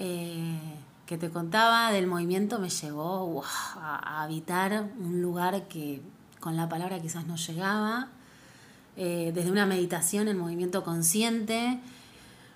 eh, 0.00 0.58
que 1.06 1.18
te 1.18 1.30
contaba 1.30 1.92
del 1.92 2.08
movimiento, 2.08 2.58
me 2.58 2.70
llevó 2.70 3.44
a, 3.76 3.98
a 3.98 4.22
habitar 4.24 4.88
un 4.98 5.22
lugar 5.22 5.68
que 5.68 6.02
con 6.42 6.56
la 6.56 6.68
palabra 6.68 7.00
quizás 7.00 7.24
no 7.26 7.36
llegaba, 7.36 8.08
eh, 8.96 9.30
desde 9.34 9.50
una 9.50 9.64
meditación 9.64 10.26
en 10.28 10.36
movimiento 10.36 10.82
consciente. 10.82 11.78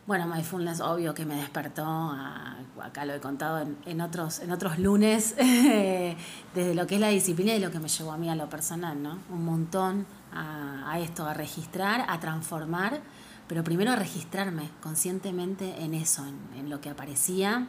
Bueno, 0.06 0.26
Mindfulness, 0.26 0.80
obvio 0.80 1.14
que 1.14 1.24
me 1.24 1.36
despertó, 1.36 1.84
a- 1.86 2.56
acá 2.82 3.04
lo 3.04 3.14
he 3.14 3.20
contado 3.20 3.60
en, 3.60 3.76
en 3.86 4.00
otros, 4.00 4.40
en 4.40 4.50
otros 4.52 4.78
lunes, 4.78 5.34
desde 6.54 6.74
lo 6.74 6.86
que 6.86 6.96
es 6.96 7.00
la 7.00 7.08
disciplina 7.08 7.54
y 7.54 7.60
lo 7.60 7.70
que 7.70 7.78
me 7.80 7.88
llevó 7.88 8.12
a 8.12 8.16
mí 8.16 8.28
a 8.28 8.34
lo 8.36 8.48
personal, 8.48 9.02
¿no? 9.02 9.18
Un 9.30 9.44
montón 9.44 10.04
a, 10.32 10.90
a 10.92 10.98
esto, 11.00 11.26
a 11.26 11.32
registrar, 11.34 12.04
a 12.08 12.20
transformar, 12.20 13.00
pero 13.48 13.62
primero 13.64 13.92
a 13.92 13.96
registrarme 13.96 14.68
conscientemente 14.82 15.82
en 15.82 15.94
eso, 15.94 16.24
en, 16.26 16.36
en 16.58 16.70
lo 16.70 16.80
que 16.80 16.90
aparecía, 16.90 17.66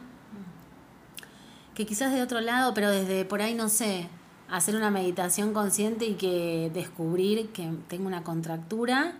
que 1.74 1.86
quizás 1.86 2.12
de 2.12 2.22
otro 2.22 2.40
lado, 2.40 2.74
pero 2.74 2.90
desde 2.90 3.24
por 3.24 3.40
ahí, 3.40 3.54
no 3.54 3.68
sé, 3.68 4.08
hacer 4.50 4.76
una 4.76 4.90
meditación 4.90 5.52
consciente 5.52 6.06
y 6.06 6.14
que 6.14 6.70
descubrir 6.72 7.48
que 7.50 7.70
tengo 7.88 8.06
una 8.06 8.22
contractura 8.22 9.14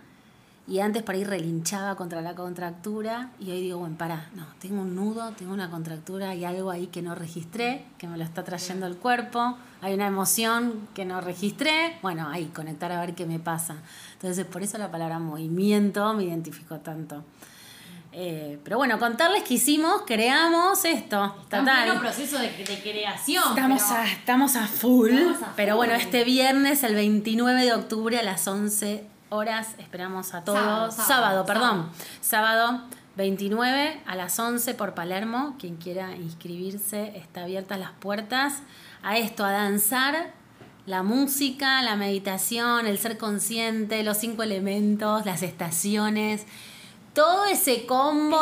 y 0.69 0.81
antes 0.81 1.01
por 1.01 1.15
ahí 1.15 1.23
relinchaba 1.23 1.95
contra 1.95 2.21
la 2.21 2.35
contractura 2.35 3.31
y 3.39 3.49
hoy 3.49 3.61
digo, 3.61 3.79
bueno, 3.79 3.97
pará, 3.97 4.29
no, 4.35 4.45
tengo 4.59 4.83
un 4.83 4.95
nudo, 4.95 5.31
tengo 5.31 5.51
una 5.51 5.71
contractura 5.71 6.35
y 6.35 6.45
algo 6.45 6.69
ahí 6.69 6.87
que 6.87 7.01
no 7.01 7.15
registré, 7.15 7.85
que 7.97 8.07
me 8.07 8.17
lo 8.17 8.23
está 8.23 8.43
trayendo 8.43 8.85
el 8.85 8.95
cuerpo, 8.95 9.57
hay 9.81 9.95
una 9.95 10.05
emoción 10.05 10.87
que 10.93 11.05
no 11.05 11.21
registré, 11.21 11.97
bueno, 12.03 12.29
ahí 12.29 12.45
conectar 12.53 12.91
a 12.91 13.01
ver 13.01 13.15
qué 13.15 13.25
me 13.25 13.39
pasa. 13.39 13.77
Entonces 14.13 14.45
por 14.45 14.61
eso 14.61 14.77
la 14.77 14.91
palabra 14.91 15.17
movimiento 15.17 16.13
me 16.13 16.25
identificó 16.25 16.77
tanto. 16.77 17.23
Eh, 18.21 18.59
pero 18.65 18.75
bueno, 18.77 18.99
contarles 18.99 19.43
que 19.43 19.53
hicimos, 19.53 20.01
creamos 20.05 20.83
esto. 20.83 21.23
En 21.37 21.43
total. 21.63 21.83
pleno 21.85 21.99
proceso 22.01 22.37
de, 22.37 22.49
de 22.51 22.81
creación. 22.81 23.43
Estamos 23.47 23.81
pero- 23.81 23.99
a, 24.01 24.07
estamos 24.07 24.55
a 24.57 24.67
full. 24.67 25.11
Estamos 25.11 25.41
a 25.43 25.53
pero 25.55 25.77
bueno, 25.77 25.93
este 25.93 26.25
viernes, 26.25 26.83
el 26.83 26.95
29 26.95 27.63
de 27.63 27.73
octubre 27.73 28.19
a 28.19 28.23
las 28.23 28.45
11 28.45 29.05
horas, 29.29 29.69
esperamos 29.77 30.33
a 30.33 30.43
todos. 30.43 30.59
Sábado, 30.59 30.91
Sábado, 30.91 31.07
sábado, 31.07 31.45
perdón. 31.45 31.89
Sábado 32.19 32.81
29 33.15 34.01
a 34.05 34.15
las 34.15 34.37
11 34.37 34.73
por 34.73 34.93
Palermo. 34.95 35.55
Quien 35.57 35.77
quiera 35.77 36.13
inscribirse, 36.17 37.13
está 37.15 37.43
abiertas 37.43 37.79
las 37.79 37.91
puertas 37.91 38.63
a 39.01 39.17
esto, 39.17 39.45
a 39.45 39.51
danzar. 39.51 40.33
La 40.85 41.03
música, 41.03 41.81
la 41.83 41.95
meditación, 41.95 42.85
el 42.87 42.97
ser 42.97 43.17
consciente, 43.17 44.03
los 44.03 44.17
cinco 44.17 44.41
elementos, 44.43 45.25
las 45.25 45.43
estaciones, 45.43 46.45
todo 47.13 47.45
ese 47.45 47.85
combo. 47.85 48.37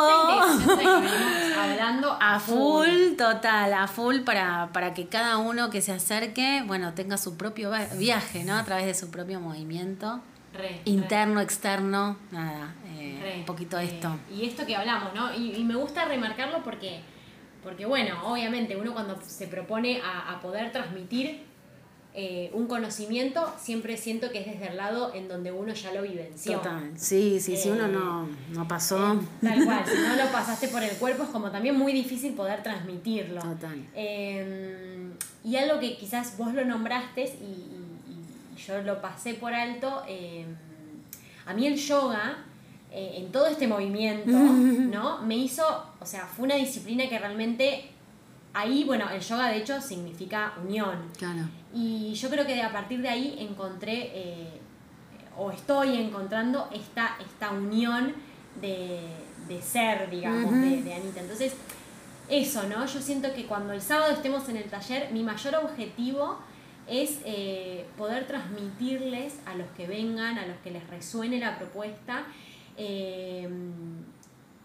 Hablando 1.58 2.16
A 2.20 2.38
full, 2.38 3.16
total, 3.16 3.72
a 3.74 3.86
full 3.88 4.20
para, 4.20 4.70
para 4.72 4.94
que 4.94 5.06
cada 5.08 5.38
uno 5.38 5.70
que 5.70 5.80
se 5.80 5.92
acerque, 5.92 6.62
bueno, 6.66 6.94
tenga 6.94 7.16
su 7.18 7.36
propio 7.36 7.70
viaje, 7.96 8.44
¿no? 8.44 8.54
A 8.56 8.64
través 8.64 8.86
de 8.86 8.94
su 8.94 9.10
propio 9.10 9.40
movimiento, 9.40 10.20
Re, 10.54 10.80
interno, 10.84 11.40
externo, 11.40 12.16
nada, 12.30 12.74
eh, 12.96 13.18
re, 13.20 13.34
un 13.38 13.44
poquito 13.44 13.78
eh, 13.78 13.84
esto. 13.84 14.16
Y 14.32 14.46
esto 14.46 14.64
que 14.66 14.76
hablamos, 14.76 15.14
¿no? 15.14 15.34
Y, 15.34 15.54
y 15.56 15.64
me 15.64 15.74
gusta 15.74 16.04
remarcarlo 16.04 16.62
porque, 16.62 17.00
porque, 17.62 17.86
bueno, 17.86 18.20
obviamente 18.24 18.76
uno 18.76 18.92
cuando 18.92 19.18
se 19.22 19.46
propone 19.46 20.00
a, 20.02 20.32
a 20.32 20.40
poder 20.40 20.72
transmitir 20.72 21.47
eh, 22.20 22.50
un 22.52 22.66
conocimiento, 22.66 23.48
siempre 23.60 23.96
siento 23.96 24.30
que 24.32 24.40
es 24.40 24.46
desde 24.46 24.68
el 24.70 24.76
lado 24.76 25.14
en 25.14 25.28
donde 25.28 25.52
uno 25.52 25.72
ya 25.72 25.92
lo 25.92 26.02
vivenció. 26.02 26.54
Total, 26.58 26.90
sí, 26.96 27.38
sí, 27.38 27.56
si 27.56 27.68
Eh, 27.68 27.72
uno 27.72 27.86
no, 27.86 28.28
no 28.52 28.66
pasó. 28.66 29.12
Eh, 29.14 29.18
Tal 29.40 29.64
cual, 29.64 29.84
si 29.86 29.96
no 29.96 30.16
lo 30.16 30.32
pasaste 30.32 30.66
por 30.68 30.82
el 30.82 30.90
cuerpo 30.96 31.22
es 31.22 31.28
como 31.28 31.50
también 31.52 31.76
muy 31.78 31.92
difícil 31.92 32.32
poder 32.34 32.62
transmitirlo. 32.64 33.40
Total. 33.40 33.78
Eh, 33.94 35.10
y 35.44 35.54
algo 35.56 35.78
que 35.78 35.96
quizás 35.96 36.36
vos 36.36 36.52
lo 36.54 36.64
nombraste 36.64 37.22
y, 37.22 37.44
y- 37.44 38.56
y 38.56 38.60
yo 38.66 38.82
lo 38.82 39.00
pasé 39.00 39.34
por 39.34 39.54
alto, 39.54 40.02
eh, 40.08 40.44
a 41.46 41.54
mí 41.54 41.66
el 41.68 41.76
yoga, 41.76 42.38
eh, 42.90 43.12
en 43.18 43.30
todo 43.30 43.46
este 43.46 43.68
movimiento, 43.68 44.30
¿no? 44.96 45.22
Me 45.22 45.36
hizo, 45.36 45.62
o 46.00 46.04
sea, 46.06 46.26
fue 46.26 46.46
una 46.46 46.56
disciplina 46.56 47.08
que 47.08 47.16
realmente, 47.18 47.84
ahí, 48.54 48.84
bueno, 48.84 49.08
el 49.10 49.20
yoga 49.20 49.48
de 49.48 49.58
hecho 49.58 49.80
significa 49.80 50.54
unión. 50.64 51.10
Claro. 51.16 51.48
Y 51.74 52.14
yo 52.14 52.30
creo 52.30 52.46
que 52.46 52.60
a 52.62 52.72
partir 52.72 53.00
de 53.02 53.08
ahí 53.08 53.36
encontré, 53.38 54.10
eh, 54.14 54.60
o 55.36 55.50
estoy 55.50 55.96
encontrando 55.96 56.68
esta, 56.72 57.16
esta 57.20 57.50
unión 57.50 58.14
de, 58.60 59.00
de 59.46 59.62
ser, 59.62 60.10
digamos, 60.10 60.52
de 60.52 60.94
Anita. 60.94 61.20
Entonces, 61.20 61.54
eso, 62.28 62.64
¿no? 62.64 62.84
Yo 62.86 63.00
siento 63.00 63.32
que 63.34 63.46
cuando 63.46 63.72
el 63.72 63.80
sábado 63.80 64.12
estemos 64.12 64.48
en 64.48 64.56
el 64.56 64.64
taller, 64.64 65.10
mi 65.12 65.22
mayor 65.22 65.54
objetivo 65.56 66.38
es 66.86 67.20
eh, 67.24 67.86
poder 67.96 68.26
transmitirles 68.26 69.34
a 69.46 69.54
los 69.54 69.66
que 69.76 69.86
vengan, 69.86 70.38
a 70.38 70.46
los 70.46 70.56
que 70.58 70.70
les 70.70 70.86
resuene 70.88 71.38
la 71.38 71.58
propuesta, 71.58 72.24
eh, 72.76 73.48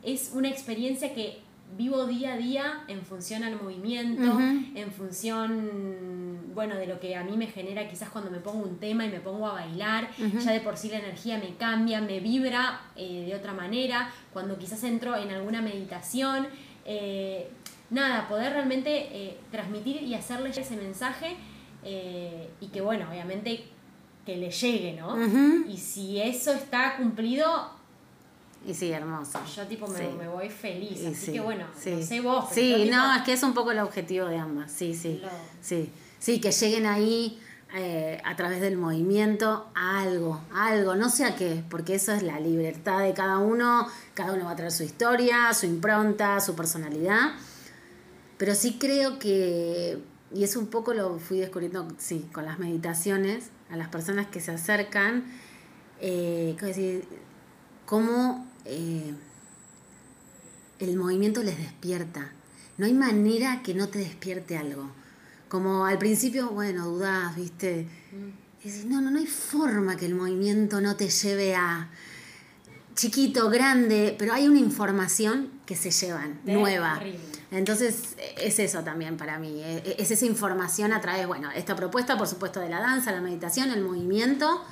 es 0.04 0.32
una 0.34 0.50
experiencia 0.50 1.14
que 1.14 1.42
vivo 1.78 2.06
día 2.06 2.34
a 2.34 2.38
día 2.38 2.84
en 2.88 3.02
función 3.02 3.44
al 3.44 3.62
movimiento, 3.62 4.40
en 4.40 4.92
función, 4.92 6.52
bueno, 6.54 6.76
de 6.76 6.88
lo 6.88 7.00
que 7.00 7.16
a 7.16 7.24
mí 7.24 7.36
me 7.36 7.48
genera 7.48 7.88
quizás 7.88 8.10
cuando 8.10 8.30
me 8.30 8.40
pongo 8.40 8.64
un 8.64 8.78
tema 8.78 9.06
y 9.06 9.10
me 9.10 9.20
pongo 9.20 9.48
a 9.48 9.54
bailar, 9.54 10.10
ya 10.18 10.52
de 10.52 10.60
por 10.60 10.78
sí 10.78 10.90
la 10.90 11.00
energía 11.00 11.38
me 11.40 11.56
cambia, 11.56 12.00
me 12.02 12.20
vibra 12.20 12.82
eh, 12.96 13.26
de 13.28 13.36
otra 13.36 13.54
manera, 13.54 14.12
cuando 14.32 14.58
quizás 14.58 14.84
entro 14.84 15.16
en 15.16 15.32
alguna 15.32 15.62
meditación, 15.62 16.48
eh, 16.86 17.50
nada, 17.90 18.28
poder 18.28 18.54
realmente 18.54 19.08
eh, 19.12 19.38
transmitir 19.52 20.04
y 20.04 20.14
hacerle 20.14 20.50
ese 20.50 20.76
mensaje 20.76 21.36
y 21.86 22.68
que 22.68 22.80
bueno, 22.80 23.08
obviamente 23.10 23.66
que 24.26 24.38
le 24.38 24.52
llegue, 24.52 24.94
¿no? 24.94 25.18
Y 25.68 25.78
si 25.78 26.22
eso 26.22 26.54
está 26.54 26.96
cumplido, 26.96 27.72
y 28.66 28.74
sí, 28.74 28.92
hermoso. 28.92 29.40
Yo 29.56 29.68
tipo 29.68 29.88
me, 29.88 30.28
voy 30.28 30.50
feliz, 30.50 31.06
así 31.06 31.34
que 31.34 31.40
bueno, 31.40 31.66
no 31.74 32.02
sé 32.04 32.22
vos. 32.22 32.46
sí, 32.52 32.90
no, 32.90 33.16
es 33.16 33.24
que 33.24 33.34
es 33.34 33.44
un 33.44 33.54
poco 33.54 33.72
el 33.72 33.80
objetivo 33.80 34.28
de 34.28 34.38
ambas, 34.38 34.72
sí, 34.72 34.94
sí. 34.96 35.22
Sí, 35.62 35.92
sí, 36.20 36.40
que 36.40 36.52
lleguen 36.52 36.86
ahí 36.86 37.40
eh, 37.76 38.22
a 38.24 38.36
través 38.36 38.62
del 38.62 38.78
movimiento 38.78 39.68
a 39.74 40.02
algo, 40.02 40.40
a 40.54 40.68
algo, 40.68 40.96
no 40.96 41.10
sé 41.10 41.26
a 41.26 41.36
qué, 41.36 41.64
porque 41.70 41.96
eso 41.96 42.14
es 42.14 42.24
la 42.24 42.40
libertad 42.40 43.00
de 43.00 43.14
cada 43.14 43.40
uno, 43.40 43.88
cada 44.14 44.34
uno 44.34 44.46
va 44.46 44.52
a 44.52 44.56
traer 44.56 44.72
su 44.72 44.84
historia, 44.84 45.52
su 45.54 45.66
impronta, 45.66 46.40
su 46.40 46.56
personalidad, 46.56 47.32
pero 48.38 48.56
sí 48.56 48.78
creo 48.80 49.20
que, 49.20 49.98
y 50.34 50.44
es 50.44 50.56
un 50.56 50.68
poco 50.68 50.94
lo 50.94 51.18
fui 51.18 51.40
descubriendo, 51.40 51.88
sí, 51.98 52.30
con 52.32 52.46
las 52.46 52.60
meditaciones, 52.60 53.50
a 53.72 53.76
las 53.76 53.88
personas 53.88 54.28
que 54.28 54.40
se 54.40 54.52
acercan, 54.52 55.24
eh, 56.00 56.56
decir, 56.62 57.06
cómo 57.88 58.46
eh, 58.66 59.14
el 60.80 60.98
movimiento 60.98 61.44
les 61.44 61.58
despierta. 61.58 62.32
No 62.78 62.86
hay 62.86 62.94
manera 62.94 63.62
que 63.64 63.74
no 63.74 63.90
te 63.90 64.00
despierte 64.00 64.58
algo. 64.58 64.90
Como 65.48 65.86
al 65.86 65.98
principio, 65.98 66.50
bueno, 66.50 66.88
dudás, 66.88 67.36
viste. 67.36 67.88
Y 68.64 68.70
no, 68.88 69.02
no, 69.02 69.12
no 69.12 69.20
hay 69.20 69.28
forma 69.28 69.96
que 69.96 70.06
el 70.06 70.16
movimiento 70.16 70.82
no 70.82 70.96
te 70.96 71.10
lleve 71.10 71.56
a 71.56 71.90
chiquito, 72.96 73.50
grande, 73.50 74.16
pero 74.18 74.34
hay 74.34 74.48
una 74.48 74.60
información 74.60 75.50
que 75.66 75.76
se 75.76 75.92
llevan, 75.92 76.40
nueva. 76.46 77.02
Entonces, 77.52 78.16
es 78.38 78.60
eso 78.60 78.84
también 78.84 79.18
para 79.18 79.38
mí. 79.38 79.62
E, 79.62 79.78
e, 79.78 79.96
es 80.00 80.12
esa 80.12 80.26
información 80.26 80.92
a 80.94 81.02
través, 81.02 81.28
bueno, 81.28 81.52
esta 81.52 81.76
propuesta, 81.76 82.18
por 82.18 82.28
supuesto, 82.28 82.60
de 82.60 82.70
la 82.70 82.80
danza, 82.80 83.12
la 83.12 83.22
meditación, 83.22 83.72
el 83.72 83.84
movimiento. 83.84 84.64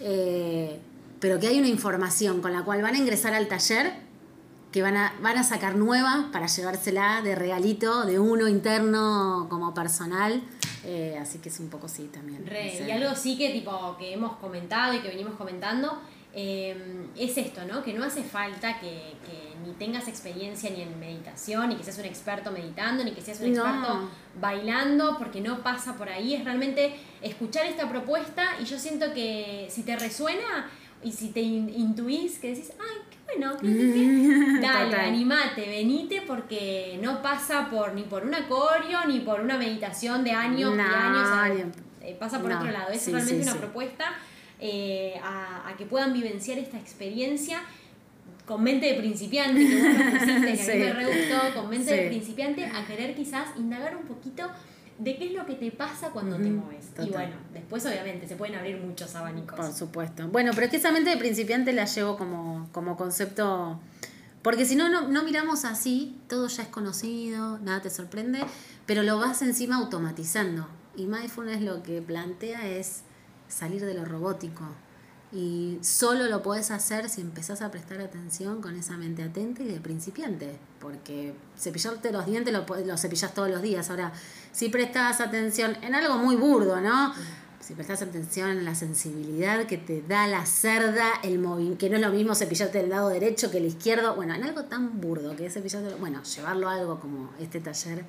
Eh, 0.00 0.80
pero 1.22 1.38
que 1.38 1.46
hay 1.46 1.60
una 1.60 1.68
información 1.68 2.42
con 2.42 2.52
la 2.52 2.64
cual 2.64 2.82
van 2.82 2.96
a 2.96 2.98
ingresar 2.98 3.32
al 3.32 3.46
taller 3.46 3.92
que 4.72 4.82
van 4.82 4.96
a, 4.96 5.14
van 5.22 5.38
a 5.38 5.44
sacar 5.44 5.76
nueva 5.76 6.30
para 6.32 6.48
llevársela 6.48 7.22
de 7.22 7.36
regalito, 7.36 8.04
de 8.06 8.18
uno 8.18 8.48
interno 8.48 9.46
como 9.48 9.72
personal. 9.72 10.42
Eh, 10.84 11.16
así 11.20 11.38
que 11.38 11.48
es 11.48 11.60
un 11.60 11.68
poco 11.68 11.86
sí 11.88 12.10
también. 12.12 12.44
y 12.50 12.90
algo 12.90 13.14
sí 13.14 13.38
que 13.38 13.50
tipo 13.50 13.96
que 13.98 14.14
hemos 14.14 14.36
comentado 14.38 14.94
y 14.94 14.98
que 14.98 15.08
venimos 15.08 15.34
comentando 15.34 16.00
eh, 16.34 17.06
es 17.16 17.36
esto, 17.36 17.64
¿no? 17.66 17.84
Que 17.84 17.92
no 17.92 18.02
hace 18.02 18.24
falta 18.24 18.80
que, 18.80 19.12
ni 19.64 19.74
tengas 19.74 20.08
experiencia 20.08 20.70
ni 20.70 20.82
en 20.82 20.98
meditación, 20.98 21.68
ni 21.68 21.76
que 21.76 21.84
seas 21.84 21.98
un 21.98 22.06
experto 22.06 22.50
meditando, 22.50 23.04
ni 23.04 23.12
que 23.12 23.20
seas 23.20 23.38
un 23.40 23.48
experto 23.48 24.08
bailando, 24.40 25.18
porque 25.18 25.40
no 25.40 25.62
pasa 25.62 25.94
por 25.94 26.08
ahí. 26.08 26.34
Es 26.34 26.44
realmente 26.44 26.96
escuchar 27.20 27.66
esta 27.66 27.88
propuesta 27.88 28.56
y 28.60 28.64
yo 28.64 28.76
siento 28.76 29.12
que 29.12 29.68
si 29.70 29.84
te 29.84 29.94
resuena, 29.94 30.68
y 31.04 31.12
si 31.12 31.28
te 31.28 31.40
intuís 31.40 32.38
que 32.38 32.48
decís, 32.48 32.72
ay, 32.78 32.96
qué 33.10 33.38
bueno, 33.38 33.56
qué, 33.60 34.58
dale, 34.60 34.96
animate, 34.96 35.68
venite 35.68 36.22
porque 36.26 36.98
no 37.02 37.22
pasa 37.22 37.68
por 37.70 37.94
ni 37.94 38.02
por 38.02 38.24
un 38.24 38.34
acorio 38.34 39.04
ni 39.06 39.20
por 39.20 39.40
una 39.40 39.58
meditación 39.58 40.24
de 40.24 40.32
años 40.32 40.74
y 40.76 40.80
años. 40.80 41.68
Eh, 42.02 42.16
pasa 42.18 42.40
por 42.40 42.52
otro 42.52 42.70
lado. 42.70 42.90
Es 42.92 43.10
realmente 43.10 43.42
una 43.42 43.54
propuesta 43.54 44.04
eh, 44.60 45.14
a, 45.22 45.74
que 45.76 45.86
puedan 45.86 46.12
vivenciar 46.12 46.58
esta 46.58 46.78
experiencia 46.78 47.62
con 48.46 48.62
mente 48.62 48.86
de 48.86 48.94
principiante, 48.94 49.66
que 49.66 49.76
vos 49.76 49.96
que 49.96 50.02
a 50.02 50.38
mí 50.38 50.40
me 50.66 50.92
re 50.92 51.06
gustó, 51.06 51.60
con 51.60 51.70
mente 51.70 51.94
de 51.94 52.08
principiante, 52.08 52.66
a 52.66 52.84
querer 52.86 53.14
quizás 53.14 53.56
indagar 53.56 53.96
un 53.96 54.04
poquito 54.04 54.50
de 55.02 55.16
qué 55.16 55.26
es 55.26 55.32
lo 55.32 55.44
que 55.44 55.54
te 55.54 55.70
pasa 55.72 56.10
cuando 56.10 56.36
te 56.36 56.50
mueves. 56.50 56.90
Y 57.02 57.10
bueno, 57.10 57.34
después 57.52 57.84
obviamente 57.86 58.28
se 58.28 58.36
pueden 58.36 58.54
abrir 58.54 58.78
muchos 58.78 59.14
abanicos. 59.14 59.56
Por 59.56 59.72
supuesto. 59.72 60.28
Bueno, 60.28 60.52
pero 60.54 60.66
es 60.66 60.70
que 60.70 60.76
esa 60.76 60.92
mente 60.92 61.10
de 61.10 61.16
principiante 61.16 61.72
la 61.72 61.86
llevo 61.86 62.16
como, 62.16 62.68
como 62.72 62.96
concepto, 62.96 63.80
porque 64.42 64.64
si 64.64 64.76
no, 64.76 64.88
no 64.88 65.24
miramos 65.24 65.64
así, 65.64 66.16
todo 66.28 66.46
ya 66.46 66.62
es 66.62 66.68
conocido, 66.68 67.58
nada 67.58 67.82
te 67.82 67.90
sorprende, 67.90 68.40
pero 68.86 69.02
lo 69.02 69.18
vas 69.18 69.42
encima 69.42 69.76
automatizando. 69.76 70.68
Y 70.96 71.06
mindfulness 71.06 71.62
lo 71.62 71.82
que 71.82 72.00
plantea 72.00 72.68
es 72.68 73.02
salir 73.48 73.84
de 73.84 73.94
lo 73.94 74.04
robótico. 74.04 74.64
Y 75.32 75.78
solo 75.80 76.24
lo 76.24 76.42
puedes 76.42 76.70
hacer 76.70 77.08
si 77.08 77.22
empezás 77.22 77.62
a 77.62 77.70
prestar 77.70 78.00
atención 78.00 78.60
con 78.60 78.76
esa 78.76 78.98
mente 78.98 79.22
atenta 79.22 79.62
y 79.62 79.66
de 79.66 79.80
principiante. 79.80 80.58
Porque 80.78 81.32
cepillarte 81.58 82.12
los 82.12 82.26
dientes 82.26 82.52
lo, 82.52 82.66
lo 82.84 82.98
cepillas 82.98 83.32
todos 83.32 83.48
los 83.48 83.62
días. 83.62 83.88
Ahora, 83.88 84.12
si 84.52 84.68
prestas 84.68 85.20
atención 85.20 85.76
en 85.80 85.94
algo 85.94 86.18
muy 86.18 86.36
burdo, 86.36 86.80
¿no? 86.82 87.14
Si 87.60 87.74
prestas 87.74 88.02
atención 88.02 88.50
en 88.50 88.64
la 88.64 88.74
sensibilidad 88.74 89.66
que 89.66 89.78
te 89.78 90.02
da 90.02 90.26
la 90.26 90.44
cerda, 90.44 91.06
el 91.22 91.40
que 91.78 91.88
no 91.88 91.96
es 91.96 92.02
lo 92.02 92.10
mismo 92.10 92.34
cepillarte 92.34 92.78
del 92.78 92.90
lado 92.90 93.08
derecho 93.08 93.50
que 93.50 93.58
el 93.58 93.66
izquierdo, 93.66 94.14
bueno, 94.16 94.34
en 94.34 94.42
algo 94.42 94.64
tan 94.64 95.00
burdo 95.00 95.34
que 95.36 95.46
es 95.46 95.54
cepillarte, 95.54 95.94
bueno, 95.94 96.22
llevarlo 96.24 96.68
a 96.68 96.74
algo 96.74 97.00
como 97.00 97.30
este 97.40 97.60
taller 97.60 98.04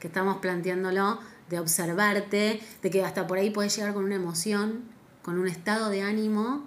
que 0.00 0.08
estamos 0.08 0.38
planteándolo, 0.38 1.20
de 1.48 1.60
observarte, 1.60 2.60
de 2.82 2.90
que 2.90 3.04
hasta 3.04 3.26
por 3.26 3.38
ahí 3.38 3.50
puedes 3.50 3.76
llegar 3.76 3.94
con 3.94 4.04
una 4.04 4.16
emoción, 4.16 4.95
con 5.26 5.40
un 5.40 5.48
estado 5.48 5.90
de 5.90 6.02
ánimo 6.02 6.64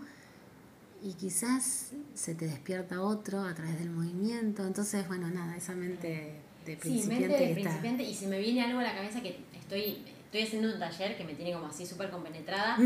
y 1.01 1.13
quizás 1.13 1.91
se 2.13 2.35
te 2.35 2.45
despierta 2.45 3.01
otro 3.01 3.39
a 3.39 3.55
través 3.55 3.79
del 3.79 3.89
movimiento. 3.89 4.67
Entonces, 4.67 5.07
bueno, 5.07 5.29
nada, 5.29 5.55
esa 5.55 5.73
mente 5.75 6.33
de 6.65 6.75
principiante. 6.75 7.23
Sí, 7.23 7.29
mente 7.29 7.45
de 7.45 7.53
principiante. 7.53 8.03
Y 8.03 8.13
si 8.13 8.27
me 8.27 8.37
viene 8.37 8.65
algo 8.65 8.79
a 8.79 8.83
la 8.83 8.93
cabeza 8.93 9.21
que 9.21 9.39
estoy, 9.57 10.03
estoy 10.25 10.41
haciendo 10.41 10.73
un 10.73 10.77
taller 10.77 11.17
que 11.17 11.23
me 11.23 11.35
tiene 11.35 11.53
como 11.53 11.67
así 11.67 11.85
súper 11.85 12.09
compenetrada. 12.09 12.77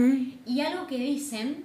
Y 0.45 0.61
algo 0.61 0.86
que 0.86 0.97
dicen, 0.97 1.63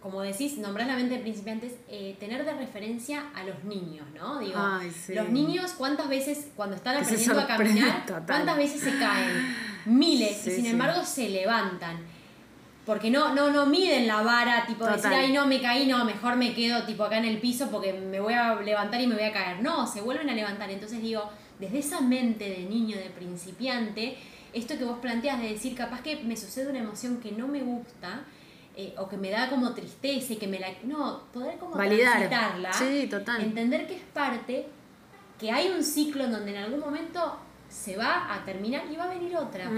como 0.00 0.22
decís, 0.22 0.56
nombrar 0.58 0.86
la 0.86 0.94
mente 0.94 1.16
de 1.16 1.20
principiantes, 1.20 1.72
eh, 1.88 2.16
tener 2.20 2.44
de 2.44 2.54
referencia 2.54 3.30
a 3.34 3.42
los 3.42 3.64
niños, 3.64 4.06
¿no? 4.14 4.38
Digo, 4.38 4.60
los 5.08 5.28
niños, 5.30 5.72
¿cuántas 5.72 6.08
veces 6.08 6.46
cuando 6.54 6.76
están 6.76 7.02
aprendiendo 7.02 7.40
a 7.40 7.48
caminar, 7.48 8.04
cuántas 8.28 8.56
veces 8.56 8.80
se 8.80 8.96
caen? 8.96 9.56
Miles, 9.86 10.46
y 10.46 10.50
sin 10.52 10.66
embargo 10.66 11.04
se 11.04 11.28
levantan 11.28 12.19
porque 12.90 13.08
no, 13.08 13.32
no, 13.36 13.52
no 13.52 13.66
miden 13.66 14.08
la 14.08 14.20
vara, 14.22 14.66
tipo 14.66 14.84
decir, 14.84 15.12
ay, 15.12 15.32
no, 15.32 15.46
me 15.46 15.62
caí, 15.62 15.86
no, 15.86 16.04
mejor 16.04 16.34
me 16.34 16.52
quedo 16.52 16.82
tipo 16.82 17.04
acá 17.04 17.18
en 17.18 17.24
el 17.24 17.38
piso 17.38 17.70
porque 17.70 17.92
me 17.92 18.18
voy 18.18 18.34
a 18.34 18.56
levantar 18.56 19.00
y 19.00 19.06
me 19.06 19.14
voy 19.14 19.22
a 19.22 19.32
caer. 19.32 19.62
No, 19.62 19.86
se 19.86 20.00
vuelven 20.00 20.28
a 20.28 20.34
levantar. 20.34 20.68
Entonces 20.70 21.00
digo, 21.00 21.30
desde 21.60 21.78
esa 21.78 22.00
mente 22.00 22.50
de 22.50 22.64
niño, 22.64 22.96
de 22.96 23.08
principiante, 23.10 24.16
esto 24.52 24.76
que 24.76 24.82
vos 24.82 24.98
planteas 24.98 25.40
de 25.40 25.50
decir, 25.50 25.76
capaz 25.76 26.02
que 26.02 26.16
me 26.24 26.36
sucede 26.36 26.68
una 26.68 26.80
emoción 26.80 27.18
que 27.20 27.30
no 27.30 27.46
me 27.46 27.62
gusta, 27.62 28.22
eh, 28.76 28.92
o 28.98 29.08
que 29.08 29.16
me 29.16 29.30
da 29.30 29.48
como 29.48 29.72
tristeza 29.72 30.32
y 30.32 30.36
que 30.38 30.48
me 30.48 30.58
la... 30.58 30.66
No, 30.82 31.22
poder 31.32 31.58
como 31.58 31.76
Validar. 31.76 32.28
Sí, 32.72 33.06
total. 33.08 33.40
Entender 33.40 33.86
que 33.86 33.94
es 33.94 34.02
parte, 34.12 34.66
que 35.38 35.52
hay 35.52 35.68
un 35.68 35.84
ciclo 35.84 36.24
en 36.24 36.32
donde 36.32 36.50
en 36.50 36.64
algún 36.64 36.80
momento 36.80 37.38
se 37.68 37.96
va 37.96 38.34
a 38.34 38.44
terminar 38.44 38.82
y 38.90 38.96
va 38.96 39.04
a 39.04 39.14
venir 39.14 39.36
otra. 39.36 39.70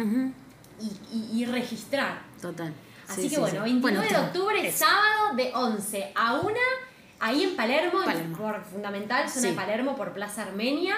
y, 0.80 1.42
y 1.42 1.44
registrar. 1.44 2.22
Total. 2.40 2.72
Así 3.12 3.28
que 3.28 3.38
bueno, 3.38 3.62
29 3.62 4.08
de 4.08 4.16
octubre, 4.16 4.72
sábado 4.72 5.34
de 5.36 5.52
11 5.54 6.12
a 6.14 6.34
1, 6.34 6.54
ahí 7.20 7.44
en 7.44 7.56
Palermo, 7.56 8.00
por 8.36 8.64
fundamental, 8.64 9.28
zona 9.28 9.48
de 9.48 9.54
Palermo, 9.54 9.96
por 9.96 10.12
Plaza 10.12 10.42
Armenia. 10.42 10.96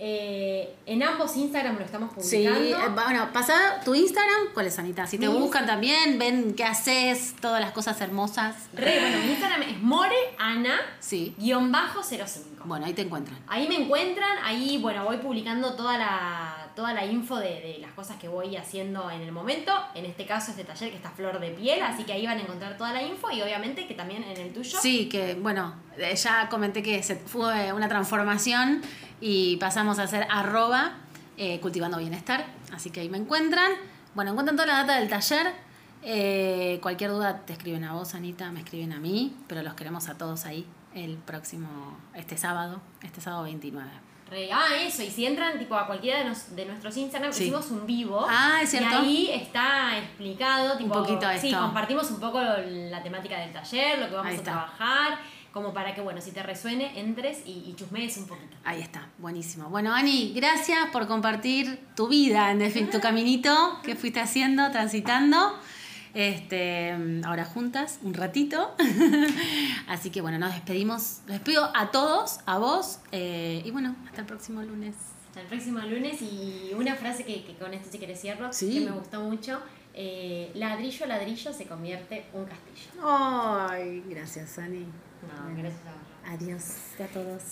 Eh, 0.00 0.74
en 0.86 1.04
ambos 1.04 1.36
Instagram 1.36 1.78
lo 1.78 1.84
estamos 1.84 2.12
publicando. 2.12 2.58
Sí, 2.60 2.72
eh, 2.72 2.76
bueno, 2.92 3.28
pasa 3.32 3.80
tu 3.84 3.94
Instagram, 3.94 4.48
¿cuál 4.52 4.66
es 4.66 4.78
Anita? 4.78 5.06
Si 5.06 5.18
te 5.18 5.28
buscan 5.28 5.66
también, 5.66 6.18
ven 6.18 6.54
qué 6.54 6.64
haces, 6.64 7.36
todas 7.40 7.60
las 7.60 7.70
cosas 7.70 8.00
hermosas. 8.00 8.56
Re, 8.72 8.98
bueno, 9.00 9.18
mi 9.18 9.30
Instagram 9.30 9.62
es 9.62 9.80
moreana, 9.80 10.80
sí. 10.98 11.34
guion 11.38 11.70
bajo 11.70 12.02
05. 12.02 12.64
Bueno, 12.64 12.86
ahí 12.86 12.92
te 12.92 13.02
encuentran. 13.02 13.38
Ahí 13.46 13.68
me 13.68 13.76
encuentran, 13.76 14.38
ahí, 14.42 14.78
bueno, 14.78 15.04
voy 15.04 15.18
publicando 15.18 15.74
toda 15.74 15.96
la 15.96 16.63
toda 16.74 16.92
la 16.92 17.04
info 17.04 17.36
de, 17.36 17.78
las 17.80 17.92
cosas 17.92 18.16
que 18.16 18.28
voy 18.28 18.56
haciendo 18.56 19.10
en 19.10 19.20
el 19.20 19.32
momento. 19.32 19.72
En 19.94 20.04
este 20.04 20.26
caso, 20.26 20.50
este 20.50 20.64
taller 20.64 20.90
que 20.90 20.96
está 20.96 21.10
flor 21.10 21.40
de 21.40 21.50
piel, 21.50 21.82
así 21.82 22.04
que 22.04 22.12
ahí 22.12 22.26
van 22.26 22.38
a 22.38 22.42
encontrar 22.42 22.76
toda 22.76 22.92
la 22.92 23.02
info 23.02 23.30
y 23.30 23.42
obviamente 23.42 23.86
que 23.86 23.94
también 23.94 24.22
en 24.24 24.36
el 24.36 24.52
tuyo. 24.52 24.78
Sí, 24.80 25.08
que 25.08 25.34
bueno, 25.34 25.74
eh, 25.96 26.14
ya 26.16 26.48
comenté 26.48 26.82
que 26.82 27.02
se, 27.02 27.16
fue 27.16 27.72
una 27.72 27.88
transformación 27.88 28.82
y 29.20 29.56
pasamos 29.56 29.98
a 29.98 30.06
ser 30.06 30.26
arroba 30.30 30.92
eh, 31.36 31.60
cultivando 31.60 31.98
bienestar, 31.98 32.46
así 32.72 32.90
que 32.90 33.00
ahí 33.00 33.08
me 33.08 33.18
encuentran. 33.18 33.72
Bueno, 34.14 34.30
encuentran 34.32 34.56
toda 34.56 34.66
la 34.66 34.74
data 34.82 34.98
del 34.98 35.08
taller. 35.08 35.52
Eh, 36.02 36.78
cualquier 36.82 37.10
duda 37.10 37.40
te 37.46 37.54
escriben 37.54 37.84
a 37.84 37.94
vos, 37.94 38.14
Anita, 38.14 38.52
me 38.52 38.60
escriben 38.60 38.92
a 38.92 39.00
mí, 39.00 39.34
pero 39.48 39.62
los 39.62 39.74
queremos 39.74 40.08
a 40.08 40.18
todos 40.18 40.44
ahí 40.44 40.66
el 40.94 41.16
próximo, 41.16 41.96
este 42.14 42.36
sábado, 42.36 42.80
este 43.02 43.20
sábado 43.20 43.44
29. 43.44 43.90
Re- 44.34 44.50
ah, 44.52 44.64
eso, 44.84 45.02
y 45.04 45.10
si 45.10 45.24
entran 45.26 45.58
tipo 45.60 45.76
a 45.76 45.86
cualquiera 45.86 46.18
de, 46.18 46.24
nos- 46.24 46.56
de 46.56 46.66
nuestros 46.66 46.96
Instagram, 46.96 47.32
Sí. 47.32 47.44
hicimos 47.44 47.70
un 47.70 47.86
vivo. 47.86 48.26
Ah, 48.28 48.58
¿es 48.62 48.70
cierto? 48.70 48.96
Y 49.04 49.06
ahí 49.06 49.30
está 49.32 49.96
explicado, 49.96 50.76
tipo, 50.76 50.92
poquito 50.92 51.26
Sí, 51.40 51.48
esto. 51.50 51.60
compartimos 51.60 52.10
un 52.10 52.18
poco 52.18 52.40
la 52.42 53.00
temática 53.02 53.38
del 53.38 53.52
taller, 53.52 53.98
lo 54.00 54.08
que 54.08 54.14
vamos 54.14 54.26
Ahí 54.30 54.34
a 54.34 54.38
está. 54.38 54.50
trabajar, 54.52 55.18
como 55.52 55.72
para 55.72 55.94
que, 55.94 56.00
bueno, 56.00 56.20
si 56.20 56.32
te 56.32 56.42
resuene, 56.42 56.98
entres 56.98 57.42
y, 57.46 57.52
y 57.70 57.74
chusmees 57.76 58.16
un 58.16 58.26
poquito. 58.26 58.56
Ahí 58.64 58.80
está, 58.80 59.06
buenísimo. 59.18 59.68
Bueno, 59.68 59.94
Ani, 59.94 60.32
gracias 60.34 60.90
por 60.90 61.06
compartir 61.06 61.78
tu 61.94 62.08
vida, 62.08 62.50
en 62.50 62.90
tu 62.90 62.98
caminito 63.00 63.78
que 63.84 63.94
fuiste 63.94 64.18
haciendo, 64.20 64.68
transitando. 64.72 65.56
Este, 66.14 66.94
ahora 67.24 67.44
juntas, 67.44 67.98
un 68.02 68.14
ratito. 68.14 68.74
Así 69.88 70.10
que 70.10 70.20
bueno, 70.20 70.38
nos 70.38 70.52
despedimos. 70.54 71.20
Despido 71.26 71.70
a 71.74 71.90
todos, 71.90 72.40
a 72.46 72.58
vos. 72.58 73.00
eh, 73.12 73.62
y 73.64 73.70
bueno, 73.70 73.94
hasta 74.06 74.20
el 74.22 74.26
próximo 74.26 74.62
lunes. 74.62 74.94
Hasta 75.28 75.40
el 75.40 75.46
próximo 75.48 75.80
lunes 75.80 76.22
y 76.22 76.70
una 76.76 76.94
frase 76.94 77.24
que, 77.24 77.42
que 77.44 77.54
con 77.56 77.74
esto 77.74 77.88
sí 77.90 77.98
que 77.98 78.14
cierro, 78.14 78.52
Sí. 78.52 78.72
que 78.74 78.80
me 78.88 78.92
gustó 78.92 79.20
mucho. 79.20 79.60
eh, 79.92 80.50
ladrillo 80.54 81.04
a 81.04 81.08
ladrillo 81.08 81.52
se 81.52 81.66
convierte 81.66 82.26
un 82.32 82.44
castillo. 82.44 82.90
Ay, 83.08 84.02
gracias, 84.08 84.58
Ani. 84.58 84.80
No, 84.80 85.56
gracias 85.56 85.82
a 85.86 85.92
vos. 85.92 86.40
Adiós 86.40 86.64
a 87.00 87.06
todos. 87.12 87.42